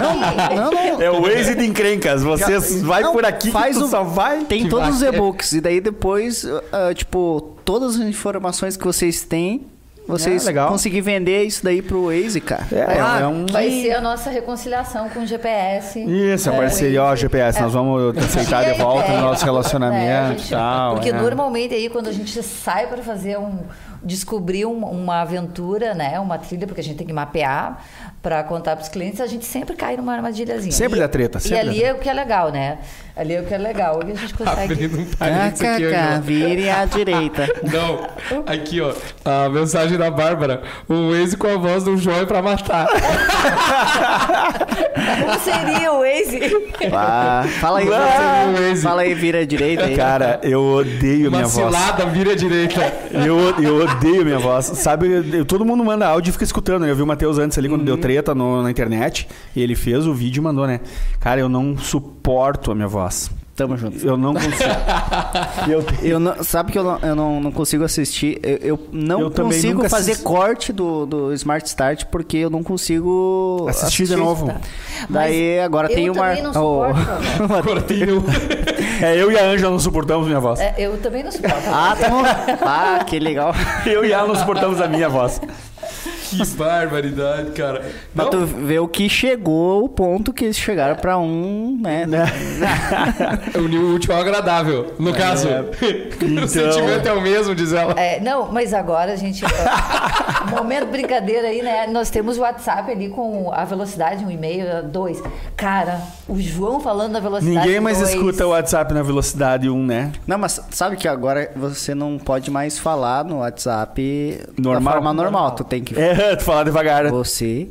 [0.00, 1.02] Não, Não, não.
[1.02, 2.22] É o Waze de encrencas.
[2.22, 4.44] Você vai Não, por aqui faz que tu o- só vai.
[4.44, 5.16] Tem Que todos os bacana.
[5.18, 5.52] e-books.
[5.52, 9.66] E daí depois, ah, tipo, todas as informações que vocês têm,
[10.06, 12.66] vocês É, conseguir vender isso daí pro Waze, cara.
[12.72, 13.46] É, Ah, é um.
[13.46, 15.98] Vai ser a nossa reconciliação com o GPS.
[16.00, 17.16] Isso, a É, parceria, ó.
[17.16, 20.94] GPS, nós vamos aceitar de volta é, no nosso é, relacionamento a e gente- tal.
[20.94, 21.12] Porque é.
[21.12, 23.60] normalmente aí quando a gente sai para fazer um
[24.02, 27.82] descobrir um- uma aventura, né, uma trilha, porque a gente tem que mapear
[28.24, 30.72] para contar para os clientes, a gente sempre cai numa armadilhazinha.
[30.72, 32.78] Sempre E- dá treta, E sempre ali dá é o que é legal, né?
[33.16, 36.20] Ali é o que é legal, e a gente consegue Abrindo um parênteses aqui, ó.
[36.20, 37.46] vire à direita.
[37.62, 38.92] Não, aqui ó,
[39.24, 40.62] a mensagem da Bárbara.
[40.88, 42.88] O Waze com a voz do João é pra matar.
[45.20, 46.40] Como seria o Waze?
[46.92, 48.76] Ah, fala aí, Ah.
[48.82, 49.96] Fala aí, vira à direita aí.
[49.96, 51.52] Cara, eu odeio Uma minha voz.
[51.66, 52.92] cilada, vira à direita.
[53.12, 54.64] Eu, eu odeio minha voz.
[54.66, 56.82] Sabe, eu- todo mundo manda áudio e fica escutando.
[56.82, 56.90] né?
[56.90, 57.86] Eu vi o Matheus antes ali quando Uhum.
[57.86, 59.26] deu treta no- na internet.
[59.56, 60.80] E ele fez o vídeo e mandou, né?
[61.20, 63.30] Cara, eu não suporto a minha voz.
[63.56, 64.04] Tamo junto.
[64.04, 64.52] Eu não consigo.
[65.70, 68.40] eu, Eu não, sabe que eu não, eu não, não consigo assistir.
[68.42, 70.24] Eu, eu não Eu consigo fazer assisti.
[70.26, 74.52] corte do, do Smart Start porque eu não consigo Assistir de novo.
[75.08, 76.34] Daí agora eu tem uma.
[76.34, 76.84] não Oh.
[76.94, 77.62] suporto.
[77.62, 78.24] Cortinho.
[79.00, 80.58] É, eu e a Ângela não suportamos minha voz.
[80.58, 81.56] É, eu também não suporto.
[81.72, 82.22] Ah, tá bom.
[82.60, 83.54] Ah, que legal.
[83.86, 85.40] Eu e ela não suportamos a minha voz.
[86.36, 87.82] Que barbaridade, cara.
[88.14, 92.06] Pra Não, tu ver o que chegou, o ponto que eles chegaram pra um, né?
[93.56, 94.94] unir o útil ao agradável.
[94.98, 95.48] No caso,
[96.20, 97.92] Então- o sentimento é o mesmo, diz ela.
[97.98, 99.44] É, não, mas agora a gente.
[100.50, 101.86] momento brincadeira aí, né?
[101.86, 105.22] Nós temos o WhatsApp ali com a velocidade, um e-mail, dois.
[105.56, 107.56] Cara, o João falando da velocidade.
[107.66, 108.10] Ninguém mais dois.
[108.10, 110.12] escuta o WhatsApp na velocidade 1, né?
[110.26, 114.82] Não, mas sabe que agora você não pode mais falar no WhatsApp Normal?
[114.84, 115.50] da forma normal.
[115.52, 117.08] Tu tem que É, tu falar devagar.
[117.10, 117.68] Você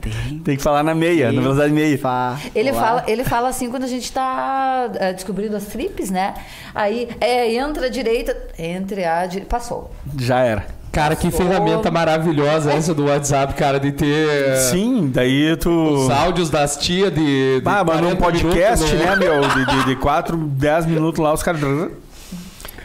[0.00, 1.96] tem Tem que falar na meia, na velocidade meia.
[1.98, 6.34] fa- Ele fala, ele fala assim quando a gente tá é, descobrindo as trips, né?
[6.74, 9.48] Aí, é, entra à direita, entre a direita.
[9.48, 9.90] Passou.
[10.18, 10.66] Já era.
[10.92, 15.70] Cara, que ferramenta maravilhosa essa do WhatsApp, cara, de ter Sim, daí tu.
[15.70, 19.40] os áudios das tias de, de Ah, manda um 40 podcast, minutos, né, meu?
[19.48, 21.60] De, de, de 4, 10 minutos lá, os caras.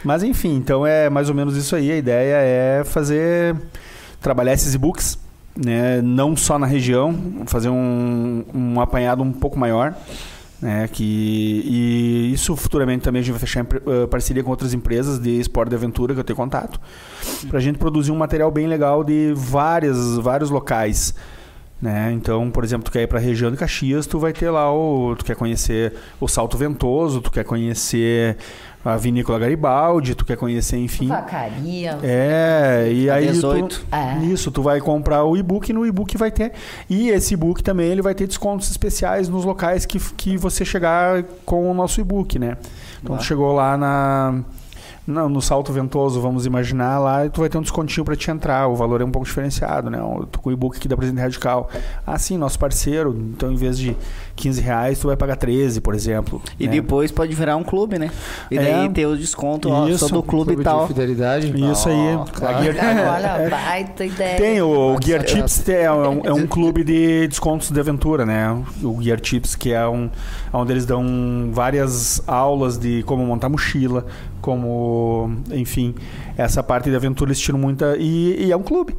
[0.04, 1.92] Mas enfim, então é mais ou menos isso aí.
[1.92, 3.56] A ideia é fazer.
[4.24, 5.20] Trabalhar esses e-books,
[5.56, 6.02] né?
[6.02, 7.14] Não só na região,
[7.46, 9.94] fazer um, um apanhado um pouco maior.
[10.62, 11.04] Né, que,
[11.66, 15.38] e isso futuramente também a gente vai fechar em eh, parceria com outras empresas de
[15.38, 16.80] esporte de aventura que eu tenho contato,
[17.50, 21.14] para a gente produzir um material bem legal de várias, vários locais.
[21.82, 22.14] Né?
[22.14, 24.74] Então, por exemplo, tu quer ir para a região de Caxias, tu vai ter lá
[24.74, 28.38] o, tu quer conhecer o Salto Ventoso, tu quer conhecer
[28.84, 31.08] a Vinícola Garibaldi, tu quer conhecer, enfim.
[31.08, 31.98] Vacaria.
[32.04, 33.80] É, e A aí 18.
[33.80, 34.18] tu, É.
[34.26, 36.52] isso, tu vai comprar o e-book e no e-book vai ter.
[36.90, 41.24] E esse e-book também ele vai ter descontos especiais nos locais que, que você chegar
[41.46, 42.58] com o nosso e-book, né?
[43.02, 44.44] Então tu chegou lá na
[45.06, 48.32] não, no Salto Ventoso, vamos imaginar lá, e tu vai ter um descontinho para te
[48.32, 48.68] entrar.
[48.70, 50.00] O valor é um pouco diferenciado, né?
[50.00, 51.70] Eu tô com o e-book aqui da Presidente Radical.
[52.08, 53.14] Ah, sim, nosso parceiro.
[53.36, 53.98] Então, em vez de
[54.36, 56.42] 15 reais, tu vai pagar 13, por exemplo.
[56.60, 56.72] E né?
[56.74, 58.10] depois pode virar um clube, né?
[58.50, 58.90] E daí É.
[58.90, 60.82] tem o desconto, ó, Isso, do clube, Clube e tal.
[60.82, 61.72] de fidelidade.
[61.72, 62.20] Isso aí.
[62.34, 62.64] Claro.
[62.64, 62.76] Gear-
[63.16, 64.38] Olha, baita ideia.
[64.38, 65.36] Tem, o Gear certo.
[65.48, 68.60] Tips é um, é um clube de descontos de aventura, né?
[68.84, 70.10] O Gear Tips, que é um
[70.52, 74.06] onde eles dão várias aulas de como montar mochila,
[74.42, 75.96] como, enfim,
[76.38, 78.96] essa parte de aventura eles tiram muita e, e é um clube.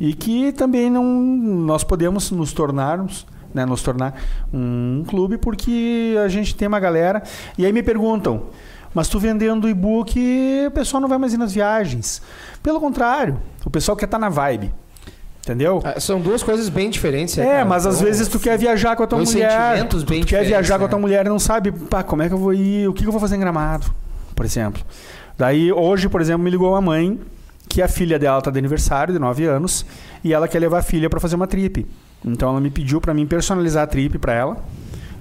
[0.00, 4.14] E que também não nós podemos nos tornarmos né, nos tornar
[4.52, 7.22] um clube porque a gente tem uma galera
[7.56, 8.44] e aí me perguntam
[8.94, 10.18] mas tu vendendo e-book
[10.66, 12.20] o pessoal não vai mais ir nas viagens
[12.62, 14.72] pelo contrário o pessoal quer estar na vibe
[15.42, 17.36] entendeu Ah, São duas coisas bem diferentes.
[17.36, 17.64] né, é, cara?
[17.64, 19.86] mas às Então, vezes tu quer viajar com a tua mulher.
[19.88, 20.90] Tu quer viajar com a né?
[20.90, 23.10] tua mulher e não sabe, pá, como é que eu vou ir, o que eu
[23.10, 23.86] vou fazer em Gramado,
[24.36, 24.82] por exemplo.
[25.38, 27.18] Daí hoje, por exemplo, me ligou uma mãe
[27.66, 29.86] que a filha dela tá de aniversário, de 9 anos,
[30.22, 31.86] e ela quer levar a filha para fazer uma trip.
[32.24, 34.56] Então ela me pediu para mim personalizar a trip para ela,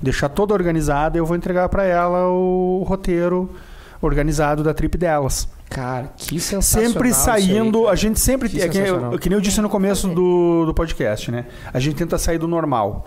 [0.01, 3.49] deixar toda organizada e eu vou entregar para ela o roteiro
[4.01, 5.47] organizado da trip delas.
[5.69, 6.91] Cara, que sensacional.
[6.93, 8.47] Sempre isso saindo, aí, a gente sempre.
[8.49, 11.45] Que é que, eu- que nem eu disse no começo do, do podcast, né?
[11.73, 13.05] A gente tenta sair do normal.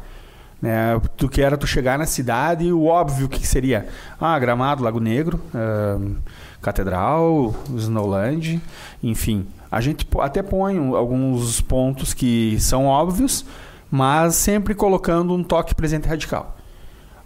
[0.61, 1.01] Né?
[1.17, 3.89] Tu que era tu chegar na cidade e o óbvio que seria
[4.21, 6.17] ah, Gramado, Lago Negro, ahn,
[6.61, 8.61] Catedral, Snowland,
[9.03, 9.47] enfim.
[9.71, 13.47] A gente até põe alguns pontos que são óbvios,
[13.91, 16.57] mas sempre colocando um toque presente radical.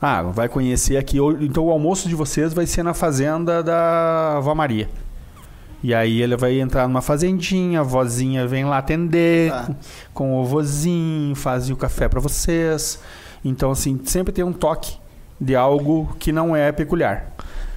[0.01, 1.19] Ah, vai conhecer aqui.
[1.41, 4.89] Então o almoço de vocês vai ser na fazenda da Avó Maria.
[5.82, 9.65] E aí ele vai entrar numa fazendinha, a vozinha vem lá atender Ah.
[9.66, 9.74] com,
[10.15, 12.99] com o vozinho, faz o café para vocês.
[13.45, 14.97] Então, assim, sempre tem um toque
[15.39, 17.34] de algo que não é peculiar.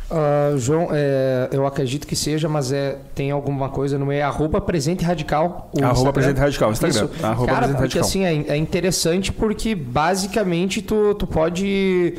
[0.09, 4.23] Ah, João, é, eu acredito que seja, mas é, tem alguma coisa no meio.
[4.25, 5.69] Arroba Presente Radical.
[5.75, 6.11] Arroba Instagram.
[6.13, 7.09] Presente Radical, Instagram.
[7.13, 7.25] Isso.
[7.25, 8.07] Arroba Cara, Presente porque Radical.
[8.07, 12.13] assim, é, é interessante porque basicamente tu, tu pode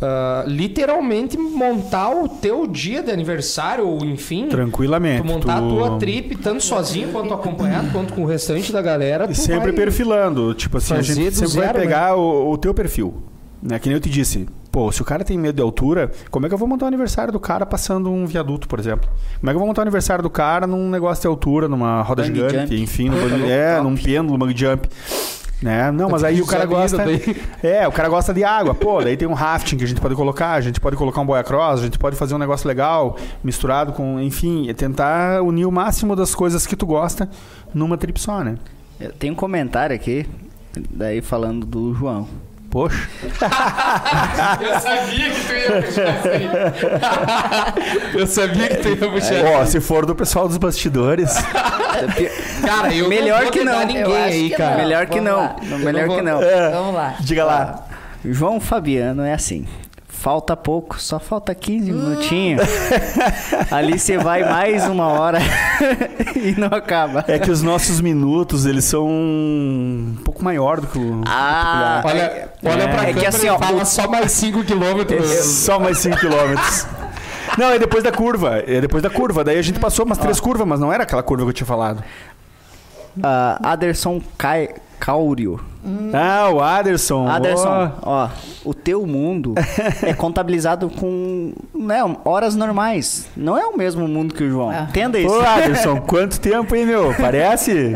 [0.00, 5.20] ah, literalmente montar o teu dia de aniversário, ou enfim, Tranquilamente.
[5.22, 8.80] tu montar tu- a tua trip, tanto sozinho quanto acompanhado, quanto com o restante da
[8.80, 9.26] galera.
[9.30, 10.54] E sempre vai- perfilando.
[10.54, 11.84] Tipo assim, a gente sempre vai zero, né?
[11.84, 13.14] pegar o, o teu perfil.
[13.62, 13.78] Né?
[13.78, 14.46] Que nem eu te disse.
[14.74, 16.88] Pô, se o cara tem medo de altura, como é que eu vou montar o
[16.88, 19.08] aniversário do cara passando um viaduto, por exemplo?
[19.38, 22.02] Como é que eu vou montar o aniversário do cara num negócio de altura, numa
[22.02, 22.82] roda Bungee gigante, jump.
[22.82, 24.88] enfim, num, bungee- é, num pêndulo, bungee jump.
[25.62, 25.92] Né?
[25.92, 26.96] Não, mas aí o cara gosta.
[27.04, 28.74] Daí- É, o cara gosta de água.
[28.74, 31.24] Pô, daí tem um rafting que a gente pode colocar, a gente pode colocar um
[31.26, 35.66] boia cross, a gente pode fazer um negócio legal, misturado com, enfim, é tentar unir
[35.66, 37.30] o máximo das coisas que tu gosta
[37.72, 38.56] numa trip só, né?
[39.20, 40.26] Tem um comentário aqui,
[40.90, 42.26] daí falando do João.
[42.74, 43.08] Poxa.
[44.60, 46.48] Eu sabia que tu ia puxar isso aí.
[48.20, 49.44] Eu sabia que tu ia puxar.
[49.60, 51.32] Ó, se for do pessoal dos bastidores.
[52.66, 53.86] Cara, eu Melhor não vou que não.
[53.86, 54.70] ninguém aí, que cara.
[54.72, 54.82] não.
[54.82, 55.36] Melhor que vamos não.
[55.38, 55.56] lá.
[55.62, 56.42] Não, Melhor vou- que não.
[56.42, 57.14] É, Vamos lá.
[57.20, 57.84] diga lá.
[58.24, 59.64] João Fabiano é assim.
[60.24, 62.62] Falta pouco, só falta 15 minutinhos.
[63.70, 65.38] Ali você vai mais uma hora
[66.34, 67.26] e não acaba.
[67.28, 72.08] É que os nossos minutos, eles são um pouco maior do que o Ah, do
[72.08, 72.88] Olha, olha É.
[72.88, 75.30] pra É que assim, ó, fala só mais 5 quilômetros.
[75.30, 76.86] É Só mais 5 quilômetros.
[77.58, 78.62] Não, é depois da curva.
[78.66, 79.44] É depois da curva.
[79.44, 81.66] Daí a gente passou umas três curvas, mas não era aquela curva que eu tinha
[81.66, 82.02] falado.
[83.22, 84.22] Ah, Aderson
[85.04, 85.60] Cai- Cáurio.
[86.14, 87.28] Ah, o Aderson.
[87.28, 88.24] Aderson, ó.
[88.24, 88.28] ó,
[88.64, 89.54] o teu mundo
[90.02, 93.26] é contabilizado com né, horas normais.
[93.36, 94.70] Não é o mesmo mundo que o João.
[94.70, 94.86] Ah.
[94.88, 95.28] Entenda isso.
[95.34, 97.14] Ô, Aderson, quanto tempo, hein, meu?
[97.20, 97.92] Parece?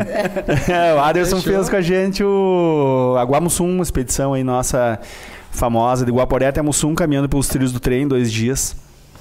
[0.69, 1.53] É, o Aderson Fechou.
[1.53, 4.99] fez com a gente o a Guamussum, uma expedição aí nossa
[5.51, 8.75] famosa de Guaporé até Mussum, caminhando pelos trilhos do trem, dois dias.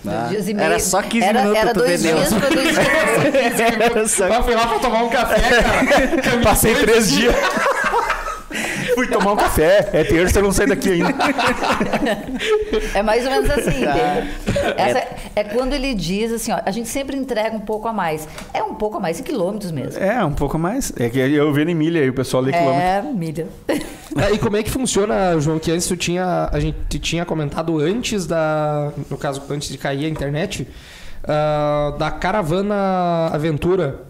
[0.07, 0.67] Ah, Dois dias e meio.
[0.67, 2.19] Era só 15 era, minutos Era tu dois vendeu.
[2.19, 4.11] dias pra dois dias.
[4.13, 6.39] Só- Ah, fui lá pra tomar um café, cara.
[6.45, 7.35] Passei três dias.
[8.99, 9.89] Fui tomar um café.
[9.93, 11.15] É terça, eu não saio daqui ainda.
[12.95, 14.75] É mais ou menos assim, Tá.
[14.77, 15.07] Essa
[15.37, 15.45] é...
[15.45, 18.27] quando ele diz assim, ó, a gente sempre entrega um pouco a mais.
[18.53, 20.03] É um pouco a mais em quilômetros mesmo.
[20.03, 20.93] É, um pouco mais.
[20.99, 22.81] É que eu vi em milha aí, o pessoal lê quilômetro.
[22.81, 23.47] É, milha.
[23.69, 25.61] É, e como é que funciona, João?
[25.61, 26.49] Que antes tu tinha.
[26.53, 28.91] A gente tinha comentado antes da.
[29.09, 30.67] No caso, antes de cair a internet,
[31.23, 34.08] ah, da caravana aventura.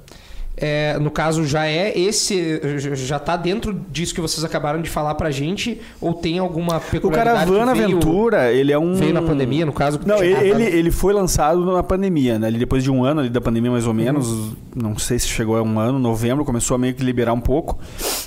[0.60, 2.60] É, no caso, já é esse.
[2.94, 5.80] Já tá dentro disso que vocês acabaram de falar pra gente?
[6.00, 7.46] Ou tem alguma O peculiaridade?
[7.46, 8.94] Caravana que veio, Aventura, ele é um.
[8.94, 10.00] Veio na pandemia, no caso?
[10.04, 12.48] Não, ele, Ah, ele, ele foi lançado na pandemia, né?
[12.48, 15.56] Ele, depois de um ano ali da pandemia, mais ou menos, não sei se chegou
[15.56, 17.78] a um ano, novembro, começou a meio que liberar um pouco.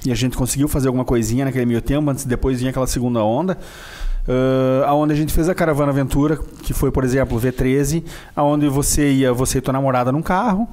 [0.05, 3.23] E a gente conseguiu fazer alguma coisinha naquele meio tempo, antes depois vinha aquela segunda
[3.23, 3.57] onda.
[4.27, 8.03] Uh, aonde a gente fez a caravana aventura, que foi, por exemplo, o V13,
[8.35, 10.67] aonde você ia, você e tua namorada num carro,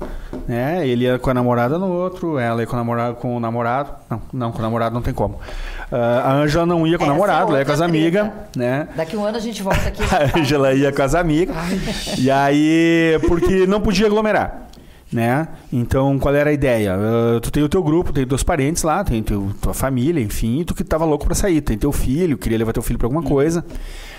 [0.47, 0.87] né?
[0.87, 3.91] Ele ia com a namorada no outro, ela ia com o namorado, com o namorado.
[4.11, 5.37] Não, não, com o namorado não tem como.
[5.91, 8.31] Uh, a Ângela não ia com o Essa é namorado, ela ia com as amigas,
[8.55, 8.89] né?
[8.95, 10.03] Daqui um ano a gente volta aqui.
[10.15, 11.57] A Angela ia com as amigas.
[12.19, 14.68] E aí, porque não podia aglomerar.
[15.11, 15.49] Né?
[15.73, 16.95] Então, qual era a ideia?
[16.95, 20.63] Ah, tu tem o teu grupo, tem teus parentes lá, tem teu, tua família, enfim,
[20.65, 21.63] tu que tava louco pra sair.
[21.63, 23.65] Tem teu filho, queria levar teu filho pra alguma coisa.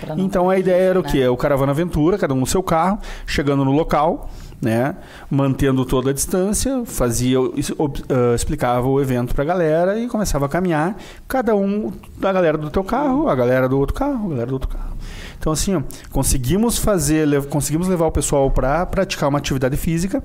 [0.00, 1.08] Pra não Então a ideia era o né?
[1.08, 1.28] quê?
[1.28, 4.28] O Caravana Aventura, cada um no seu carro, chegando no local,
[4.60, 4.96] né?
[5.30, 10.96] Mantendo toda a distância, fazia, ah, explicava o evento pra galera e começava a caminhar.
[11.28, 14.54] Cada um, a galera do teu carro, a galera do outro carro, a galera do
[14.54, 14.96] outro carro.
[15.38, 20.22] Então assim, ó, conseguimos fazer, conseguimos levar o pessoal para praticar uma atividade física,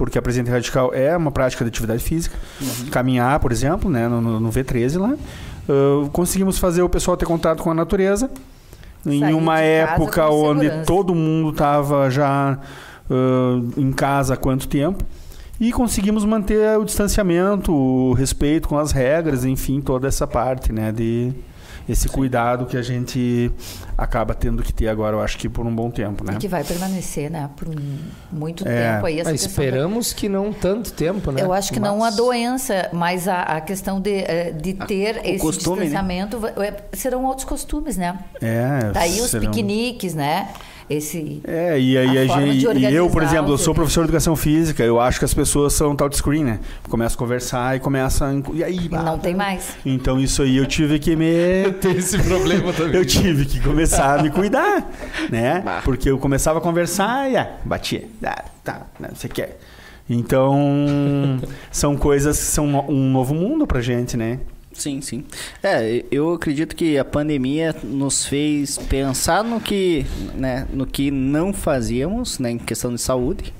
[0.00, 2.34] porque a Presidente Radical é uma prática de atividade física.
[2.90, 5.14] Caminhar, por exemplo, né, no, no- no V13 lá.
[5.68, 8.30] Ah, conseguimos fazer o pessoal ter contato com a natureza.
[9.04, 10.86] Em Sair uma de casa época onde segurança.
[10.86, 12.58] todo mundo estava já
[13.10, 15.04] ah, em casa há quanto tempo.
[15.60, 20.90] E conseguimos manter o distanciamento, o respeito com as regras, enfim, toda essa parte, né?
[20.90, 21.30] De
[21.88, 23.50] esse cuidado que a gente
[23.96, 26.36] acaba tendo que ter agora, eu acho que por um bom tempo, né?
[26.38, 27.50] Que vai permanecer, né?
[27.56, 27.98] Por um-
[28.30, 28.94] muito É.
[28.94, 29.20] tempo aí.
[29.20, 31.42] Essa Mas questão da- esperamos que não tanto tempo, né?
[31.42, 35.16] Eu acho que não a Mas- doença, mas a, a questão de, eh, de ter
[35.16, 35.82] o esse costume, né?
[35.86, 38.18] distanciamento vai- é- serão outros costumes, né?
[38.40, 40.48] É, Daí os serão- piqueniques, né?
[40.90, 43.72] Esse É, e aí a a forma de gente, e eu, por exemplo, eu sou
[43.72, 46.58] professor de educação física, eu acho que as pessoas são touchscreen, né?
[46.88, 48.32] Começa a conversar e começa a...
[48.52, 49.76] E aí, bah, não tem mais.
[49.86, 51.70] Então isso aí eu tive que me...
[51.80, 52.96] Tem esse problema também.
[52.96, 54.90] Eu tive que começar a me cuidar,
[55.30, 55.62] né?
[55.84, 58.08] Porque eu começava a conversar e ah, batia.
[58.24, 59.60] Ah, tá, não, você quer.
[60.08, 61.38] Então,
[61.70, 64.40] são coisas que são um novo mundo pra gente, né?
[64.80, 65.24] Sim, sim.
[65.62, 71.52] É, eu acredito que a pandemia nos fez pensar no que, né, no que não
[71.52, 73.52] fazíamos, né, em questão de saúde,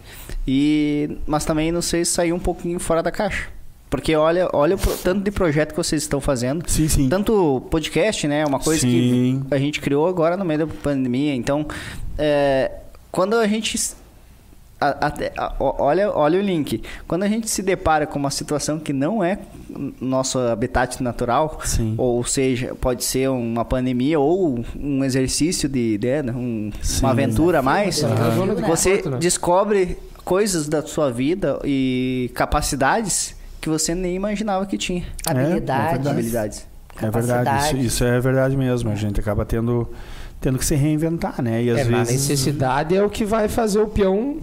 [0.49, 3.49] e mas também nos fez sair um pouquinho fora da caixa.
[3.91, 6.65] Porque olha, olha o tanto de projeto que vocês estão fazendo.
[6.71, 7.09] Sim, sim.
[7.09, 8.47] Tanto podcast, né?
[8.47, 9.45] Uma coisa Sim.
[9.49, 11.35] que a gente criou agora no meio da pandemia.
[11.35, 11.67] Então,
[12.17, 12.71] é,
[13.11, 13.77] quando a gente.
[14.81, 16.83] S- a- até- a- o- olha, olha o link.
[17.07, 19.39] Quando a gente se depara com uma situação que não é
[20.01, 21.95] nosso habitat natural, Sim.
[21.99, 26.71] ou seja, pode ser uma pandemia ou um exercício de, né, um-
[27.01, 28.37] uma aventura a mais, Aham.
[28.37, 29.19] Zona de você né?
[29.19, 35.05] descobre coisas da sua vida e capacidades que você nem imaginava que tinha.
[35.27, 35.93] Habilidades.
[35.93, 36.09] verdade.
[36.09, 36.67] Habilidades.
[37.03, 38.91] É verdade, isso, isso é verdade mesmo.
[38.91, 39.89] A gente acaba tendo,
[40.39, 41.63] tendo que se reinventar, né?
[41.63, 42.29] E às É, na vezes.
[42.29, 44.37] necessidade é o que vai fazer o peão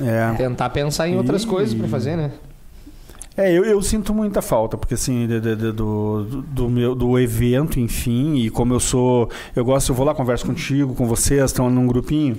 [0.00, 0.32] É.
[0.36, 2.30] tentar pensar em outras E- coisas pra fazer, né?
[3.36, 7.18] É, eu, eu sinto muita falta, porque assim, de- de- de- do, do, meu, do
[7.18, 9.30] evento, enfim, e como eu sou.
[9.56, 12.36] Eu gosto, eu vou lá, converso contigo, com vocês, estão num grupinho.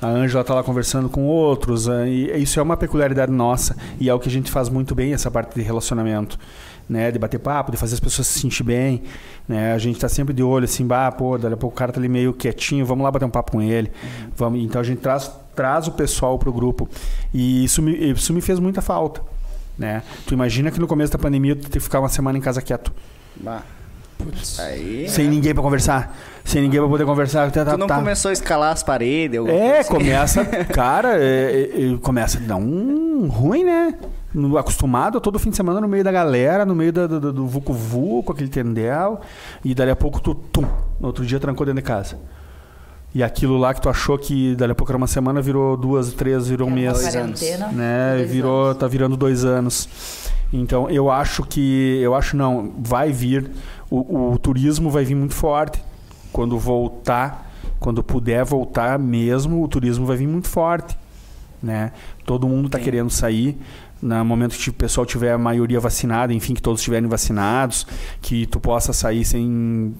[0.00, 4.08] A Ângela tá lá conversando com outros, é, e isso é uma peculiaridade nossa, e
[4.08, 6.36] é o que a gente faz muito bem, essa parte de relacionamento.
[6.88, 9.02] Né, de bater papo, de fazer as pessoas se sentir bem,
[9.48, 9.72] né?
[9.72, 11.98] A gente tá sempre de olho assim, bah, pô, daqui a pouco o cara tá
[12.00, 13.90] ali meio quietinho, vamos lá bater um papo com ele.
[14.36, 16.88] Vamos, então a gente traz, traz o pessoal pro grupo.
[17.32, 19.20] E isso me, isso me fez muita falta
[19.78, 20.02] né?
[20.26, 22.60] Tu imagina que no começo da pandemia tu ter que ficar uma semana em casa
[22.60, 22.92] quieto,
[23.36, 23.62] Bah.
[24.60, 25.08] Aí.
[25.08, 27.50] sem ninguém pra conversar, sem ninguém pra poder conversar.
[27.50, 27.96] Tá, tá, Tu não tá.
[27.96, 29.40] começou a escalar as paredes?
[29.46, 29.90] É, assim?
[29.90, 33.94] começa, cara, é, é, é, começa a dar um ruim, né?
[34.34, 37.46] no- acostumado todo fim de semana no meio da galera, no meio da- do, do
[37.46, 39.20] vucu vucu, aquele tendel,
[39.64, 40.66] e dali a pouco tu, tum,
[41.00, 42.18] no outro dia trancou dentro de casa.
[43.14, 46.12] E aquilo lá que tu achou que dali a pouco era uma semana, virou duas,
[46.12, 48.16] três, virou um uma mês quarentena, né?
[48.16, 48.78] dois Virou, anos.
[48.78, 49.88] tá virando dois anos.
[50.52, 53.50] Então eu acho que, eu acho não, vai vir
[53.92, 55.78] o, o turismo vai vir muito forte
[56.32, 60.96] quando voltar, quando puder voltar mesmo, o turismo vai vir muito forte,
[61.62, 61.92] né?
[62.24, 63.58] Todo mundo está querendo sair.
[64.00, 67.86] No momento que o pessoal tiver a maioria vacinada, enfim, que todos estiverem vacinados,
[68.20, 69.94] que tu possa sair sem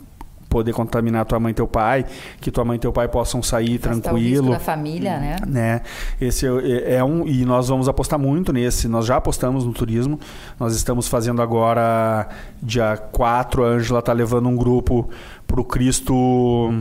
[0.53, 2.05] poder contaminar tua mãe e teu pai,
[2.39, 5.37] que tua mãe e teu pai possam sair Afastar o tranquilo da família, né?
[5.47, 5.81] né?
[6.21, 8.87] Esse é, é um e nós vamos apostar muito nesse.
[8.87, 10.21] Nós já apostamos no turismo.
[10.61, 12.29] Nós estamos fazendo agora
[12.63, 15.09] dia 4, a Ângela tá levando um grupo
[15.47, 16.75] pro Cristo,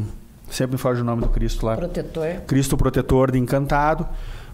[0.49, 1.77] sempre me foge o nome do Cristo lá.
[1.77, 2.41] Protetor.
[2.45, 4.06] Cristo Protetor de Encantado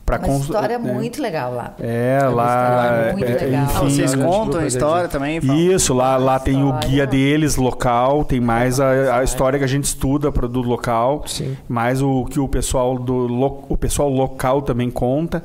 [0.08, 1.74] para Uma história muito legal lá.
[1.82, 3.62] É, uma lá história muito é, legal.
[3.62, 5.42] Ah, enfim, vocês grande contam a história também?
[5.42, 5.58] falam?
[5.62, 9.68] isso, lá, lá tem o guia deles local, tem mais a, a história que a
[9.68, 11.58] gente estuda pro- do local, Sim.
[11.68, 15.44] mais o que o pessoal do lo- o pessoal local também conta,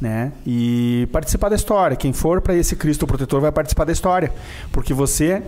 [0.00, 0.30] né?
[0.46, 1.96] E participar da história.
[1.96, 4.30] Quem for para esse Cristo protetor vai participar da história,
[4.70, 5.42] porque você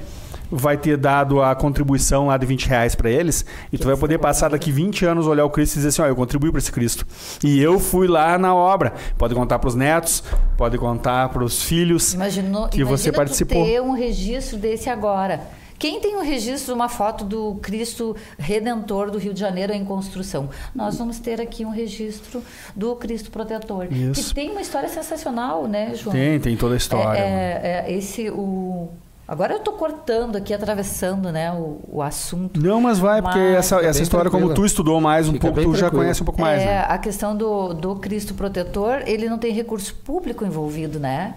[0.51, 4.18] vai ter dado a contribuição lá de 20 reais para eles e tu vai poder
[4.18, 6.73] passar daqui 20 anos olhar o Cristo e dizer assim, ó, eu contribuí para esse
[6.73, 7.06] Cristo.
[7.43, 8.94] E eu fui lá na obra.
[9.18, 10.23] Pode contar para os netos,
[10.56, 12.14] pode contar para os filhos.
[12.14, 13.64] Imaginou, que você participou.
[13.64, 15.40] ter um registro desse agora.
[15.78, 19.85] Quem tem um registro de uma foto do Cristo Redentor do Rio de Janeiro em
[19.85, 20.48] construção?
[20.74, 22.43] Nós vamos ter aqui um registro
[22.74, 23.93] do Cristo Protetor.
[23.93, 24.28] Isso.
[24.28, 26.14] Que tem uma história sensacional, né, João?
[26.14, 27.18] Tem, tem toda a história.
[27.18, 28.89] É, é, é, esse, o...
[29.28, 32.60] Agora eu tô cortando aqui, atravessando, né, o, o assunto.
[32.60, 35.50] Não, mas vai, porque Mas- essa, essa bem história, como tu estudou mais um Fica
[35.50, 36.84] pouco, tu já conhece um pouco mais, é, né?
[36.88, 41.34] a questão do, do Cristo protetor, ele não tem recurso público envolvido, né?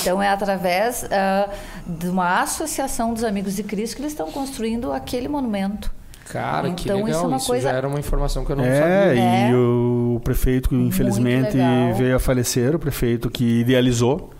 [0.00, 1.48] Então é através ah,
[1.86, 5.92] de uma associação dos amigos de Cristo que eles estão construindo aquele monumento.
[6.30, 7.10] Cara, que Então, legal.
[7.10, 9.22] isso é uma coisa- já era uma informação que eu não É, sabia.
[9.22, 9.50] É.
[9.50, 11.56] e o prefeito, que infelizmente,
[11.96, 14.30] veio a falecer, o prefeito que idealizou,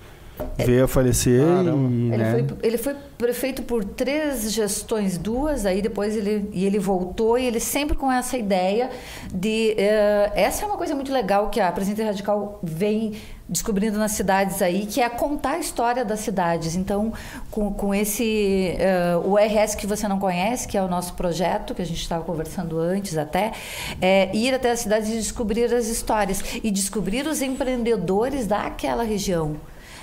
[0.57, 1.65] veio a falecer e,
[2.13, 2.31] Ele, né?
[2.31, 7.45] foi, ele foi prefeito por três gestões, duas, aí depois ele, e ele voltou, e
[7.45, 8.91] ele sempre com essa ideia
[9.33, 9.75] de.
[9.77, 13.15] eh, essa é uma coisa muito legal que a Presidente Radical vem
[13.49, 16.77] descobrindo nas cidades aí, que é contar a história das cidades.
[16.77, 17.13] Então,
[17.51, 18.77] com, com esse.
[18.79, 22.01] eh, o RS que você não conhece, que é o nosso projeto, que a gente
[22.01, 23.53] estava conversando antes até,
[24.01, 29.57] é ir até as cidades e descobrir as histórias e descobrir os empreendedores daquela região.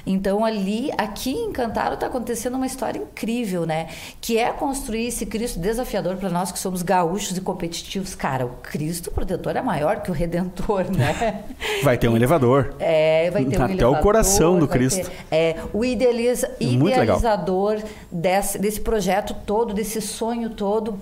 [0.07, 3.87] Então ali, aqui em Cantaro está acontecendo uma história incrível, né?
[4.21, 8.13] Que é construir esse Cristo desafiador para nós que somos gaúchos e competitivos.
[8.13, 11.43] Cara, o Cristo protetor é maior que o Redentor, né?
[11.83, 12.75] vai ter um elevador.
[12.79, 15.09] É, vai ter um Até o elevador, coração do Cristo.
[15.09, 16.87] ter, é, o idealiza, legal.
[16.87, 20.99] idealizador desse, desse projeto todo, desse sonho todo.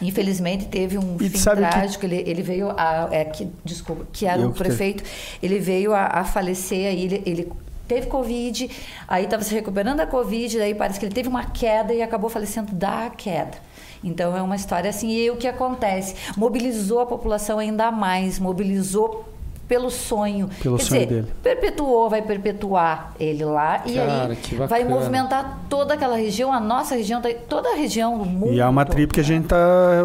[0.00, 2.04] Infelizmente teve um E fim sabe que- trágico.
[2.04, 5.04] Ele, ele veio a, é, que, desculpa, que era o que- prefeito.
[5.42, 6.86] Ele veio a, a falecer.
[6.88, 7.52] Aí ele, ele
[7.92, 8.70] teve covid.
[9.06, 10.58] Aí estava se recuperando da covid.
[10.58, 13.58] Daí parece que ele teve uma queda e acabou falecendo da queda.
[14.02, 15.08] Então é uma história assim.
[15.10, 16.14] E aí o que acontece?
[16.36, 18.38] Mobilizou a população ainda mais.
[18.38, 19.24] Mobilizou
[19.68, 20.50] pelo sonho.
[20.62, 21.32] Pelo Quer sonho dizer, dele.
[21.42, 26.60] perpetuou, vai perpetuar ele lá e Cara, aí que vai movimentar toda aquela região, a
[26.60, 28.52] nossa região, toda a região do mundo.
[28.52, 29.28] E é uma trip que a né?
[29.28, 29.56] gente tá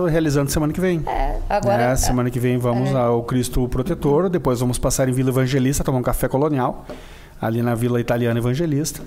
[0.10, 1.04] realizando semana que vem.
[1.06, 5.32] É, agora É, semana que vem vamos ao Cristo Protetor, depois vamos passar em Vila
[5.32, 6.86] Evangelista, tomar um café colonial,
[7.42, 9.02] ali na Vila Italiana Evangelista.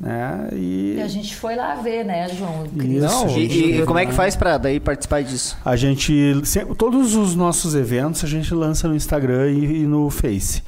[0.00, 0.48] Né?
[0.54, 2.66] E E a gente foi lá ver, né, João?
[2.74, 5.56] Não, E, e- e como é que faz pra daí participar disso?
[5.64, 6.40] a gente.
[6.44, 10.60] se- Todos os nossos eventos a gente lança no Instagram e, e no Face.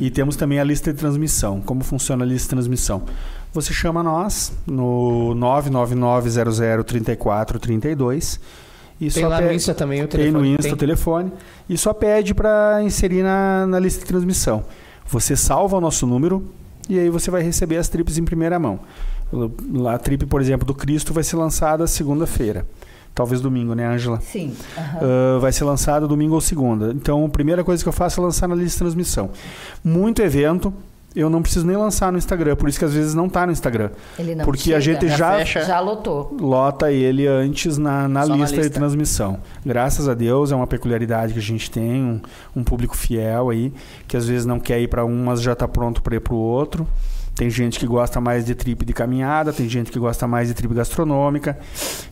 [0.00, 1.60] E temos também a lista de transmissão.
[1.60, 3.02] Como funciona a lista de transmissão?
[3.52, 5.34] Você chama nós no
[6.98, 8.40] 999003432
[9.00, 10.42] e Tem só lá no Insta também o Tem telefone.
[10.42, 10.72] no Insta tem.
[10.72, 11.32] o telefone
[11.68, 14.64] e só pede para inserir na, na lista de transmissão.
[15.08, 16.44] Você salva o nosso número
[16.88, 18.80] e aí você vai receber as trips em primeira mão.
[19.92, 22.66] A trip, por exemplo, do Cristo vai ser lançada segunda-feira.
[23.14, 24.20] Talvez domingo, né, Ângela?
[24.20, 24.54] Sim.
[24.76, 24.98] aham.
[25.02, 26.92] Ah, vai ser lançada domingo ou segunda.
[26.92, 29.30] Então, a primeira coisa que eu faço é lançar na lista de transmissão.
[29.82, 30.72] Muito evento,
[31.20, 33.52] eu não preciso nem lançar no Instagram, por isso que às vezes não está no
[33.52, 33.90] Instagram.
[34.18, 35.00] Ele não porque a chega.
[35.00, 35.64] gente já, fecha.
[35.64, 36.36] já lotou.
[36.40, 38.74] lota ele antes na, na, Só na lista, de lista.
[38.78, 39.38] transmissão.
[39.64, 42.20] Graças a Deus, é uma peculiaridade que a gente tem, um,
[42.56, 43.72] um público fiel aí,
[44.06, 46.34] que às vezes não quer ir para um, mas já está pronto para ir para
[46.34, 46.86] o outro.
[47.34, 50.54] Tem gente que gosta mais de trip de caminhada, tem gente que gosta mais de
[50.54, 51.56] trip gastronômica.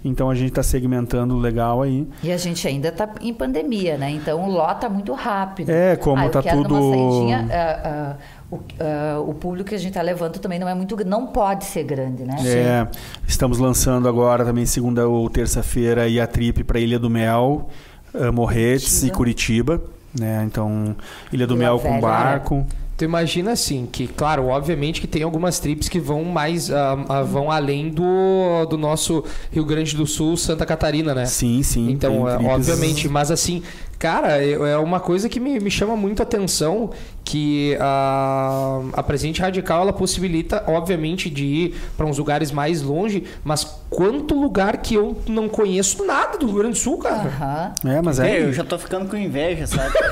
[0.04, 2.06] Então a gente está segmentando legal aí.
[2.22, 4.08] E a gente ainda está em pandemia, né?
[4.10, 5.68] Então lota muito rápido.
[5.68, 8.16] É, como ah, tá quero tudo- Uma saidinha, ah, ah,
[8.50, 11.26] o, ah, o público que a gente está levando também não é muito grande, não
[11.26, 12.36] pode ser grande, né?
[12.44, 12.86] É,
[13.26, 17.68] estamos lançando agora também segunda ou terça-feira e a trip para Ilha do Mel,
[18.14, 19.06] eh, Morretes Curitiba.
[19.12, 19.82] e Curitiba,
[20.18, 20.44] né?
[20.46, 20.94] Então,
[21.32, 22.66] Ilha do Vila Mel com Velha, barco.
[22.96, 26.70] Tu imagina assim, que, claro, obviamente que tem algumas trips que vão mais.
[26.70, 31.26] ah, ah, vão além do, do nosso Rio Grande do Sul, Santa Catarina, né?
[31.26, 31.90] Sim, sim.
[31.90, 33.62] Então, tem tripes- obviamente, mas assim,
[33.98, 36.88] cara, é é uma coisa que me, me chama muito a atenção
[37.26, 43.24] que a, a Presente Radical ela possibilita, obviamente, de ir para uns lugares mais longe,
[43.42, 47.16] mas quanto lugar que eu não conheço nada do Rio Grande do Sul, cara.
[47.28, 47.72] Aham.
[47.84, 48.30] É, mas é.
[48.36, 49.92] É, eu já tô ficando com inveja, sabe?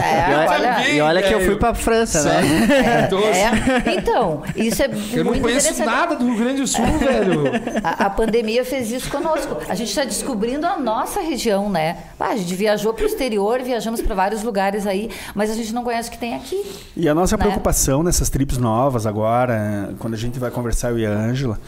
[0.00, 2.40] É, e olha, e olha que eu fui pra França, né?
[3.06, 5.86] Então, É, então, isso é Eu não muito conheço interessante.
[5.86, 7.44] nada do Rio Grande do Sul, velho.
[7.82, 9.56] A, a pandemia fez isso conosco.
[9.68, 11.96] A gente está descobrindo a nossa região, né?
[12.18, 15.72] Ah, a gente viajou para o exterior, viajamos para vários lugares aí, mas a gente
[15.72, 16.62] não conhece que tem aqui.
[16.96, 17.42] E a nossa né?
[17.44, 21.58] preocupação nessas trips novas agora, quando a gente vai conversar eu e a Ângela,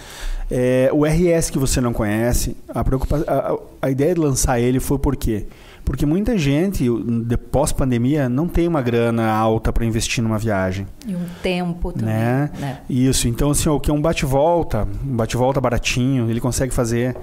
[0.50, 3.56] é o RS que você não conhece, a, preocupa a,
[3.86, 5.46] a- ideia de lançar ele foi por quê?
[5.84, 6.84] Porque muita gente,
[7.24, 10.86] de pós-pandemia, não tem uma grana alta para investir numa viagem.
[11.06, 12.06] E um tempo também.
[12.14, 12.50] né?
[12.60, 12.78] né?
[12.88, 17.16] Isso, então assim, o que é um bate-volta, um bate-volta baratinho, ele consegue fazer,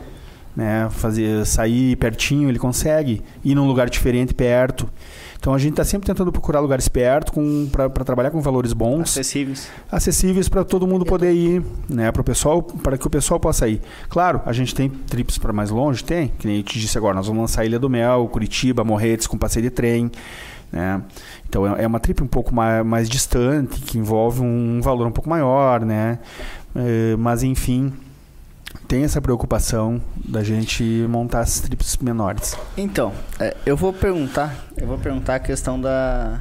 [0.54, 0.90] né?
[0.91, 4.90] Fazer sair pertinho, ele consegue ir num lugar diferente perto.
[5.40, 7.32] Então a gente está sempre tentando procurar lugares perto
[7.72, 9.70] para trabalhar com valores bons, Acessíveis.
[9.90, 12.11] acessíveis para todo mundo poder ir, né?
[12.11, 13.82] Para o pessoal, para que o pessoal possa ir.
[14.10, 16.28] Claro, a gente tem trips para mais longe, tem.
[16.38, 19.38] Que nem eu te disse agora, nós vamos lançar Ilha do Mel, Curitiba, Morretes com
[19.38, 20.11] passeio de trem,
[20.74, 21.02] né?
[21.48, 25.11] Então é é uma trip um pouco mais, mais distante, que envolve um valor um
[25.11, 26.20] pouco maior, né?
[26.76, 27.94] Eh, mas enfim,
[28.88, 32.56] tem essa preocupação da gente montar as trips menores.
[32.78, 36.40] Então, é, eu vou perguntar, eu vou perguntar a questão da,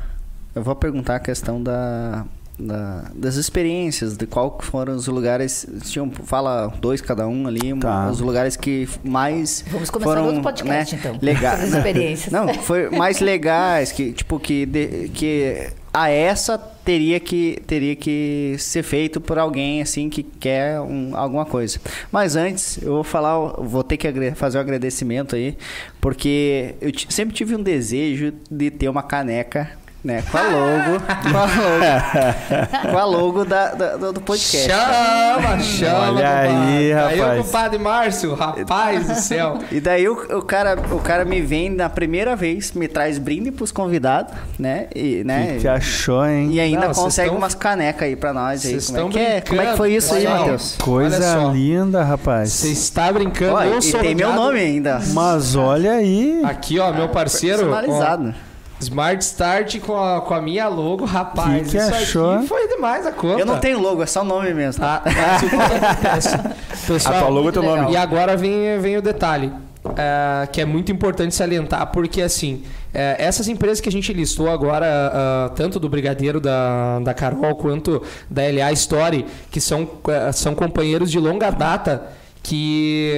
[0.55, 2.25] eu vou perguntar a questão da,
[2.59, 8.09] da- das experiências, de qual foram os lugares, tinham, fala dois cada um ali, Tá.
[8.11, 11.19] os lugares que mais Vamos começar foram, outro podcast, né, então.
[11.23, 11.73] legais.
[11.75, 12.33] Experiências.
[12.33, 18.57] Não, foi mais legais que tipo que de- que a essa teria que teria que
[18.59, 21.79] ser feito por alguém assim que quer um- alguma coisa.
[22.11, 25.55] Mas antes eu vou falar, vou ter que fazer um agradecimento aí,
[26.01, 29.71] porque eu sempre tive um desejo de ter uma caneca
[30.05, 34.71] né, com a logo, com a logo, com a logo da, da- do podcast.
[34.71, 36.93] Chama, chama, Olha aí, compadre.
[36.93, 37.41] Aí rapaz.
[37.41, 39.59] o compadre Márcio, rapaz do céu.
[39.73, 43.51] E daí o, o cara, o cara me vem na primeira vez, me traz brinde
[43.51, 44.87] pros convidados, né?
[44.95, 45.55] E, né?
[45.55, 46.51] que, que achou, hein?
[46.53, 48.81] E ainda Não, consegue tão- umas canecas aí pra nós aí.
[48.81, 49.41] Vocês Como é, estão que é?
[49.41, 50.27] Como é que foi isso aí.
[50.29, 50.77] Matheus?
[50.79, 51.51] Olha Coisa só.
[51.51, 52.51] linda, rapaz.
[52.53, 55.01] Você está brincando, Ó, eu e sou tem meu nome ainda.
[55.13, 56.41] Mas olha aí.
[56.45, 57.69] Aqui, ó, meu parceiro.
[57.71, 58.35] ó, Personalizado.
[58.81, 61.65] Smart Start com a, com a minha logo, rapaz.
[61.65, 62.33] Que que isso achou?
[62.33, 63.41] aqui foi demais a conta.
[63.41, 64.85] Eu não tenho logo, é só o nome mesmo.
[64.85, 66.39] Ah, mas o que acontece?
[66.87, 67.93] Pessoal, A tua logo é teu nome.
[67.93, 69.53] E agora vem, vem o detalhe,
[69.97, 72.63] é, que é muito importante salientar, porque assim,
[72.95, 77.57] é, essas empresas que a gente listou agora, ah, tanto do Brigadeiro da, da Carol
[77.57, 82.07] quanto da LA Story, que são, eh, são companheiros de longa data
[82.43, 83.13] que,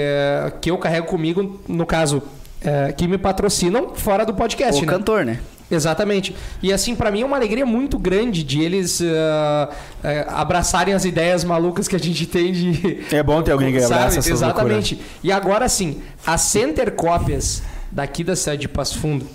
[0.61, 2.23] que eu carrego comigo, no caso,
[2.63, 4.93] eh, que me patrocinam fora do podcast, o né?
[4.93, 5.41] cantor, né?
[5.71, 6.35] Exatamente.
[6.61, 9.69] E assim, pra mim é uma alegria muito grande de eles ah,
[10.03, 13.05] eh, abraçarem as ideias malucas que a gente tem de.
[13.15, 15.01] É bom ter alguém que abraça essas Exatamente.
[15.23, 19.27] E agora sim, a Center Cópias daqui da cidade de Passo Fundo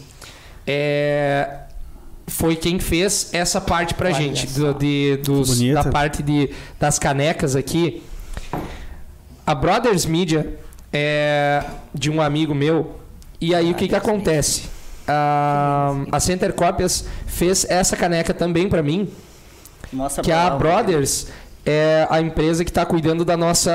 [0.68, 1.60] é,
[2.27, 4.47] foi quem fez essa parte pra Olha gente.
[4.47, 6.49] do- de, dos, da parte de,
[6.80, 8.03] das canecas aqui.
[9.45, 10.57] A Brothers Media
[10.91, 12.99] é de um amigo meu.
[13.39, 14.63] E aí o que, que acontece?
[15.07, 19.07] A, a Center Cópias fez essa caneca também pra mim
[19.93, 21.27] Mostra que pra a lá, Brothers
[21.65, 23.71] é a empresa que está cuidando da nossa,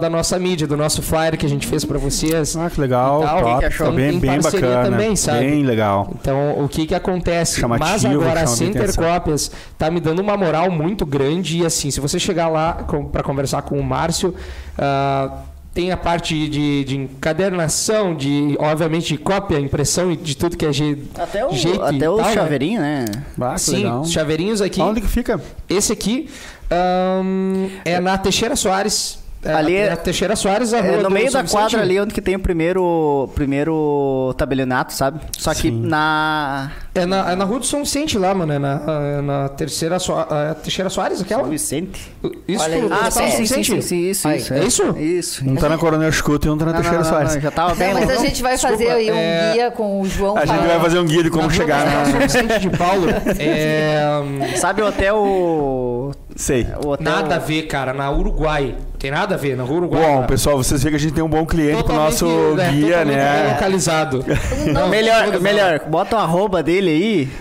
[0.00, 2.56] da nossa mídia, do nosso flyer que a gente fez para vocês.
[2.56, 3.20] Ah, que legal.
[3.20, 3.42] Tal.
[3.42, 3.58] top.
[3.58, 3.86] Que achou?
[3.88, 4.90] Tá bem, bem bacana.
[4.90, 5.40] também, sabe?
[5.40, 6.14] Bem legal.
[6.18, 7.60] Então, o que que acontece?
[7.60, 8.96] Chamativo, Mas agora a Center.
[8.96, 13.22] Cópias tá me dando uma moral muito grande e assim, se você chegar lá para
[13.22, 14.34] conversar com o Márcio,
[14.78, 15.42] ah,
[15.72, 20.66] tem a parte de, de encadernação, de obviamente de cópia, impressão e de tudo que
[20.66, 22.34] é je- Até o, jeito até o tal, né?
[22.34, 23.04] chaveirinho, né?
[23.40, 24.00] Ah, que Sim, legal.
[24.00, 24.80] os chaveirinhos aqui.
[24.80, 25.40] Onde que fica?
[25.68, 26.28] Esse aqui
[26.70, 31.10] ahn, é na Teixeira Soares, É, Ali é- Teixeira Soares, a rua É no do
[31.10, 35.18] meio da quadra ali onde que tem o primeiro, primeiro tabelionato, sabe?
[35.38, 35.80] Só que Sim.
[35.86, 38.52] na É na, é na rua do São Vicente lá, mano.
[38.52, 38.80] É na,
[39.18, 41.42] é na terceira Soa- é Teixeira Soares, aquela?
[41.42, 42.12] São Vicente.
[42.48, 42.88] Isso, Olha aí.
[42.90, 43.66] Ah, sim, São sim, sim, Vicente?
[43.66, 44.54] sim, sim, isso, isso.
[44.54, 44.98] é isso?
[44.98, 45.48] Isso.
[45.48, 47.34] Um tá na Coronel Chicoto e um tá na Não, Teixeira não, Soares.
[47.36, 49.70] não, já tava bem Não, mas a gente vai Desculpa, fazer aí um é- guia
[49.70, 51.90] com o João A gente vai fazer um guia de como Na rua chegar do
[51.90, 52.04] na...
[52.06, 53.06] São Vicente de Paulo.
[53.38, 54.10] É,
[54.58, 56.10] Sabe o hotel...
[56.36, 56.66] Sei.
[56.84, 57.04] O hotel...
[57.12, 57.92] nada a ver, cara.
[57.92, 58.74] Na Uruguai.
[58.98, 60.02] Tem nada a ver, na rua Uruguai.
[60.02, 60.26] Bom, cara.
[60.26, 63.04] pessoal, vocês veem que a gente tem um bom cliente pro Totalmente, nosso é, guia,
[63.04, 63.48] né?
[63.54, 64.24] localizado.
[64.72, 66.89] Não, Melhor, melhor, bota o arroba dele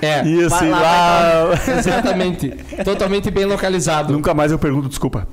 [0.02, 1.50] É, Isso, Vai e lá, lá...
[1.80, 2.50] exatamente.
[2.84, 4.14] Totalmente bem localizado.
[4.14, 5.28] Nunca mais eu pergunto desculpa.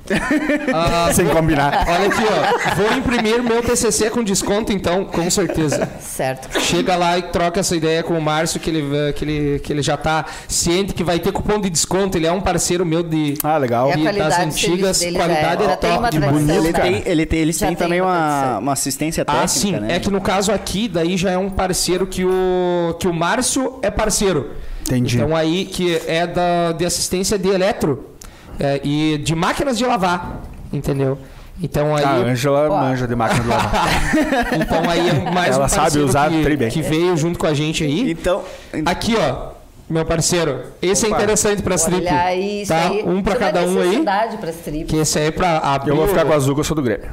[0.73, 1.85] Ah, Sem combinar.
[1.87, 2.75] olha aqui, ó.
[2.75, 5.87] Vou imprimir meu TCC com desconto, então, com certeza.
[5.99, 6.59] Certo.
[6.61, 9.73] Chega lá e troca essa ideia com o Márcio, que ele, eh, que ele, que
[9.73, 12.17] ele já tá ciente que vai ter cupom de desconto.
[12.17, 13.35] Ele é um parceiro meu de.
[13.43, 13.91] Ah, legal.
[13.91, 16.79] É E das antigas, dele qualidade é top, uma de tradição, bonito, Ele né?
[16.79, 19.71] tem, ele tem, eles têm tem também uma uma, uma assistência técnica, Ah, sim.
[19.73, 19.95] né?
[19.95, 23.79] É que no caso aqui, daí já é um parceiro que o, que o Márcio
[23.81, 24.51] é parceiro.
[24.81, 25.17] Entendi.
[25.17, 28.11] Então aí que é da, de assistência de eletro
[28.59, 30.41] é, e de máquinas de lavar,
[30.71, 31.17] entendeu?
[31.61, 32.77] Então aí, Ah, a Ângela Ó.
[32.81, 33.87] manja de máquina do lavar.
[34.61, 36.69] então aí é mais Ela um sabe parceiro usar que, bem.
[36.69, 38.11] que veio junto com a gente aí.
[38.11, 38.43] Então,
[38.85, 39.53] Aqui, ó,
[39.89, 40.61] meu parceiro.
[40.81, 41.15] Esse Opa.
[41.15, 42.05] é interessante pra strip.
[42.05, 42.89] Olha isso tá?
[42.89, 43.03] aí.
[43.03, 44.03] Um é cada um aí.
[44.39, 44.85] pra strip.
[44.85, 45.89] Que esse aí é pra abrir.
[45.89, 47.07] Eu vou ficar o- com a azul, que eu sou do Grêmio.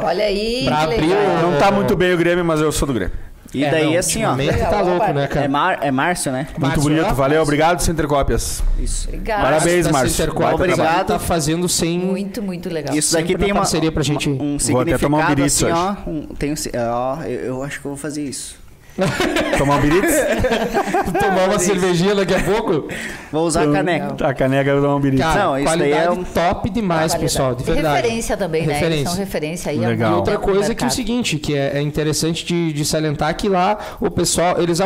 [0.00, 1.22] Olha aí, Pra que abrir legal.
[1.46, 3.14] o- Não tá muito bem o Grêmio, mas eu sou do Grêmio.
[3.58, 4.36] E É, daí não, assim, ó.
[4.36, 5.14] tá louco, Roberto.
[5.14, 5.48] né, É, cara?
[5.48, 6.46] Mar, é Márcio, né?
[6.50, 7.42] Muito Márcio, bonito, valeu.
[7.42, 8.62] Obrigado, Center Cópias.
[8.78, 9.08] Isso.
[9.08, 9.42] Obrigado.
[9.42, 10.10] Parabéns, Márcio.
[10.16, 11.98] Center Cópias aí Tá fazendo sem.
[11.98, 12.94] Muito, muito legal.
[12.94, 15.44] Isso daqui Sempre tem uma parceria pra gente- uma- um Vou até tomar um significado
[15.44, 16.10] assim, ó.
[16.10, 16.54] um- tem um,
[16.90, 18.56] ó, eu, eu acho que eu vou fazer isso.
[19.58, 20.06] Tomar um birite?
[21.20, 22.88] Tomar uma cervejinha daqui a pouco.
[23.30, 24.26] Vou usar a caneca.
[24.28, 25.22] A caneca vou tomar um birite.
[25.22, 27.22] Cara, Não, isso daí qualidade é um- top demais, Qualidade.
[27.22, 27.96] pessoal, de verdade.
[28.02, 28.82] Referência também, né?
[28.84, 29.84] Eles são referência aí.
[29.84, 30.12] há Legal.
[30.12, 33.48] E outra coisa que é o seguinte, que é, é interessante de, de salientar que
[33.48, 34.78] lá o pessoal, eles,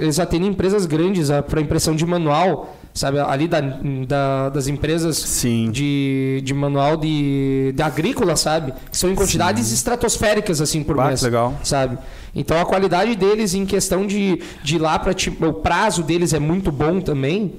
[0.00, 3.18] eles atendem empresas grandes para impressão de manual, sabe?
[3.20, 5.70] Ali da, da- das empresas Sim.
[5.70, 8.72] de, de manual de, de agrícola, sabe?
[8.90, 11.20] Que são em quantidades estratosféricas, assim, por mês.
[11.20, 11.54] que legal.
[11.62, 11.98] Sabe?
[12.38, 15.12] Então a qualidade deles em questão de, de ir lá para
[15.46, 17.56] o prazo deles é muito bom também.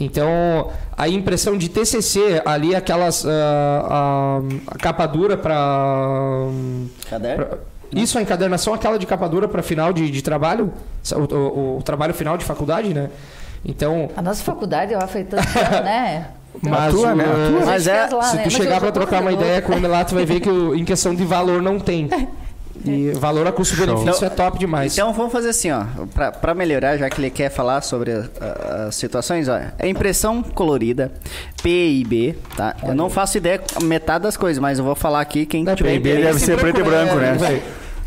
[0.00, 3.26] Então, a impressão de TCC, ali aquelas.
[3.26, 6.46] ah, ah, a capa dura para.
[7.10, 7.46] Caderno?
[7.94, 10.72] Isso, a encadernação, aquela de capa dura para final de, de trabalho,
[11.14, 13.10] o, o- o trabalho final de faculdade, né?
[13.64, 16.28] Então, A nossa faculdade, ó, foi tanto tempo, né?
[16.62, 17.24] mas, tua, o- né?
[17.24, 17.66] A tua.
[17.66, 18.42] Mas é- lá, se né?
[18.42, 20.74] tu Mas chegar para trocar uma ideia com ele lá, tu vai ver que o-
[20.74, 22.08] em questão de valor não tem.
[22.84, 24.26] E valor a custo-benefício Show.
[24.26, 24.92] é top demais.
[24.92, 28.24] Então vamos fazer assim, ó, pra, pra melhorar, já que ele quer falar sobre a-
[28.40, 31.12] a- as situações, ó, é impressão colorida,
[31.62, 32.74] PIB, tá?
[32.86, 36.22] Eu não faço ideia metade das coisas, mas eu vou falar aqui quem tiver PIB
[36.22, 37.32] deve ser preto e branco, né?
[37.34, 37.62] velho?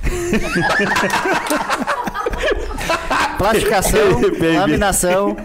[3.37, 4.57] Plastificação, Baby.
[4.57, 5.35] laminação,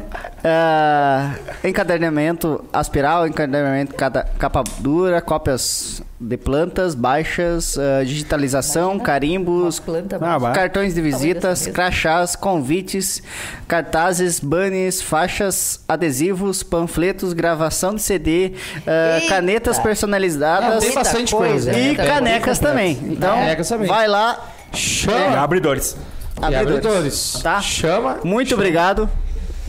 [0.45, 1.35] ah,
[1.65, 9.83] encadernamento aspiral, encadernamento cada, capa dura, cópias de plantas, baixas, ah, digitalização, Imagina, carimbos,
[10.21, 13.23] Ah, cartões de visitas, crachás, convites,
[13.69, 18.53] cartazes, banners, faixas, adesivos, panfletos, gravação de CD,
[18.87, 19.29] ah, Eita!
[19.35, 21.71] canetas personalizadas tem bastante coisa.
[21.71, 21.75] e?
[21.75, 22.99] Tem canecas também.
[23.03, 23.89] Então, Canecas também.
[23.89, 24.39] vai lá,
[24.73, 25.39] Chama.
[25.39, 25.97] abridores.
[26.41, 26.77] E abridores.
[26.87, 27.41] abridores.
[27.43, 27.61] Tá?
[27.61, 28.19] Chama.
[28.25, 29.09] Muito obrigado.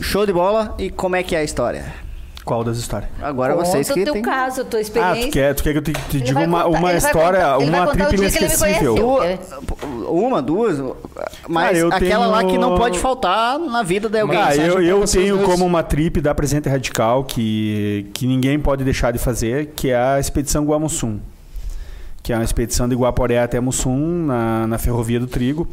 [0.02, 0.74] Show de bola.
[0.78, 1.84] E como é que é a história?
[2.44, 3.08] Qual das histórias?
[3.22, 4.22] Agora Conta vocês o que teu tem...
[4.22, 5.22] caso, a tua Ah, experiência.
[5.28, 7.84] tu quer, tu quer que eu te, te diga uma, contar- uma história, contar- uma
[7.84, 8.96] o trip inesquecível?
[10.08, 10.76] Uma, duas,
[11.48, 14.40] mas Ah, eu aquela lá tenho- que não pode faltar na vida de alguém.
[14.40, 15.48] Ah, eu, eu vocês tenho dois.
[15.48, 19.96] como uma trip da Presente Radical que, que ninguém pode deixar de fazer, que é
[19.96, 21.20] a expedição Guamussum.
[22.24, 25.66] Que é uma expedição de Guaporé até Mussum, na, na Ferrovia do Trigo.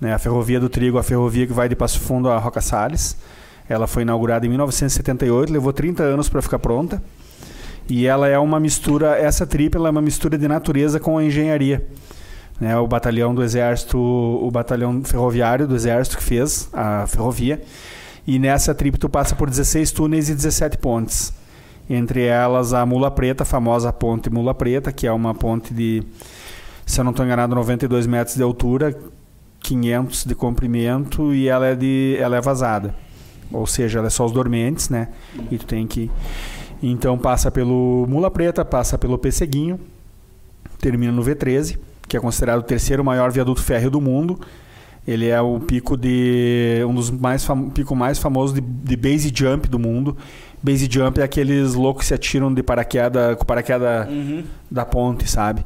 [0.00, 3.16] Né, a Ferrovia do Trigo, a ferrovia que vai de Passo Fundo a Roca Salles.
[3.68, 7.02] Ela foi inaugurada em 1978, levou 30 anos para ficar pronta.
[7.88, 11.24] E ela é uma mistura, essa trip ela é uma mistura de natureza com a
[11.24, 11.86] engenharia.
[12.60, 17.62] Né, o batalhão do exército, o batalhão ferroviário do exército que fez a ferrovia.
[18.26, 21.32] E nessa trip tu passa por 16 túneis e 17 pontes.
[21.90, 26.04] Entre elas a Mula Preta, a famosa ponte Mula Preta, que é uma ponte de,
[26.86, 28.96] se eu não estou enganado, 92 metros de altura,
[29.60, 32.94] 500 de comprimento e ela é de, ela é vazada.
[33.52, 35.08] Ou seja, ela é só os dormentes, né?
[35.50, 36.10] E tu tem que
[36.82, 39.78] então passa pelo Mula Preta, passa pelo Pesseguinho,
[40.80, 44.40] termina no V13, que é considerado o terceiro maior viaduto férreo do mundo.
[45.06, 49.32] Ele é o pico de um dos mais fam- pico mais famosos de, de base
[49.34, 50.16] jump do mundo.
[50.62, 54.08] Base jump é aqueles loucos que se atiram de paraquedas com paraquedas
[54.70, 55.64] da ponte, sabe?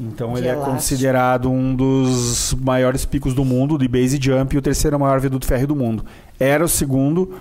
[0.00, 0.72] Então De ele é elástico.
[0.74, 5.46] considerado um dos maiores picos do mundo de base jump e o terceiro maior viaduto
[5.46, 6.04] férreo do mundo.
[6.40, 7.34] Era o segundo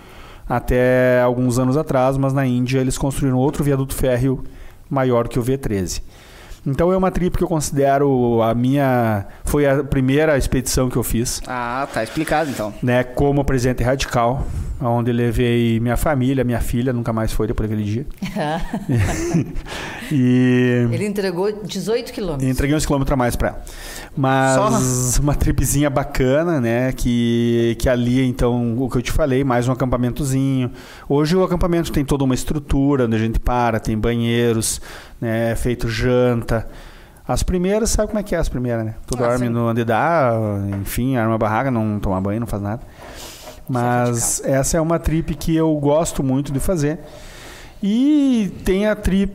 [0.48, 4.44] até alguns anos atrás, mas na Índia eles construíram outro viaduto férreo
[4.90, 6.02] maior que o V13.
[6.66, 11.02] Então é uma trip que eu considero a minha foi a primeira expedição que eu
[11.02, 12.72] fiz Ah, tá explicado então.
[12.84, 14.46] né, como presidente radical,
[14.82, 18.06] onde levei minha família, minha filha, nunca mais foi depois daquele dia.
[20.12, 22.50] e Ele entregou 18 quilômetros.
[22.50, 23.62] entreguei uns quilômetros a mais pra ela.
[24.16, 29.68] Mas uma tripezinha bacana, né, que, que ali, então, o que eu te falei, mais
[29.68, 30.72] um acampamentozinho.
[31.08, 34.82] Hoje o acampamento tem toda uma estrutura, onde a gente para, tem banheiros,
[35.20, 36.68] né, feito janta.
[37.26, 38.96] As primeiras, sabe como é que é as primeiras, né?
[39.08, 39.54] Tu Ah, dorme sim.
[39.54, 40.34] no onde dá,
[40.82, 42.82] enfim, arma a barraca, não toma banho, não faz nada.
[43.70, 47.00] Mas essa é uma trip que eu gosto muito de fazer.
[47.82, 49.34] E tem a trip.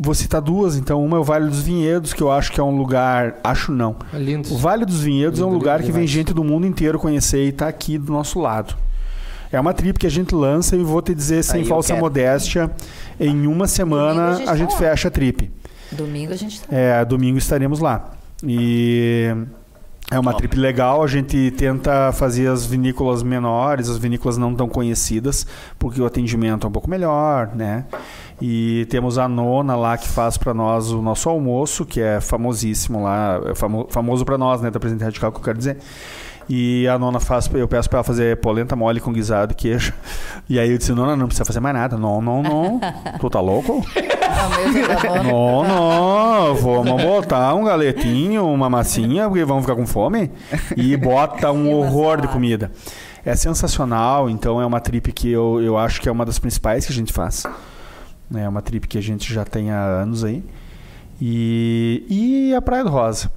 [0.00, 1.04] Vou citar duas, então.
[1.04, 3.36] Uma é o Vale dos Vinhedos, que eu acho que é um lugar.
[3.42, 3.96] Acho não.
[4.12, 4.52] É lindo.
[4.54, 6.10] O Vale dos Vinhedos é um Lindo, lugar lindo que vem demais.
[6.10, 8.74] gente do mundo inteiro conhecer e tá aqui do nosso lado.
[9.50, 12.70] É uma trip que a gente lança e vou te dizer, sem Aí falsa modéstia,
[13.18, 14.78] em uma semana a gente a gente tá lá.
[14.80, 15.50] fecha a trip.
[15.90, 16.66] Domingo a gente tá.
[16.70, 18.10] É, domingo estaremos lá.
[18.44, 19.34] E
[20.10, 24.68] é uma trip legal, a gente tenta fazer as vinícolas menores, as vinícolas não tão
[24.68, 25.46] conhecidas,
[25.78, 27.84] porque o atendimento é um pouco melhor, né?
[28.40, 33.02] E temos a nona lá que faz para nós o nosso almoço, que é famosíssimo
[33.02, 35.76] lá, é famo- famoso para nós, né, da Presidente Radical, que eu quero dizer.
[36.48, 39.92] E a nona faz, eu peço para ela fazer polenta mole com guisado e queijo.
[40.48, 41.98] E aí eu disse, nona, não precisa fazer mais nada.
[41.98, 42.80] Não, não, não.
[43.20, 43.84] Tu tá louco?
[45.24, 45.68] Nona.
[45.68, 50.30] Não, não, vamos botar um galetinho, uma massinha, porque vamos ficar com fome.
[50.76, 52.70] E bota um horror de comida.
[53.24, 56.86] É sensacional, então é uma trip que eu, eu acho que é uma das principais
[56.86, 57.44] que a gente faz.
[58.34, 60.42] É uma trip que a gente já tem há anos aí.
[61.20, 63.30] E, e a Praia do Rosa.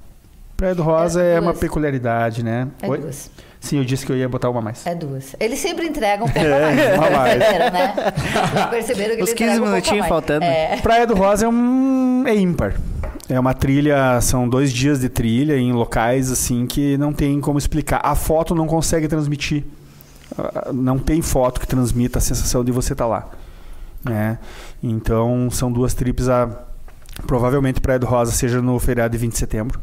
[0.62, 2.68] Praia do Rosa É é, uma peculiaridade, né?
[2.84, 3.00] É Oi?
[3.00, 3.32] duas.
[3.60, 4.86] Sim, eu disse que eu ia botar uma mais.
[4.86, 5.36] É duas.
[5.40, 6.98] Eles sempre entregam um pouco É, mais.
[7.00, 7.38] uma mais.
[7.40, 7.94] Perceberam, né?
[8.54, 10.10] Vocês perceberam que Os eles 15 entregam um pouco a minutinhos mais.
[10.10, 10.46] faltando.
[10.46, 10.78] É.
[10.78, 12.76] Praia do Rosa é um é ímpar.
[13.28, 17.58] É uma trilha, são dois dias de trilha em locais assim que não tem como
[17.58, 18.02] explicar.
[18.04, 19.64] A foto não consegue transmitir.
[20.38, 23.30] Ah, Não tem foto que transmita a sensação de você estar lá.
[24.04, 24.38] Né?
[24.84, 26.48] Então são duas trips a
[27.26, 29.80] provavelmente Praia do Rosa seja no feriado de 20 de setembro.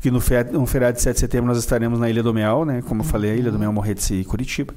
[0.00, 2.64] Porque no, fe- no feriado de 7 de setembro nós estaremos na Ilha do Mel,
[2.64, 2.82] né?
[2.88, 4.72] Como eu falei, a Ilha do Mel, Morretes e Curitiba.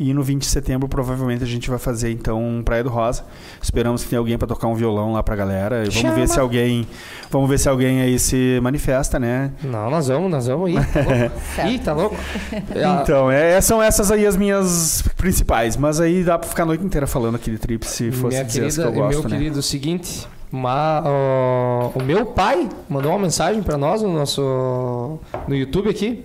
[0.00, 3.22] E no 20 de setembro, provavelmente, a gente vai fazer, então, Praia do Rosa.
[3.62, 5.76] Esperamos que tenha alguém para tocar um violão lá pra galera.
[5.82, 6.14] E Vamos Chama.
[6.16, 6.84] ver se alguém.
[7.30, 9.52] Vamos ver se alguém aí se manifesta, né?
[9.62, 10.80] Não, nós vamos, nós vamos ir.
[11.54, 11.68] Tá.
[11.70, 12.16] Ih, tá louco?
[12.74, 15.76] É, Então, é, são essas aí as minhas principais.
[15.76, 18.44] Mas aí dá pra ficar a noite inteira falando aqui de trip, se fosse minha
[18.44, 19.36] dizer as que querida, eu e meu gosto, né?
[19.38, 20.26] querido, o seguinte,
[21.94, 25.18] o meu pai mandou uma mensagem pra nós no nosso
[25.48, 26.24] no YouTube aqui.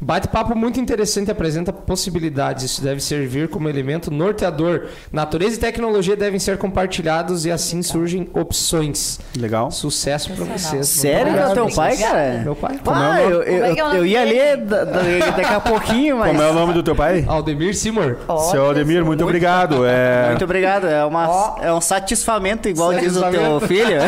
[0.00, 2.64] Bate-papo muito interessante apresenta possibilidades.
[2.64, 4.86] Isso deve servir como elemento norteador.
[5.12, 9.18] Natureza e tecnologia devem ser compartilhados e assim surgem opções.
[9.36, 9.70] Legal.
[9.70, 10.86] Sucesso pra vocês.
[10.88, 12.40] Sério que é o teu pai, cara?
[12.44, 12.78] Meu pai.
[12.84, 15.00] Pá, eu, eu, Como é que é o eu nome ia ler da- da-
[15.36, 16.28] daqui a pouquinho, mas.
[16.30, 17.24] Como é o nome do teu pai?
[17.26, 18.16] Aldemir Simor.
[18.28, 19.06] Olha Seu Ademir, só.
[19.06, 19.84] muito obrigado.
[19.86, 20.26] É...
[20.28, 20.86] Muito obrigado.
[20.86, 21.56] É, uma, Ó.
[21.62, 23.66] é um satisfamento, igual diz o teu Satisfamento.
[23.66, 23.98] filho.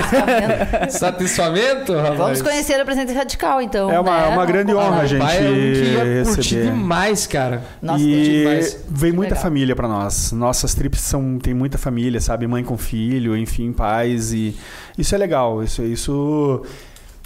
[0.90, 1.94] Satisfamento.
[2.16, 3.90] Vamos conhecer a presidente radical, então.
[3.90, 4.28] É uma- né?
[4.28, 5.77] uma grande honra, gente.
[5.80, 6.62] Ia curtir receber.
[6.70, 7.64] demais, cara.
[7.82, 8.84] Nossa, e curti demais.
[8.88, 9.42] vem Que muita legal.
[9.42, 10.32] família pra nós.
[10.32, 14.56] Nossas trips são tem muita família, sabe, mãe com filho, enfim, pais e
[14.96, 15.62] isso é legal.
[15.62, 16.62] Isso isso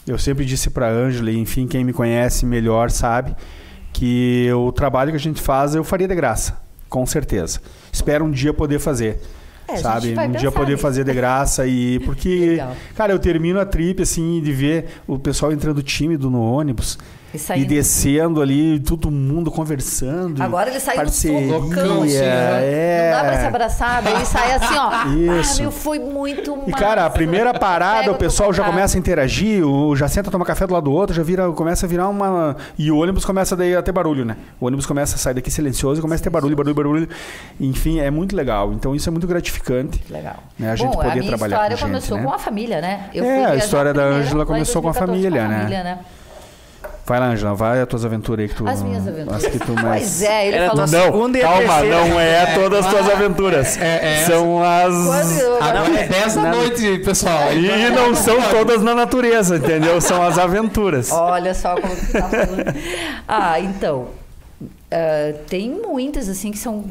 [0.06, 3.34] eu sempre disse pra Ângela, enfim, quem me conhece melhor sabe
[3.92, 6.56] que o trabalho que a gente faz eu faria de graça,
[6.88, 7.60] com certeza.
[7.92, 9.20] Espero um dia poder fazer.
[9.68, 10.82] É, sabe, um dia poder nisso.
[10.82, 12.74] fazer de graça e porque Legal.
[12.96, 16.98] cara, eu termino a trip assim de ver o pessoal entrando tímido no ônibus
[17.34, 20.42] E e descendo ali, todo mundo conversando.
[20.42, 23.10] Agora ele sai do parceria, socão, assim, é.
[23.10, 25.06] Não dá pra se abraçar, daí sai assim, ó.
[25.40, 25.60] Isso.
[25.60, 26.84] Ah, meu, foi muito E massa.
[26.84, 30.66] cara, a primeira parada, o pessoal já começa a interagir, o, já senta tomar café
[30.66, 32.56] do lado do outro, já vira, começa a virar uma.
[32.78, 34.36] E o ônibus começa daí a ter barulho, né?
[34.60, 37.08] O ônibus começa a sair daqui silencioso e começa a ter barulho, barulho, barulho.
[37.58, 38.72] Enfim, é muito legal.
[38.72, 40.02] Então isso é muito gratificante.
[40.10, 40.36] Legal.
[40.58, 42.24] Né, a gente Bom, poder a minha trabalhar história com gente, começou né?
[42.24, 43.04] com a família, né?
[43.14, 45.98] Eu É, fui a história da Ângela lá em começou com a 2014 família, né?
[47.04, 48.66] Vai lá, Angela, vai as tuas aventuras aí que tu.
[48.68, 49.44] As minhas aventuras.
[49.44, 50.02] As que tu mais...
[50.02, 51.96] Pois é, ele Era falou Não, segunda e a calma, terceira.
[52.06, 53.76] não é todas as tuas aventuras.
[53.76, 54.94] É, é São as.
[54.94, 57.52] Quando- Agora é 10 da noite, pessoal.
[57.52, 60.00] E não são todas na natureza, entendeu?
[60.00, 61.10] São as aventuras.
[61.10, 62.74] Olha só como que tá falando.
[63.26, 64.08] Ah, então.
[64.90, 66.84] ah, tem muitas, assim, que são.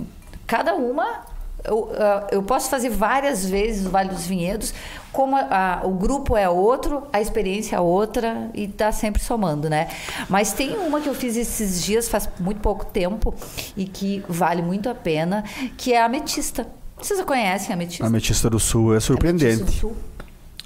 [0.46, 1.31] Cada uma.
[1.64, 4.74] Eu, ah, eu posso fazer várias vezes o Vale dos Vinhedos,
[5.12, 9.70] como a- a- o grupo é outro, a experiência é outra, e tá sempre somando,
[9.70, 9.88] né?
[10.30, 13.34] Mas tem uma que eu fiz esses dias, faz muito pouco tempo,
[13.78, 15.44] e que vale muito a pena,
[15.78, 16.68] que é a Ametista.
[17.00, 18.04] Vocês a conhecem a Ametista?
[18.04, 19.72] A Ametista do Sul é do surpreendente.
[19.72, 19.96] Sul.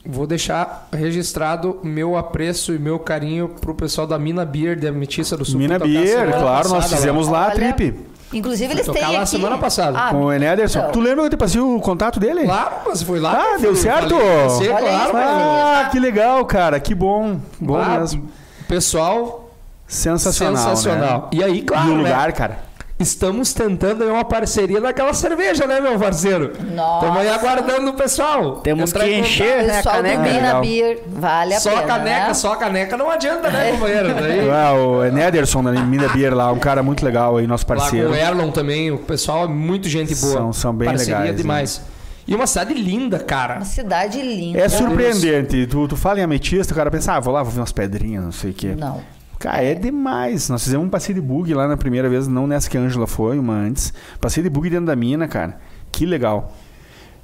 [0.07, 5.35] Vou deixar registrado meu apreço e meu carinho pro pessoal da Mina Beer da Ametista
[5.35, 5.57] do Sul.
[5.57, 7.99] Mina Beer, claro, nós fizemos lá a Olha, trip.
[8.35, 9.29] Inclusive, eles tocar têm lá aqui...
[9.29, 9.97] semana passada.
[9.97, 10.79] Ah, Com o Enederson.
[10.79, 10.91] então.
[10.91, 12.43] Tu lembra que eu te passei o contato dele?
[12.43, 13.31] Claro, mas foi lá.
[13.33, 14.15] Ah, deu eu certo?
[14.15, 16.79] Você, claro, Ah, que legal, cara.
[16.79, 17.39] Que bom.
[17.59, 18.29] Bom Ah, mesmo.
[18.67, 19.49] Pessoal,
[19.87, 20.57] Sensacional.
[20.57, 21.19] sensacional.
[21.21, 21.27] Né?
[21.39, 22.59] E aí, claro, E o né, lugar, cara.
[22.99, 26.53] Estamos tentando aí uma parceria daquela cerveja, né, meu parceiro?
[26.73, 27.05] Nossa.
[27.05, 28.55] Estamos aí aguardando o pessoal.
[28.61, 30.21] Temos Entrar que encher, né, a Pessoal do caneca.
[30.21, 30.61] Mina legal.
[30.61, 32.33] Beer, vale a Só pena, a caneca, né?
[32.33, 34.13] só a caneca não adianta, né, companheiro?
[34.15, 37.75] Daí, Ah, o Enederson da Mina Beer lá, um cara muito legal aí, nosso lá
[37.75, 38.11] com parceiro.
[38.11, 40.33] o Erlon também, o pessoal é muito gente boa.
[40.33, 41.41] São- são bem Parceria legais, né?
[41.41, 41.81] demais.
[42.27, 43.57] E uma cidade linda, cara.
[43.57, 44.57] Uma cidade linda.
[44.57, 45.67] É surpreendente.
[45.67, 48.23] Tu, tu fala em ametista, o cara pensa, ah, vou lá, vou ver umas pedrinhas,
[48.23, 48.73] não sei o quê.
[48.75, 48.99] Não.
[49.39, 50.49] Cara, é demais.
[50.49, 53.05] Nós fizemos um passeio de bug lá na primeira vez, não nessa que a Ângela
[53.07, 53.93] foi, uma antes.
[54.19, 55.57] Passeio de bug dentro da mina, cara.
[55.91, 56.53] Que legal.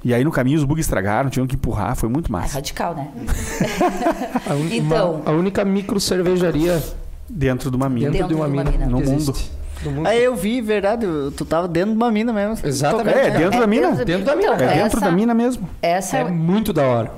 [0.04, 2.54] E aí no caminho os bugs estragaram, tinham que empurrar, foi muito É massa.
[2.54, 3.08] radical, né?
[4.48, 5.12] A, un- Então.
[5.14, 6.82] uma- a única micro cervejaria
[7.28, 8.10] Dentro de uma mina.
[8.10, 9.30] dentro, de uma mina, No que mundo.
[9.30, 9.50] existe.
[9.82, 10.06] Do mundo.
[10.06, 11.06] Aí eu vi, verdade,
[11.36, 12.66] tu tava dentro de uma mina mesmo.
[12.66, 13.16] Exatamente.
[13.18, 13.92] É, dentro da mina.
[14.04, 15.68] Dentro da mina, É dentro essa, da mina mesmo.
[15.80, 17.10] Essa É é muito da hora.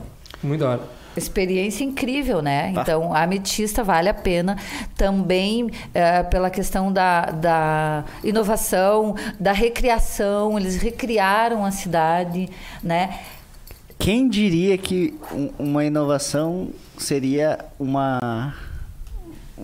[0.42, 0.80] Muito da hora.
[1.16, 2.72] Experiência incrível, né?
[2.74, 2.82] Tá.
[2.82, 4.56] Então, a ametista vale a pena
[4.96, 10.58] também eh, pela questão da, da inovação, da recriação.
[10.58, 12.48] Eles recriaram a cidade,
[12.82, 13.18] né?
[13.98, 16.68] Quem diria que um- uma inovação
[16.98, 18.54] seria uma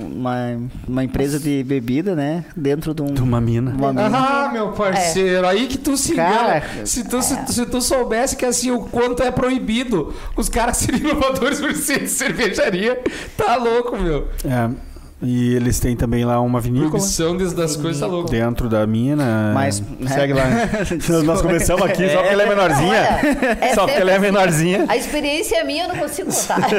[0.04, 0.58] uma,
[0.88, 2.44] uma empresa de bebida, né?
[2.56, 3.70] Dentro de um De uma mina.
[3.72, 4.10] uma mina.
[4.12, 6.86] Ah, meu parceiro, aí que tu se Cara, engana.
[6.86, 10.76] Se tu, se, tu- se tu soubesse que assim, o quanto é proibido os caras
[10.78, 13.02] serem inovadores por ser de cervejaria,
[13.36, 14.28] tá louco, meu.
[14.44, 14.89] É.
[15.22, 16.90] E eles têm também lá uma vinícola.
[16.90, 18.30] Proibição das, das coisas tá louco.
[18.30, 19.52] Dentro da mina.
[19.54, 20.08] Mas, né?
[20.08, 20.44] Segue lá.
[21.24, 22.88] Nós começamos aqui só porque ela é menorzinha.
[22.88, 24.22] Olha, é só porque ela é assim.
[24.22, 24.86] menorzinha.
[24.88, 26.70] A experiência é minha, eu não consigo contar.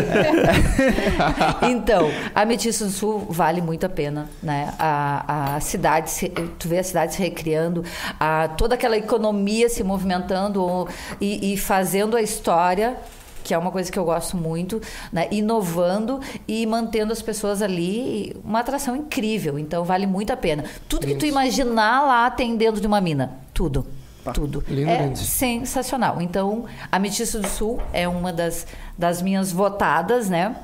[1.70, 4.74] então, a Metiço do Sul vale muito a pena, né?
[4.80, 7.84] A, a cidade, se, tu vê a cidade se recriando,
[8.20, 10.88] a, toda aquela economia se movimentando
[11.20, 12.98] e, e fazendo a história
[13.44, 14.82] que é uma coisa que eu gosto muito,
[15.12, 15.28] né?
[15.32, 19.58] inovando e mantendo as pessoas ali, uma atração incrível.
[19.58, 20.66] Então vale muito a pena.
[20.88, 23.86] Tudo que tu imaginar lá tem dentro de uma mina, tudo.
[24.34, 24.64] Tudo.
[24.68, 25.18] Lindo, é lindo.
[25.18, 26.22] sensacional.
[26.22, 30.56] Então, a Mestiço do Sul é uma das, das minhas votadas, né?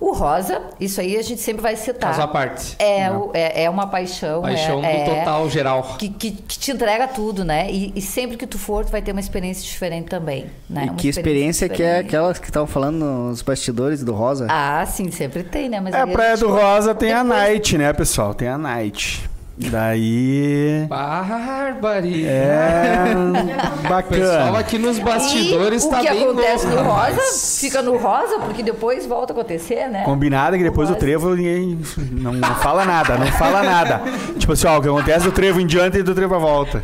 [0.00, 2.10] O Rosa, isso aí a gente sempre vai citar.
[2.10, 2.76] Caso à parte.
[2.78, 4.42] É, o- é, é uma paixão.
[4.42, 5.96] Paixão é, do é, total geral.
[5.98, 7.70] Que, que, que te entrega tudo, né?
[7.70, 10.46] E, e sempre que tu for, tu vai ter uma experiência diferente também.
[10.68, 10.84] Né?
[10.84, 14.46] E Uma que experiência que é aquelas que estavam falando nos bastidores do Rosa?
[14.50, 15.80] Ah, sim, sempre tem, né?
[15.80, 17.40] Mas É, a Praia do Rosa tem a depois.
[17.40, 18.34] Night, né, pessoal?
[18.34, 19.28] Tem a Night.
[19.60, 20.86] Daí.
[20.88, 22.26] Barbaridade.
[22.26, 23.04] É.
[23.16, 24.58] O pessoal Bacana.
[24.60, 27.20] aqui nos bastidores e tá o que bem acontece louco, no rosa,
[27.60, 30.04] fica no rosa, porque depois volta a acontecer, né?
[30.04, 31.00] Combinado que depois do Rosa.
[31.04, 31.80] trevo ninguém
[32.12, 34.00] não, não fala nada, não fala nada.
[34.38, 36.82] Tipo assim, ó, o que acontece do trevo em diante e do trevo à volta.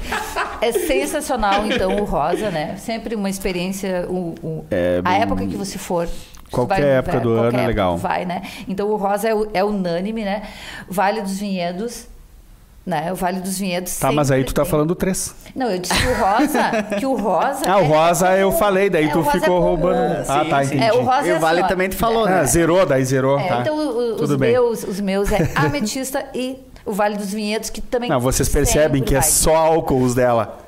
[0.60, 2.74] É sensacional, então, o rosa, né?
[2.78, 4.06] Sempre uma experiência.
[4.08, 6.08] O, o- É a bem- época que você for.
[6.50, 7.96] Qualquer vai- época do qualquer ano é legal.
[7.98, 8.42] Vai, né?
[8.68, 10.42] Então o rosa é, o- é unânime, né?
[10.88, 12.06] Vale dos Vinhedos.
[12.86, 13.10] Né?
[13.10, 13.98] O Vale dos Vinhedos.
[13.98, 14.70] Tá, mas aí tu tá tem.
[14.70, 15.34] falando três.
[15.56, 16.82] Não, eu disse que o rosa.
[16.98, 17.62] que o rosa.
[17.66, 18.58] Ah, o é rosa eu comum.
[18.58, 20.24] falei, daí É, tu ficou é roubando.
[20.28, 20.84] Ah, tá, entendi.
[20.84, 21.68] É, o rosa E é o Vale assim, ó.
[21.68, 22.44] também tu falou, Ah, né?
[22.46, 23.60] zerou, daí zerou, É, tá.
[23.62, 24.52] Então o- o- os Tudo bem.
[24.52, 28.10] meus, os meus é ametista e o Vale dos Vinhedos, que também.
[28.10, 29.28] Não, vocês percebem que é vai.
[29.30, 30.58] só álcool os dela.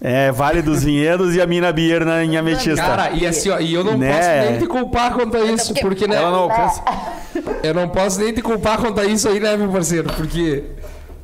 [0.00, 2.76] É Vale dos Vinhedos e a Mina Beer na, em Ametista.
[2.82, 4.12] Cara, e assim, ó, e eu não Né?
[4.16, 6.16] posso nem te culpar quanto a isso, porque- porque, né?
[6.16, 6.82] Ela não alcança.
[7.62, 10.08] Eu não posso nem te culpar quanto a isso aí, né, meu parceiro?
[10.16, 10.64] Porque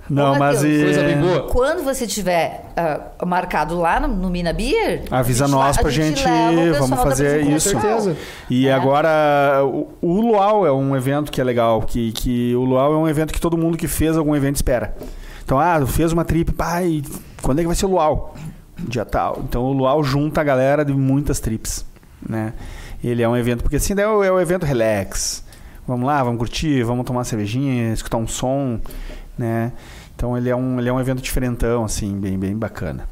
[0.09, 0.85] Não, Ô, mas Matheus, e...
[0.85, 1.43] coisa bem boa.
[1.48, 5.90] Quando você tiver ah, marcado lá no, no Mina Beer, Avisa a gente nós pra
[5.90, 7.72] gente, leva o pessoal vamos fazer isso.
[7.72, 8.01] Cultural.
[8.01, 8.20] certeza.
[8.51, 8.72] E É.
[8.72, 12.97] agora, o, o Luau é um evento que é legal, que, que o Luau é
[12.98, 14.94] um evento que todo mundo que fez algum evento espera.
[15.43, 17.02] Então, ah, fez uma trip, pai,
[17.43, 18.35] quando é que vai ser o Luau?
[18.78, 19.43] Dia tal.
[19.48, 21.85] Então, o Luau junta a galera de muitas trips,
[22.26, 22.52] né?
[23.02, 25.44] Ele é um evento, porque assim, é o, é o evento relax.
[25.86, 28.81] vamos lá, vamos curtir, vamos tomar uma cervejinha, escutar um som,
[29.36, 29.72] né?
[30.16, 33.09] Então ele é um, ele é um evento diferentão, assim, bem, bem bacana.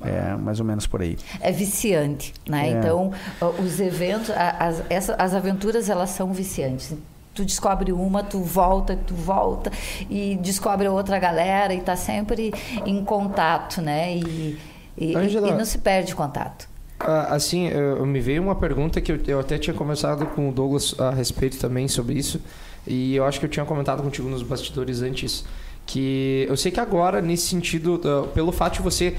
[0.00, 1.16] É mais ou menos por aí.
[1.40, 2.68] É viciante, né?
[2.68, 2.70] É.
[2.72, 3.12] Então,
[3.58, 6.94] os eventos, as, essa- as aventuras, elas são viciantes.
[7.34, 9.72] Tu descobre uma, tu volta, tu volta
[10.08, 12.52] e descobre outra galera e tá sempre
[12.86, 14.14] em contato, né?
[14.16, 14.58] E,
[14.96, 16.68] e, Ângela- e não se perde contato.
[17.00, 20.94] Assim, eu, me veio uma pergunta que eu, eu até tinha conversado com o Douglas
[20.98, 22.40] a respeito também sobre isso.
[22.86, 25.44] E eu acho que eu tinha comentado contigo nos bastidores antes.
[25.90, 29.16] Que eu sei que agora, nesse sentido, ah, pelo fato de você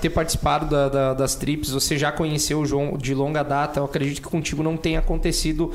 [0.00, 3.84] ter participado da- da- das trips, você já conheceu o João de longa data, eu
[3.84, 5.72] acredito que contigo não tenha acontecido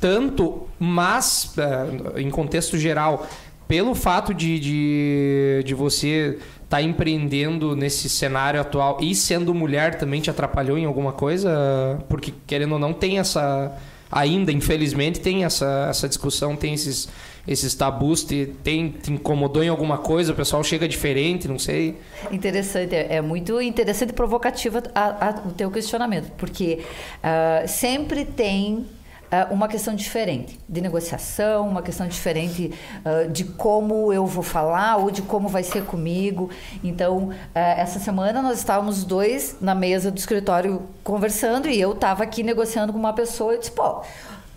[0.00, 3.24] tanto, mas eh, em contexto geral,
[3.68, 10.20] pelo fato de, de, de você estar empreendendo nesse cenário atual e sendo mulher também
[10.20, 11.98] te atrapalhou em alguma coisa?
[12.08, 13.72] Porque, querendo ou não, tem essa.
[14.10, 17.08] Ainda, infelizmente, tem essa, essa discussão, tem esses,
[17.48, 21.96] esses tabus, te, tem, te incomodou em alguma coisa, o pessoal chega diferente, não sei.
[22.30, 26.80] Interessante, é é muito interessante e provocativa a- a- o teu questionamento, porque
[27.22, 28.86] ah, sempre tem
[29.30, 32.72] ah, uma questão diferente de negociação, uma questão diferente
[33.04, 36.48] ah, de como eu vou falar ou de como vai ser comigo.
[36.84, 42.22] Então, essa semana nós estávamos os dois na mesa do escritório conversando e eu estava
[42.22, 44.02] aqui negociando com uma pessoa e disse, pô,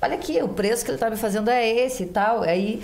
[0.01, 2.41] olha aqui, o preço que ele está me fazendo é esse e tal.
[2.41, 2.81] Aí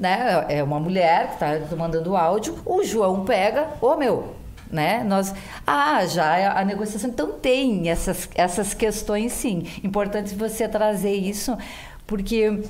[0.00, 0.46] né?
[0.48, 4.34] É uma mulher que está mandando o áudio, o João pega, ô meu,
[4.72, 5.04] né?
[5.04, 5.34] Nós,
[5.66, 7.10] ah, já é a negociação.
[7.10, 9.66] Então tem essas, essas questões, sim.
[9.84, 11.56] Importante você trazer isso,
[12.06, 12.62] porque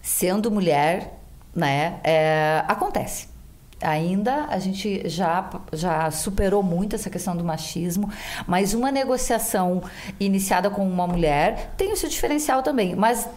[0.00, 1.12] sendo mulher,
[1.54, 2.00] né?
[2.02, 3.33] é, acontece.
[3.82, 8.08] Ainda a gente já, já superou muito essa questão do machismo,
[8.46, 9.82] mas uma negociação
[10.18, 12.94] iniciada com uma mulher tem o seu diferencial também.
[12.94, 13.28] Mas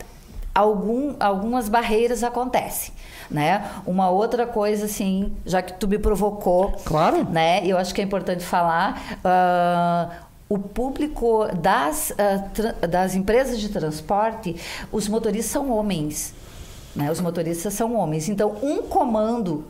[0.56, 2.94] algum, algumas barreiras acontecem,
[3.30, 3.66] né?
[3.86, 7.24] Uma outra coisa, assim, já que tu me provocou, Claro.
[7.30, 7.66] né?
[7.66, 9.20] Eu acho que é importante falar.
[9.24, 10.10] ah,
[10.50, 12.14] o público das,
[12.54, 14.56] tra- das empresas de transporte,
[14.94, 16.34] os motoristas são homens.
[16.96, 17.12] Né?
[17.12, 18.30] Os motoristas são homens.
[18.30, 19.66] Então, um comando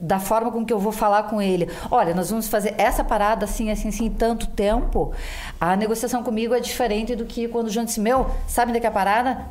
[0.00, 1.70] da forma com que eu vou falar com ele.
[1.90, 5.12] Olha, nós vamos fazer essa parada assim, assim, assim, tanto tempo.
[5.60, 8.86] A negociação comigo é diferente do que quando o João disse, meu, sabe onde é
[8.86, 9.46] é a parada?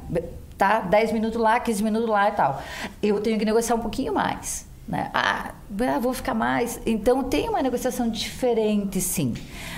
[0.58, 2.62] Tá, 10 minutos lá, 15 minutos lá e tal.
[3.04, 4.66] Eu tenho que negociar um pouquinho mais.
[4.88, 5.10] Né?
[5.16, 5.52] Ah,
[5.82, 6.80] ah, vou ficar mais.
[6.86, 9.34] Então tem uma negociação diferente, sim,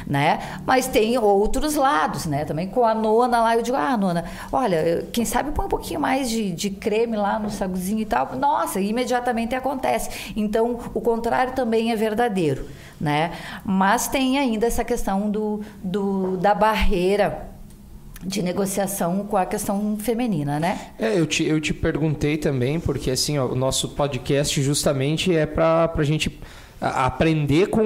[0.05, 0.59] né?
[0.65, 2.43] Mas tem outros lados, né?
[2.43, 6.01] Também com a nona lá, eu digo, ah, nona, olha, quem sabe põe um pouquinho
[6.01, 8.35] mais de, de creme lá no saguzinho e tal.
[8.35, 10.33] Nossa, imediatamente acontece.
[10.35, 12.67] Então o contrário também é verdadeiro,
[12.99, 13.31] né?
[13.63, 17.56] Mas tem ainda essa questão do, do da barreira
[18.27, 20.89] de negociação com a questão feminina, né?
[20.99, 25.45] É, eu te, eu te perguntei também, porque assim, ó, o nosso podcast justamente é
[25.45, 26.31] pra, pra gente a-
[26.79, 27.81] aprender com,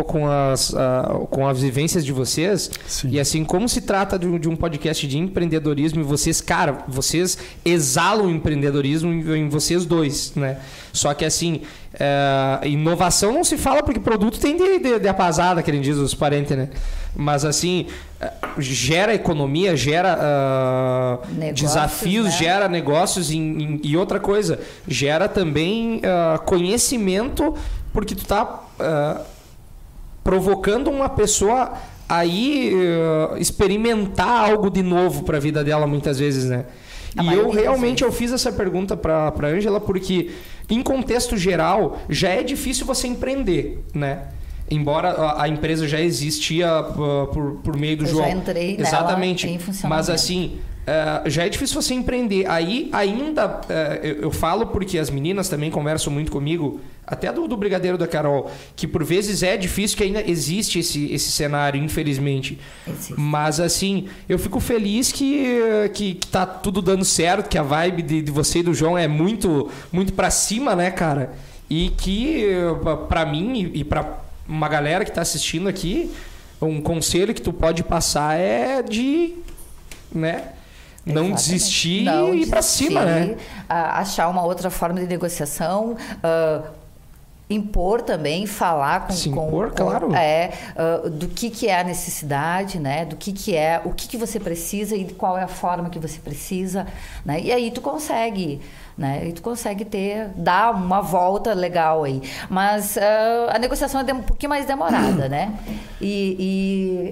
[0.00, 2.70] o- com, as, a- com as vivências de vocês.
[2.86, 3.10] Sim.
[3.10, 6.78] E assim, como se trata de um, de um podcast de empreendedorismo e vocês, cara,
[6.88, 10.58] vocês exalam empreendedorismo em, em vocês dois, né?
[10.92, 11.60] Só que assim,
[11.94, 15.96] é, inovação não se fala porque produto tem de, de, de apazada, que nem diz
[15.96, 16.68] os parentes, né?
[17.14, 17.86] Mas assim,
[18.20, 22.30] é, gera economia, gera ah, Negócios, desafios, né?
[22.32, 24.58] gera negócios em- em- e outra coisa,
[24.88, 27.54] gera também ah, conhecimento,
[27.92, 29.22] porque tu tá ah,
[30.22, 31.72] provocando uma pessoa
[32.08, 36.66] aí ah, experimentar algo de novo para a vida dela muitas vezes, né?
[37.16, 40.30] A e eu realmente eu fiz essa pergunta para para Ângela porque
[40.68, 44.28] em contexto geral já é difícil você empreender, né?
[44.70, 48.30] Embora a, a empresa já existia ah, por, por meio do Eu já João.
[48.30, 49.48] entrei nela Exatamente.
[49.48, 49.88] em funcionamento.
[49.88, 50.60] Mas assim,
[50.90, 52.46] eh, já é difícil você empreender.
[52.48, 57.46] Aí ainda eh, eu, eu falo porque as meninas também conversam muito comigo, até do,
[57.48, 61.82] do Brigadeiro da Carol, que por vezes é difícil que ainda existe esse, esse cenário,
[61.82, 62.58] infelizmente.
[62.86, 63.14] Existe.
[63.16, 65.44] Mas assim, eu fico feliz que,
[65.94, 68.96] que, que tá tudo dando certo, que a vibe de, de você e do João
[68.98, 71.32] é muito, muito pra cima, né, cara?
[71.68, 72.46] E que
[72.82, 74.18] pra- pra mim e, e pra
[74.48, 76.10] uma galera que tá assistindo aqui,
[76.60, 79.34] um conselho que tu pode passar é de,
[80.12, 80.48] né,
[81.04, 81.36] não Exatamente.
[81.50, 83.36] desistir Não e ir desistir, cima, né?
[83.68, 85.96] achar uma outra forma de negociação.
[86.22, 86.62] ah,
[87.50, 90.14] impor também, falar com, Se impor, com- claro.
[90.14, 93.04] é, ah, do que, que é a necessidade, né?
[93.04, 95.98] Do que, que é, o que, que você precisa e qual é a forma que
[95.98, 96.86] você precisa,
[97.24, 97.40] né?
[97.40, 98.60] E aí tu consegue,
[98.96, 99.26] né?
[99.28, 102.22] E tu consegue ter, dar uma volta legal aí.
[102.48, 105.52] Mas ah, a negociação é um pouquinho mais demorada, né?
[106.00, 106.36] E,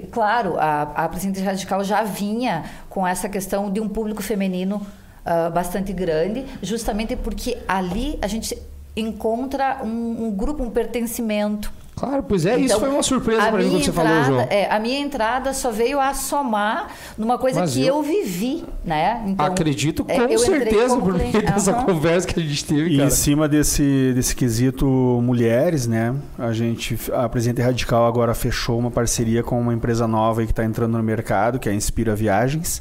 [0.05, 4.81] e, claro, a, a presidente radical já vinha com essa questão de um público feminino
[5.27, 8.57] ah, bastante grande, justamente porque ali a gente
[9.01, 11.73] encontra um, um grupo, um pertencimento.
[11.97, 14.13] Claro, pois é, isso Então, foi uma surpresa a pra mim minha quando você falou,
[14.23, 14.41] João.
[14.43, 18.03] entrada- é, a minha entrada só veio a somar numa coisa Mas que eu- eu,
[18.05, 19.25] vivi, né?
[19.27, 21.53] Então, Acredito com é, eu entrei certeza por meio cliente.
[21.53, 23.09] dessa conversa que a gente teve, E cara.
[23.09, 26.15] em cima desse, desse quesito mulheres, né?
[26.39, 30.65] A gente, a Presidente Radical agora fechou uma parceria com uma empresa nova que está
[30.65, 32.81] entrando no mercado, que é a Inspira Viagens.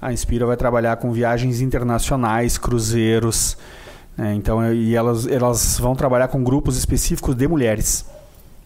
[0.00, 3.56] A Inspira vai trabalhar com viagens internacionais, cruzeiros.
[4.18, 4.34] Né?
[4.34, 8.04] Então, e elas, elas vão trabalhar com grupos específicos de mulheres.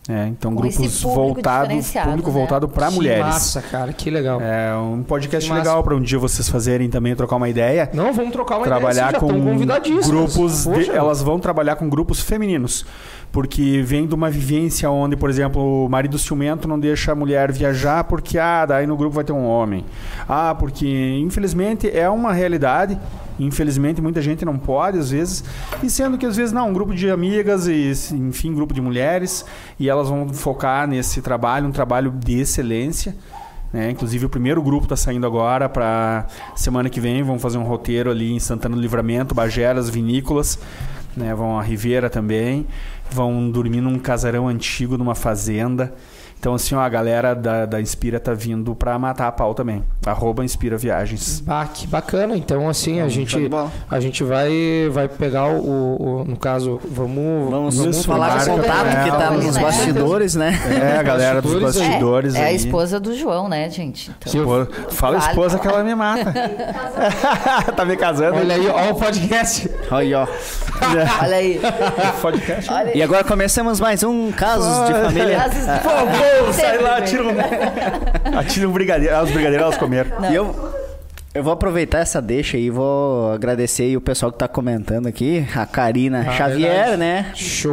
[0.08, 0.28] né?
[0.32, 2.34] então, Com grupos voltados, público né?
[2.36, 3.24] voltado para mulheres.
[3.24, 4.40] massa, cara, que legal.
[4.40, 8.12] É um podcast Que legal para um dia vocês fazerem também, trocar uma ideia Não,
[8.12, 9.28] vamos trocar uma trabalhar ideia, já com
[10.08, 12.84] grupos de- elas vão trabalhar com grupos femininos
[13.32, 17.50] porque vem de uma vivência onde por exemplo o marido ciumento não deixa a mulher
[17.50, 19.84] viajar porque ah daí no grupo vai ter um homem.
[20.28, 22.98] Ah porque infelizmente é uma realidade.
[23.40, 25.42] Infelizmente muita gente não pode às vezes.
[25.82, 29.44] E sendo que às vezes não um grupo de amigas e enfim grupo de mulheres.
[29.80, 33.16] E elas vão focar nesse trabalho um trabalho de excelência
[33.72, 33.90] né?
[33.90, 37.22] Inclusive o primeiro grupo está saindo agora para semana que vem.
[37.22, 40.58] Vão fazer um roteiro ali em Santana do Livramento, Bageras, vinícolas,
[41.16, 41.34] né?
[41.34, 42.66] Vão a Ribeira também,
[43.12, 45.94] vão dormir num casarão antigo numa fazenda.
[46.42, 49.84] Então assim, ó, a galera da, da Inspira tá vindo para matar a pau também.
[50.04, 51.40] Arroba Inspira Viagens.
[51.46, 52.36] Ah, que bacana.
[52.36, 53.36] Então, assim, a de gente,
[53.88, 54.50] a gente vai,
[54.90, 57.48] vai pegar o, o- No caso, vamos.
[57.48, 59.62] Vamos, Isso, falar com o contato é, que tá vamos- nos né?
[59.62, 60.60] bastidores, né?
[60.82, 64.10] É, a galera dos Bastidores bastidores É, é a esposa do João, né, gente?
[64.26, 66.34] Então, Fala a Vale esposa que ela me mata.
[67.76, 68.38] tá me casando?
[68.38, 69.70] Olha aí, ó, o podcast.
[69.92, 70.26] Aí, ó.
[71.22, 71.60] olha aí.
[72.20, 72.68] Podcast.
[72.72, 72.98] Olha aí.
[72.98, 75.36] E agora começamos mais um Casos de Família.
[75.36, 79.14] Casos de favor, sai lá, Sempre, tira um, atira um brigadeiro.
[79.16, 80.10] Ah, os brigadeiros elas comeram.
[80.30, 80.71] E eu,
[81.34, 85.46] eu vou aproveitar essa deixa e vou agradecer aí o pessoal que tá comentando aqui.
[85.56, 86.96] A Karina Ah, Xavier, verdade.
[86.98, 87.26] né?
[87.34, 87.72] Show,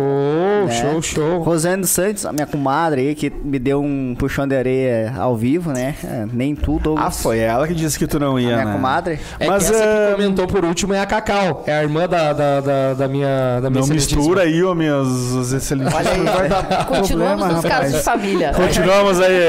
[0.65, 0.71] né?
[0.71, 1.41] show, show.
[1.41, 5.35] Rosane dos Santos, a minha comadre aí, que me deu um puxão de areia ao
[5.35, 5.93] vivo, né?
[6.05, 6.95] É, nem tudo.
[6.97, 8.71] Ah, foi ela que disse que tu não A ia, minha né?
[8.71, 9.19] comadre.
[9.37, 11.65] É Mas, que essa é, que comentou por último é a Cacau.
[11.67, 13.59] É a irmã da, da, da, da minha.
[13.59, 15.93] Da minha Não mistura aí, ô minhas os excelentes.
[15.93, 16.23] Olha aí.
[16.23, 18.53] Vai dar Continuamos problema, nos casos de família.
[18.53, 19.39] Continuamos aí.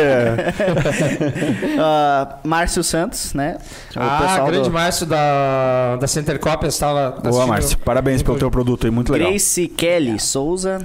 [1.82, 3.57] Ah, Márcio Santos, né?
[4.01, 7.10] O Ah, pessoal grande do Márcio da, da Center Copias estava.
[7.22, 7.77] Boa, Márcio.
[7.78, 9.28] Parabéns pelo teu produto aí, muito legal.
[9.28, 10.78] Grace Kelly Souza.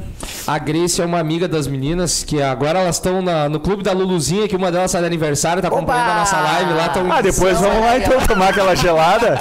[0.46, 4.48] A Grace é uma amiga das meninas que agora elas estão no clube da Luluzinha,
[4.48, 6.90] que uma delas sai de aniversário, tá acompanhando a nossa live lá.
[6.90, 9.40] Tão Ah, depois vamos lá então tomar aquela gelada.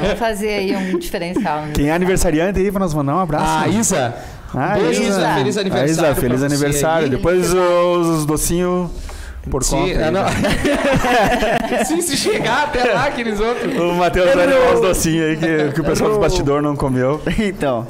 [0.00, 1.60] Vamos fazer aí um diferencial.
[1.62, 1.70] né?
[1.74, 3.44] Quem é aniversariante aí, pra nós mandar um abraço.
[3.46, 4.14] Ah, Isa.
[4.54, 5.08] Ah, Beijo, Isa.
[5.18, 5.34] Isa.
[5.34, 5.90] Feliz Ah, aniversário.
[5.92, 7.08] Isa, pra feliz aniversário.
[7.08, 8.90] Depois os, os docinhos
[9.50, 10.00] por Sim, conta.
[10.00, 10.22] ah, aí, não.
[10.22, 11.84] né?
[11.84, 13.74] Sim, se chegar até lá, aqueles outros.
[13.76, 17.20] O Matheus vai levar os docinhos aí que, que o pessoal do bastidor não comeu.
[17.38, 17.86] Então,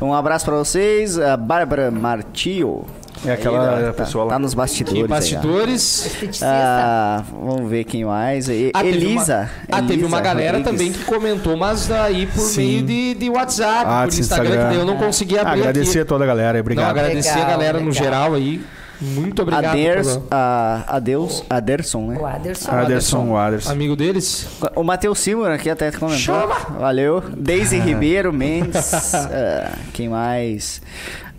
[0.00, 1.18] um abraço pra vocês.
[1.18, 2.84] A Bárbara Martio.
[3.24, 4.30] É aquela Aí, tá, pessoa lá.
[4.32, 4.96] Tá nos bastidores.
[4.96, 6.06] Que aí, bastidores.
[6.06, 6.46] Esteticista.
[6.48, 8.48] Ah, vamos ver quem mais.
[8.48, 9.48] E- Ah, Elisa.
[9.68, 10.70] uma- Ah, teve uma Elisa galera Rodrigues.
[10.80, 12.66] também que comentou, mas aí por Sim.
[12.66, 14.50] meio de, de WhatsApp, Ah, por Instagram, Instagram.
[14.50, 16.08] que daí eu não consegui Ah, abrir agradecer a aqui.
[16.08, 16.90] toda a galera aí, Não, obrigado.
[16.90, 17.92] agradecer a Legal, galera no legal.
[18.04, 18.60] geral aí.
[19.02, 19.64] Muito obrigado.
[19.66, 22.18] Aders, a, Adeus, Aderson, né?
[22.20, 22.70] O Aderson.
[22.70, 23.68] Aderson Waters.
[23.68, 24.46] Amigo deles.
[24.76, 26.18] O Matheus Silva aqui até comentou.
[26.18, 26.54] Chama!
[26.78, 27.20] Valeu.
[27.36, 29.14] Deise Ribeiro Mendes.
[29.14, 30.80] ah, quem mais?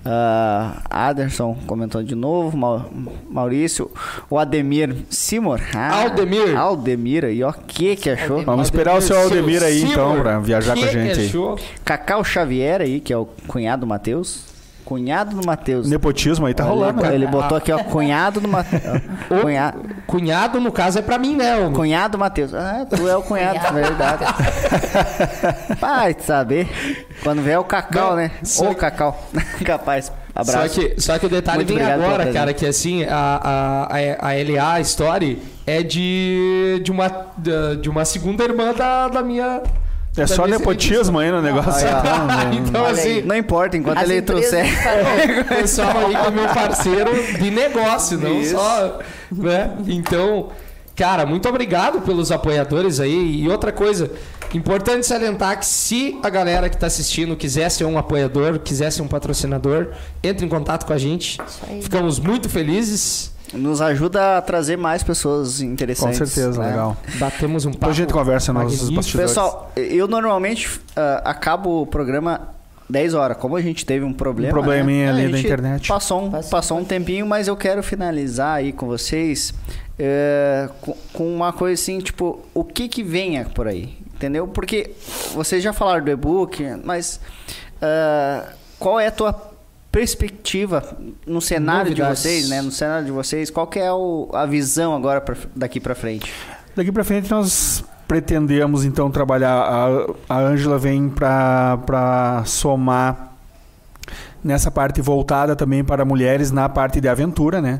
[0.05, 2.57] Ah, Aderson comentou de novo.
[2.57, 2.89] Mau-
[3.29, 3.89] Maurício.
[4.29, 5.61] O Ademir Simor.
[5.73, 6.57] Ah, Aldemir.
[6.57, 7.51] Aldemir aí, ó.
[7.51, 8.43] O que que achou?
[8.43, 9.93] Vamos esperar o seu Aldemir aí, Silver.
[9.93, 11.25] então, pra viajar Que com a gente aí.
[11.27, 11.57] achou?
[11.85, 14.51] Cacau Xavier aí, que é o cunhado do Matheus.
[14.85, 15.89] Cunhado do Matheus.
[15.89, 17.01] Nepotismo aí tá rolando.
[17.01, 17.13] né?
[17.15, 18.83] Ele botou aqui, ó, cunhado do Matheus.
[19.29, 19.73] O Cunha...
[20.05, 21.55] Cunhado, no caso, é pra mim, né?
[21.57, 22.53] O- Cunhado do Matheus.
[22.53, 23.73] Ah, tu é o cunhado, Cunhado.
[23.75, 24.23] verdade.
[25.79, 26.67] Vai saber.
[27.23, 28.31] Quando vier o Cacau, Não, né?
[28.43, 29.23] só Ô, que- Cacau.
[29.65, 30.05] Capaz.
[30.05, 30.79] Só Abraço.
[30.79, 34.33] que, só que o detalhe Muito vem agora, cara, que assim, a, a, a, a
[34.33, 37.27] LA Story é de, de, uma,
[37.79, 39.61] de uma segunda irmã da, da minha.
[40.15, 41.87] É só nepotismo aí no negócio.
[41.87, 41.99] Aí, ó.
[41.99, 42.51] então, né?
[42.53, 43.21] Então, Olha assim, aí.
[43.23, 44.65] Não importa, enquanto As ele trouxer.
[45.41, 48.55] o pessoal aí que é meu parceiro de negócio, não Isso.
[48.55, 48.99] só.
[49.31, 49.71] Né?
[49.87, 50.49] Então,
[50.95, 53.41] cara, muito obrigado pelos apoiadores aí.
[53.41, 54.11] E outra coisa,
[54.53, 59.01] importante salientar que se a galera que está assistindo quiser ser um apoiador, quiser ser
[59.01, 59.87] um patrocinador,
[60.21, 61.39] entre em contato com a gente.
[61.67, 61.81] aí.
[61.81, 63.32] Ficamos muito felizes.
[63.53, 66.17] Nos ajuda a trazer mais pessoas Com interessantes.
[66.17, 66.69] certeza, né?
[66.69, 66.97] legal.
[67.15, 67.79] Batemos um papo.
[67.79, 69.31] Depois a gente conversa nos bastidores.
[69.31, 72.49] Pessoal, eu normalmente ah, acabo o programa
[72.89, 73.37] 10 horas.
[73.37, 74.57] Como a gente teve um problema.
[74.57, 75.87] Um probleminha né, ali da internet.
[75.87, 76.51] Passou um, Passou.
[76.51, 79.53] passou um tempinho, mas eu quero finalizar aí com vocês
[79.99, 84.03] eh, com, com uma coisa assim, tipo, o que que venha por aí?
[84.23, 84.47] entendeu?
[84.47, 84.91] Porque
[85.33, 87.19] vocês já falaram do e-book, mas
[87.81, 88.45] ah,
[88.79, 89.52] qual é a tua
[89.93, 90.83] perspectiva
[91.25, 92.23] no cenário Novidades.
[92.23, 92.61] de vocês, né?
[92.63, 96.33] No cenário de vocês, qual que é o- a visão agora pra- daqui pra frente?
[96.75, 99.53] Daqui pra frente nós pretendemos então trabalhar.
[99.53, 103.33] A- A Ângela vem para somar
[104.43, 107.79] nessa parte voltada também para mulheres na parte de aventura, né?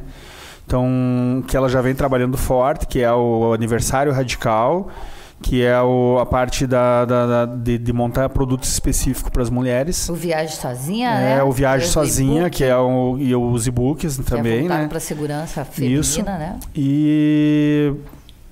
[0.67, 4.87] Então, que ela já vem trabalhando forte, que é o aniversário radical,
[5.43, 9.49] que é o- a parte da, da- da- de, de montar produtos específicos para as
[9.49, 10.07] mulheres.
[10.09, 11.37] O Viagem Sozinha, né?
[11.39, 14.87] É o Viagem Sozinha, que é o, e os e-books que também, é né?
[14.87, 16.23] para segurança feminina, Isso.
[16.23, 16.57] né?
[16.73, 17.93] E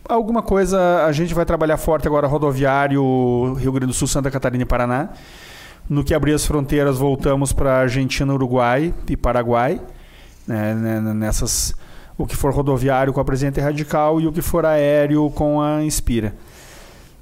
[0.07, 4.63] alguma coisa a gente vai trabalhar forte agora rodoviário Rio Grande do Sul, Santa Catarina
[4.63, 5.09] e Paraná.
[5.89, 9.81] No que abrir as fronteiras, voltamos para Argentina, Uruguai e Paraguai.
[10.47, 11.73] né, né, nessas
[12.18, 15.84] o que for rodoviário com a Presidente Radical e o que for aéreo com a
[15.84, 16.34] Inspira.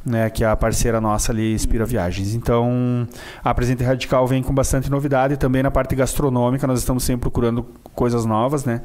[0.05, 2.33] Né, que é a parceira nossa ali, Inspira Viagens.
[2.33, 3.05] Então,
[3.43, 6.65] a Presidente Radical vem com bastante novidade também na parte gastronômica.
[6.65, 8.81] Nós estamos sempre procurando coisas novas, né?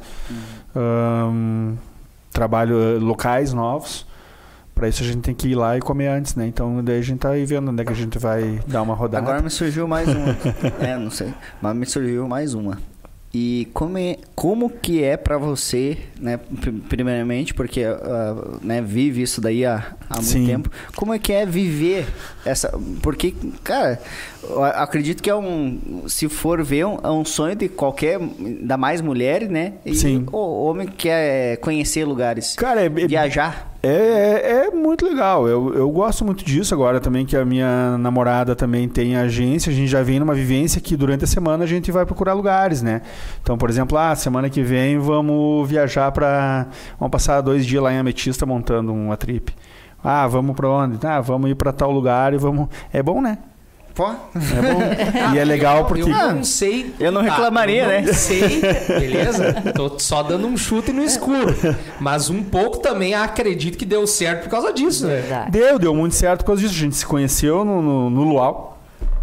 [0.75, 1.77] Ahn,
[2.33, 4.07] trabalho eh, locais novos.
[4.75, 6.49] Para isso a gente tem que ir lá e comer antes, né?
[6.49, 8.95] Então daí a gente tá aí vendo onde é que a gente vai dar uma
[8.95, 9.25] rodada.
[9.25, 10.37] Agora me surgiu mais uma.
[10.85, 11.33] é, não sei.
[11.63, 12.77] Mas me surgiu mais uma.
[13.37, 16.37] E como, é, como que é pra você, né?
[16.61, 20.47] pri- Primeiramente, porque ah, né, vive isso daí há, há muito Sim.
[20.47, 20.71] tempo.
[20.95, 22.07] Como é que é viver
[22.47, 22.73] essa.
[23.03, 23.35] Porque,
[23.65, 24.01] cara,
[24.75, 26.03] acredito que é um.
[26.07, 28.19] Se for ver, um- é um sonho de qualquer.
[28.63, 29.75] Da mais mulher, né?
[29.85, 30.27] E Sim.
[30.33, 32.55] o homem quer conhecer lugares.
[32.57, 33.73] Cara, é, é- Viajar.
[33.83, 35.47] É, é, é muito legal.
[35.47, 39.71] Eu, eu gosto muito disso agora também, que a minha namorada também tem agência.
[39.71, 42.81] A gente já vem numa vivência que durante a semana a gente vai procurar lugares,
[42.81, 43.03] né?
[43.43, 46.67] Então, por exemplo, ah, semana que vem vamos viajar para
[46.99, 49.53] Vamos passar dois dias lá em Ametista montando uma trip.
[50.03, 51.07] Ah, vamos para onde?
[51.07, 52.69] Ah, vamos ir para tal lugar e vamos.
[52.93, 53.39] É bom, né?
[53.95, 55.35] Pô, É bom.
[55.35, 56.03] e é legal porque.
[56.03, 56.93] Eu não sei.
[56.99, 58.01] Eu não reclamaria, eu né?
[58.03, 59.55] Não sei, beleza?
[59.73, 61.55] Tô só dando um chute no escuro.
[62.01, 65.21] Mas um pouco também acredito que deu certo por causa disso, né?
[65.21, 65.51] Verdade.
[65.53, 66.75] Deu, deu muito certo por causa disso.
[66.75, 68.81] A gente se conheceu no, no, no Luau.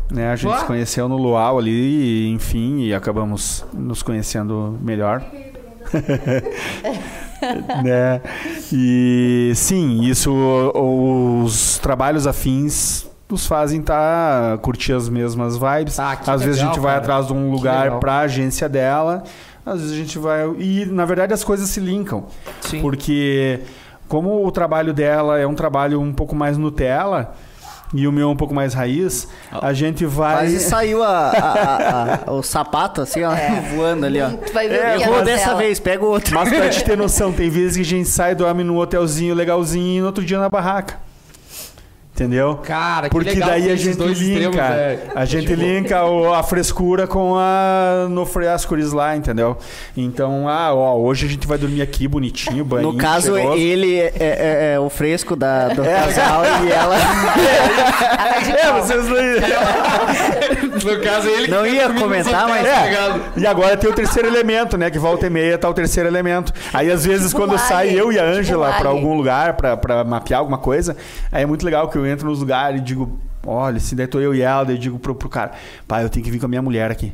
[0.10, 0.31] Né?
[0.31, 5.22] A gente se conheceu no Luau ali, e, enfim, e acabamos nos conhecendo melhor.
[7.84, 8.22] né?
[8.72, 10.34] E sim, isso,
[10.73, 15.99] os trabalhos afins nos fazem tá, curtir as mesmas vibes.
[15.99, 17.02] Ah, que às vezes a legal, gente vai cara.
[17.03, 17.99] atrás de um lugar legal.
[17.99, 19.24] para a agência dela,
[19.66, 20.48] às vezes a gente vai.
[20.60, 22.26] E na verdade as coisas se linkam.
[22.62, 22.82] Sim.
[22.82, 23.60] Porque
[24.08, 27.34] como o trabalho dela é um trabalho um pouco mais Nutella
[27.94, 30.38] e o meu é um pouco mais raiz, a gente vai.
[30.48, 33.32] Quase saiu a, a- a- a- o sapato assim, ó,
[33.76, 34.30] voando ali, ó.
[34.30, 36.34] Tu vai ver É, o que Errou na dessa vez, pega o outro.
[36.40, 39.98] Mas pra te ter noção, tem vezes que a gente sai, dorme num hotelzinho legalzinho
[39.98, 40.95] e no outro dia na barraca.
[42.22, 42.56] Entendeu?
[42.64, 44.48] Cara, que Porque legal daí a esses gente dois linka.
[44.49, 49.57] extremos, a gente Tipo, linka o- a frescura com a no frescores lá, entendeu?
[49.98, 52.84] Então, ah, ó, hoje a gente vai dormir aqui bonitinho, banho.
[52.84, 56.95] No caso, ele é, é- é o fresco da, do casal e ela
[58.56, 59.02] É, vocês
[60.84, 63.22] No caso, ele Não ia comentar, mas- tá É, ligado?
[63.38, 64.89] e agora tem o terceiro elemento, né?
[64.89, 66.53] Que volta e meia tá o terceiro elemento.
[66.73, 69.03] Aí às vezes Tipo quando um sai alien, eu e a tipo Ângela pra alien.
[69.03, 70.95] algum lugar, pra, pra mapear alguma coisa,
[71.31, 74.19] aí é muito legal que eu entro nos lugares e digo, olha, se daí tô
[74.19, 75.51] eu e ela, eu digo pro, pro cara,
[75.88, 77.13] pai, eu tenho que vir com a minha mulher aqui.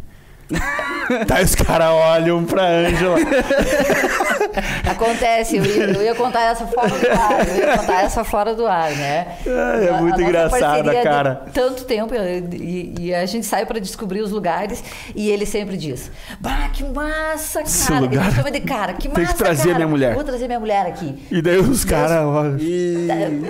[1.27, 3.17] Daí os caras olham pra Ângela.
[4.89, 8.55] Acontece, eu ia, eu ia contar essa fora do ar, eu ia contar essa fora
[8.55, 9.27] do ar, né?
[9.45, 11.43] É a muito engraçada, cara.
[11.53, 14.83] Tanto tempo e, e a gente sai pra descobrir os lugares
[15.15, 18.01] e ele sempre diz: Bah, que massa, Esse cara.
[18.01, 19.19] lugar- Ele chama de cara, que massa.
[19.21, 19.75] Tem que trazer cara.
[19.75, 20.13] minha mulher.
[20.15, 21.25] Vou trazer minha mulher aqui.
[21.31, 22.57] E daí os caras olham.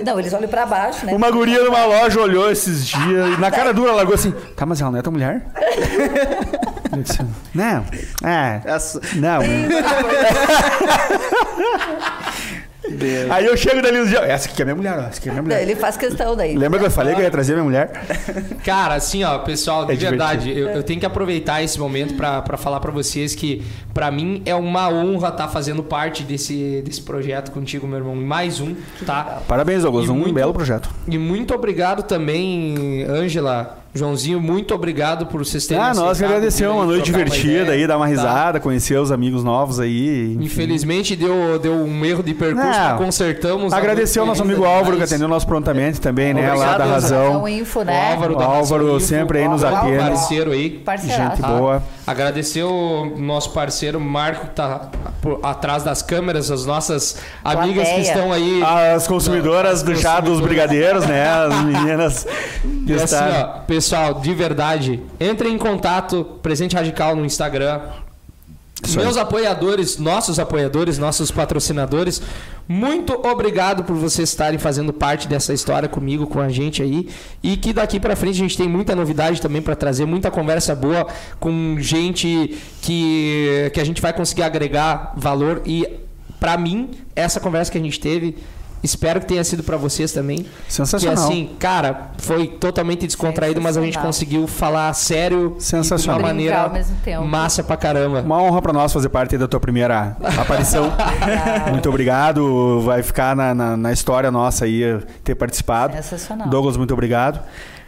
[0.04, 1.12] Não, eles olham pra baixo, né?
[1.14, 4.80] Uma guria numa loja olhou esses dias e na cara dura largou assim: Tá, mas
[4.80, 5.42] ela não é tua mulher?
[7.54, 7.84] Não,
[8.28, 9.40] é, Essa- não.
[13.30, 15.32] Aí eu chego dali uns dias, essa aqui é minha mulher, ó, essa aqui é
[15.32, 15.60] minha mulher.
[15.62, 16.56] ele faz questão daí.
[16.56, 17.90] Lembra que eu falei que eu ia trazer minha mulher?
[18.64, 22.40] Cara, assim, ó, pessoal, de É verdade, eu, eu tenho que aproveitar esse momento pra
[22.40, 23.62] pra falar pra vocês que,
[23.92, 28.16] pra mim, é uma honra estar fazendo parte desse, desse projeto contigo, meu irmão.
[28.16, 28.74] Mais um,
[29.04, 29.42] tá?
[29.46, 30.88] Parabéns, E um muito- belo projeto.
[31.06, 36.74] E muito obrigado também, Ângela, Joãozinho, muito obrigado por vocês terem Ah, nós que agradecemos,
[36.76, 38.10] uma noite uma divertida ideia, aí, dar uma tá?
[38.10, 40.32] risada, conhecer os amigos novos aí.
[40.34, 40.44] enfim.
[40.44, 42.88] Infelizmente deu, deu um erro de percurso, Não.
[42.90, 43.72] mas consertamos.
[43.72, 46.42] Agradecer ao nosso amigo Álvaro que atendeu nós prontamente também, né?
[46.48, 46.94] Lá Obrigado, da Ângela.
[47.00, 47.24] Razão.
[47.34, 48.12] É um info, O né?
[48.12, 49.98] Álvaro, O da Álvaro Razão Info, sempre aí nos atende.
[49.98, 50.70] parceiro aí.
[50.70, 51.30] Parceiraço.
[51.30, 51.48] Gente Tá?
[51.48, 51.82] boa.
[52.08, 54.88] Agradecer o nosso parceiro Marco, que tá
[55.20, 58.12] por- atrás das câmeras, as nossas amigas que Plateia.
[58.12, 58.62] estão aí.
[58.94, 61.28] As consumidoras do chá dos brigadeiros, né?
[61.28, 62.26] As meninas
[62.62, 67.80] que E assim, ó, pessoal, de verdade, entrem em contato, Presente Radical no Instagram.
[68.82, 69.04] Isso aí.
[69.04, 72.22] Meus apoiadores, nossos apoiadores, nossos patrocinadores,
[72.66, 77.08] muito obrigado por vocês estarem fazendo parte dessa história comigo, com a gente aí.
[77.42, 80.74] E que daqui pra frente a gente tem muita novidade também pra trazer, muita conversa
[80.74, 81.06] boa
[81.40, 85.62] com gente que, que a gente vai conseguir agregar valor.
[85.66, 85.86] E
[86.38, 88.36] pra mim, essa conversa que a gente teve,
[88.82, 90.46] espero que tenha sido pra vocês também.
[90.68, 91.16] Sensacional.
[91.28, 96.18] Que assim, cara, foi totalmente descontraído, mas a gente conseguiu falar sério Sensacional.
[96.18, 96.28] e de uma
[96.68, 96.72] maneira
[97.24, 98.20] massa pra caramba.
[98.20, 100.92] Uma honra pra nós fazer parte da tua primeira aparição.
[101.70, 102.80] muito obrigado.
[102.80, 104.82] Vai ficar na, na, na história nossa aí
[105.24, 105.94] ter participado.
[105.94, 106.48] Sensacional.
[106.48, 107.40] Douglas, muito obrigado.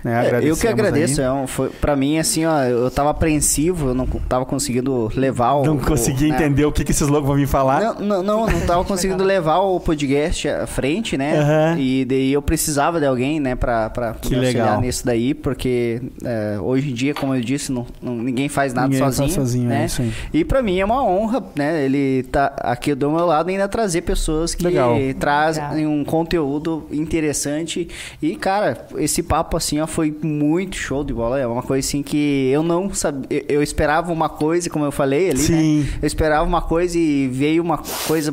[0.02, 1.20] Né, É, eu que agradeço.
[1.20, 1.26] aí.
[1.26, 5.52] É um, foi, pra mim, assim, ó, eu tava apreensivo, eu não tava conseguindo levar
[5.54, 5.64] o.
[5.64, 6.36] Não o- consegui né?
[6.36, 7.80] entender o que, que esses loucos vão vir falar.
[7.80, 11.38] Não, não, não, não tava conseguindo levar o podcast à frente, né?
[11.38, 11.76] Aham.
[11.78, 14.80] E daí eu precisava de alguém, né, pra, pra Que me auxiliar legal.
[14.80, 18.88] nisso daí, porque é, hoje em dia, como eu disse, não, não- ninguém faz nada
[18.88, 19.34] Ninguém faz sozinho.
[19.34, 19.84] sozinho, é né?
[19.86, 20.12] isso aí.
[20.32, 21.84] E pra mim é uma honra, né?
[21.84, 24.94] Ele tá aqui do meu lado e ainda trazer pessoas que Legal.
[25.18, 27.88] trazem um conteúdo interessante.
[28.22, 31.38] E, cara, esse papo assim, ó, foi muito show de bola.
[31.38, 33.44] É uma coisa assim que eu não sabia.
[33.48, 35.80] Eu, esperava uma coisa, como eu falei ali, Sim.
[35.80, 35.98] né?
[36.02, 38.32] Eu esperava uma coisa e veio uma coisa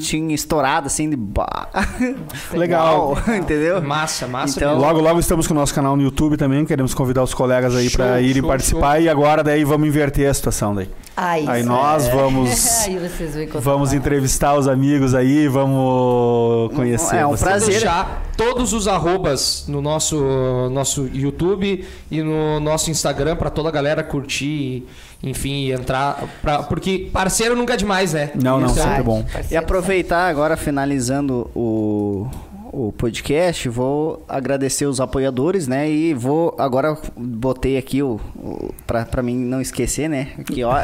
[0.00, 1.68] tinha estourada assim de bah.
[2.52, 3.16] Legal.
[3.38, 3.80] entendeu?
[3.80, 4.58] Massa, massa.
[4.58, 4.86] Então- mesmo.
[4.86, 6.64] Logo, logo estamos com o nosso canal no YouTube também.
[6.64, 9.00] Queremos convidar os colegas aí Show, pra irem show, participar.
[9.00, 10.88] E agora daí vamos inverter a situação daí.
[11.16, 11.68] Aí, Aí sim.
[11.68, 12.50] nós vamos
[12.84, 13.60] Aí vocês vão encontrar.
[13.60, 17.16] vamos entrevistar os amigos aí, vamos conhecer.
[17.16, 17.42] É um vocês.
[17.42, 17.68] prazer.
[17.70, 23.72] deixar todos os arrobas no nosso, nosso YouTube e no nosso Instagram pra toda a
[23.72, 24.86] galera curtir,
[25.22, 26.22] enfim, entrar.
[26.42, 28.30] Pra, porque parceiro nunca é demais, né?
[28.34, 29.24] Não, não, Então, sempre bom.
[29.50, 32.28] E aproveitar agora, finalizando o,
[32.76, 35.90] o podcast, vou agradecer os apoiadores, né?
[35.90, 40.32] E vou agora botei aqui o, o pra, pra mim não esquecer, né?
[40.44, 40.74] Que ó,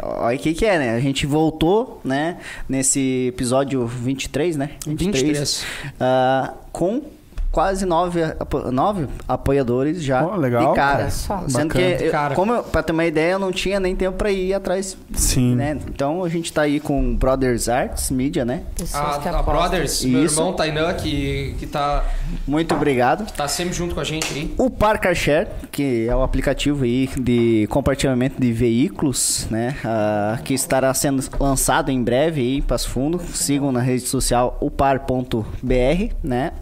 [0.00, 0.94] olha o que que é, né?
[0.94, 2.38] A gente voltou, né?
[2.68, 4.70] Nesse episódio 23, né?
[4.86, 5.64] 23.
[5.98, 7.02] ah, com
[7.52, 10.70] quase nove, apo- nove apoiadores já Ó, legal.
[10.70, 11.10] de cara.
[11.10, 11.42] Só.
[11.48, 12.34] Sendo que, eu, Cara.
[12.34, 15.56] como eu, pra ter uma ideia, eu não tinha nem tempo pra ir atrás Sim.
[15.56, 15.78] né?
[15.88, 18.62] Então a gente tá aí com Brothers Arts Media, né?
[18.76, 19.42] Pessoas que A, a.
[19.42, 20.38] Brothers, meu Isso.
[20.40, 22.04] irmão Tainan, que, que tá,
[22.46, 23.30] Muito obrigado.
[23.32, 24.54] tá sempre junto com a gente aí.
[24.56, 29.76] O Parcar Share, que é o aplicativo aí de compartilhamento de veículos, né?
[29.84, 33.20] ah, que estará sendo lançado em breve aí em Passo Fundo.
[33.32, 36.52] Sigam na rede social upar.br, né?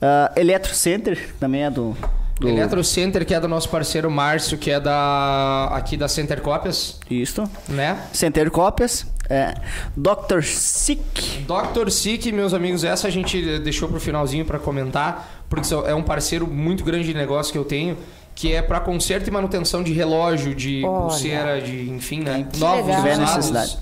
[0.00, 1.96] Ah, Eletro Center também é do...
[2.38, 2.48] do...
[2.48, 6.98] Eletro Center, que é do nosso parceiro Márcio, que é da aqui da Center Cópias,
[7.10, 7.48] Isto.
[7.68, 7.98] né?
[8.12, 9.06] Center Cópias.
[9.28, 9.54] É,
[9.96, 10.42] Dr.
[10.42, 11.44] Sick.
[11.44, 11.90] Dr.
[11.90, 16.46] Sick, meus amigos, essa a gente deixou pro finalzinho pra comentar, porque é um parceiro
[16.46, 17.96] muito grande de negócio que eu tenho,
[18.36, 21.00] que é pra conserto e manutenção de relógio, de Olha.
[21.08, 22.46] pulseira, de enfim, né?
[22.52, 23.02] Que Novos, legal.
[23.02, 23.34] tiver usados.
[23.50, 23.78] necessidade.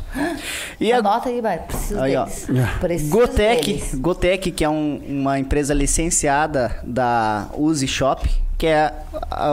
[0.80, 1.58] E a Anota aí, vai.
[1.58, 2.24] Preciso Aí, ó.
[2.24, 2.46] deles.
[2.80, 3.94] Preciso Gotec, deles.
[3.96, 8.30] Gotec, que é um- uma empresa licenciada da Uzi Shop,
[8.64, 8.94] que é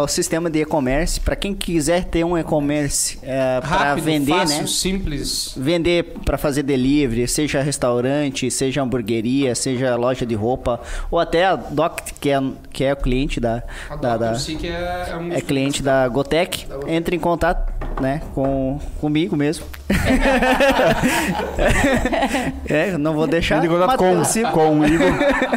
[0.01, 1.19] o sistema de e-commerce.
[1.19, 4.67] Para quem quiser ter um e-commerce é, para vender, fácil, né?
[4.67, 5.53] simples.
[5.57, 10.79] Vender para fazer delivery, seja restaurante, seja hamburgueria, seja loja de roupa,
[11.09, 14.65] ou até a Doc, que é, que é o cliente da, A da, da- Sick
[14.65, 16.93] é, é um é cliente da Gotec, Da Gotec.
[16.93, 17.69] entre em contato,
[18.01, 19.65] né, com comigo mesmo.
[22.67, 23.65] é, não vou deixar.
[23.67, 25.11] Contato com, Matheus, com o Igor.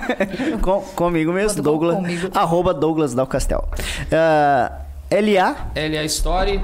[0.61, 1.97] com, comigo mesmo, Quando Douglas.
[1.97, 2.29] comigo.
[2.35, 3.67] Arroba Douglas Dal Castel.
[4.13, 4.73] Ah,
[5.11, 6.61] LA, Ele é a Story,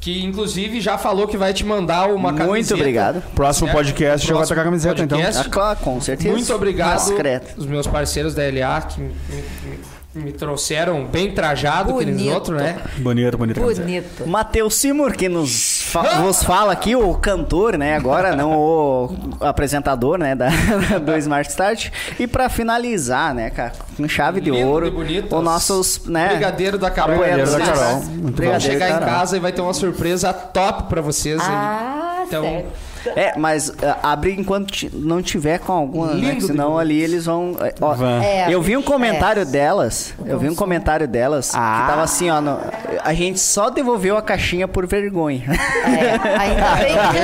[0.00, 2.48] que inclusive já falou que vai te mandar uma camiseta.
[2.50, 3.22] muito obrigado.
[3.34, 3.76] Próximo Certo?
[3.78, 5.18] podcast já vai tocar a camiseta, então.
[5.18, 5.46] podcast.
[5.46, 6.30] Ah, claro, com certeza.
[6.32, 7.60] Muito obrigado, Discreto.
[7.60, 12.34] os meus parceiros da LA, que me, me- me trouxeram bem trajado, aqueles Bonito.
[12.34, 12.76] outros, né?
[12.98, 13.60] Bonito, bonito.
[13.60, 14.26] Bonito.
[14.28, 17.96] Matheus Simur, que nos fa- vos fala aqui, o cantor, né?
[17.96, 20.34] Agora, não o apresentador, né?
[20.34, 20.50] Da,
[21.02, 21.88] do Smart Start.
[22.18, 26.28] E pra finalizar, né, cara, com chave de Lindo ouro, e bonito, os nossos, né?
[26.28, 27.18] Brigadeiro da Carol.
[27.18, 27.58] Brigadeiro da.
[27.60, 27.94] Carol.
[27.94, 28.22] Muito bom.
[28.22, 31.40] Vão Brigadeiro chegar em casa e vai ter uma surpresa top pra vocês.
[31.40, 31.46] aí.
[31.48, 32.91] Ah, Então, certo.
[33.16, 36.32] É, mas uh, abre enquanto não tiver com alguma, né?
[36.32, 36.80] Lindo Senão bonito.
[36.80, 37.56] ali eles vão.
[37.60, 37.94] é, ó.
[38.22, 39.44] É, eu vi um comentário é.
[39.44, 40.14] delas.
[40.24, 41.80] Eu vi um comentário delas Ah.
[41.82, 42.40] que tava assim, ó.
[42.40, 42.58] no-
[43.02, 45.42] a gente só devolveu a caixinha por vergonha.
[45.84, 47.22] É, ainda bem que.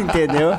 [0.00, 0.56] Entendeu?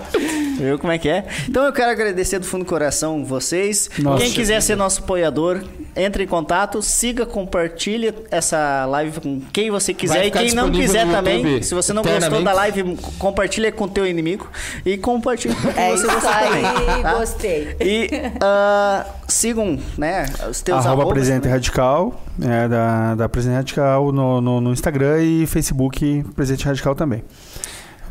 [0.57, 1.25] Viu como é que é?
[1.47, 3.89] Então eu quero agradecer do fundo do coração vocês.
[3.99, 4.23] Nossa.
[4.23, 5.61] Quem quiser ser nosso apoiador,
[5.95, 11.09] entre em contato, siga, compartilhe essa live com quem você quiser e quem não quiser
[11.09, 11.43] também.
[11.43, 14.47] YouTube Se você não gostou da live, compartilha com teu inimigo
[14.85, 17.03] e compartilhe com quem É você gostou aí, também.
[17.03, 17.13] tá?
[17.15, 17.75] gostei.
[17.79, 18.09] E
[18.41, 21.57] ah, sigam, né, os teus Arroba arrobas Presidente também.
[21.57, 27.23] Radical, é, da, da Presidente Radical no, no, no Instagram e Facebook Presidente Radical também.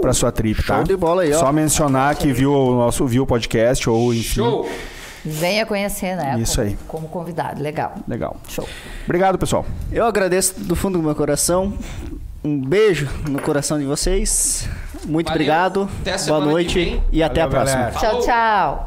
[0.00, 0.78] pra sua trip, tá?
[0.78, 1.38] Show de bola aí, ó.
[1.38, 4.40] Só mencionar que viu o nosso viu o podcast ou enfim.
[4.40, 4.68] Show!
[5.24, 6.36] Venha conhecer, né?
[6.40, 6.78] Isso como, aí.
[6.88, 7.62] Como convidado.
[7.62, 7.94] Legal.
[8.08, 8.36] Legal.
[8.48, 8.68] Show.
[9.04, 9.64] Obrigado, pessoal.
[9.92, 11.72] Eu agradeço do fundo do meu coração.
[12.42, 14.68] Um beijo no coração de vocês.
[15.06, 15.36] Muito Valeu.
[15.36, 15.88] obrigado.
[16.00, 17.90] Até Boa noite e até a Valeu, próxima.
[17.90, 18.20] galera.
[18.22, 18.84] Tchau,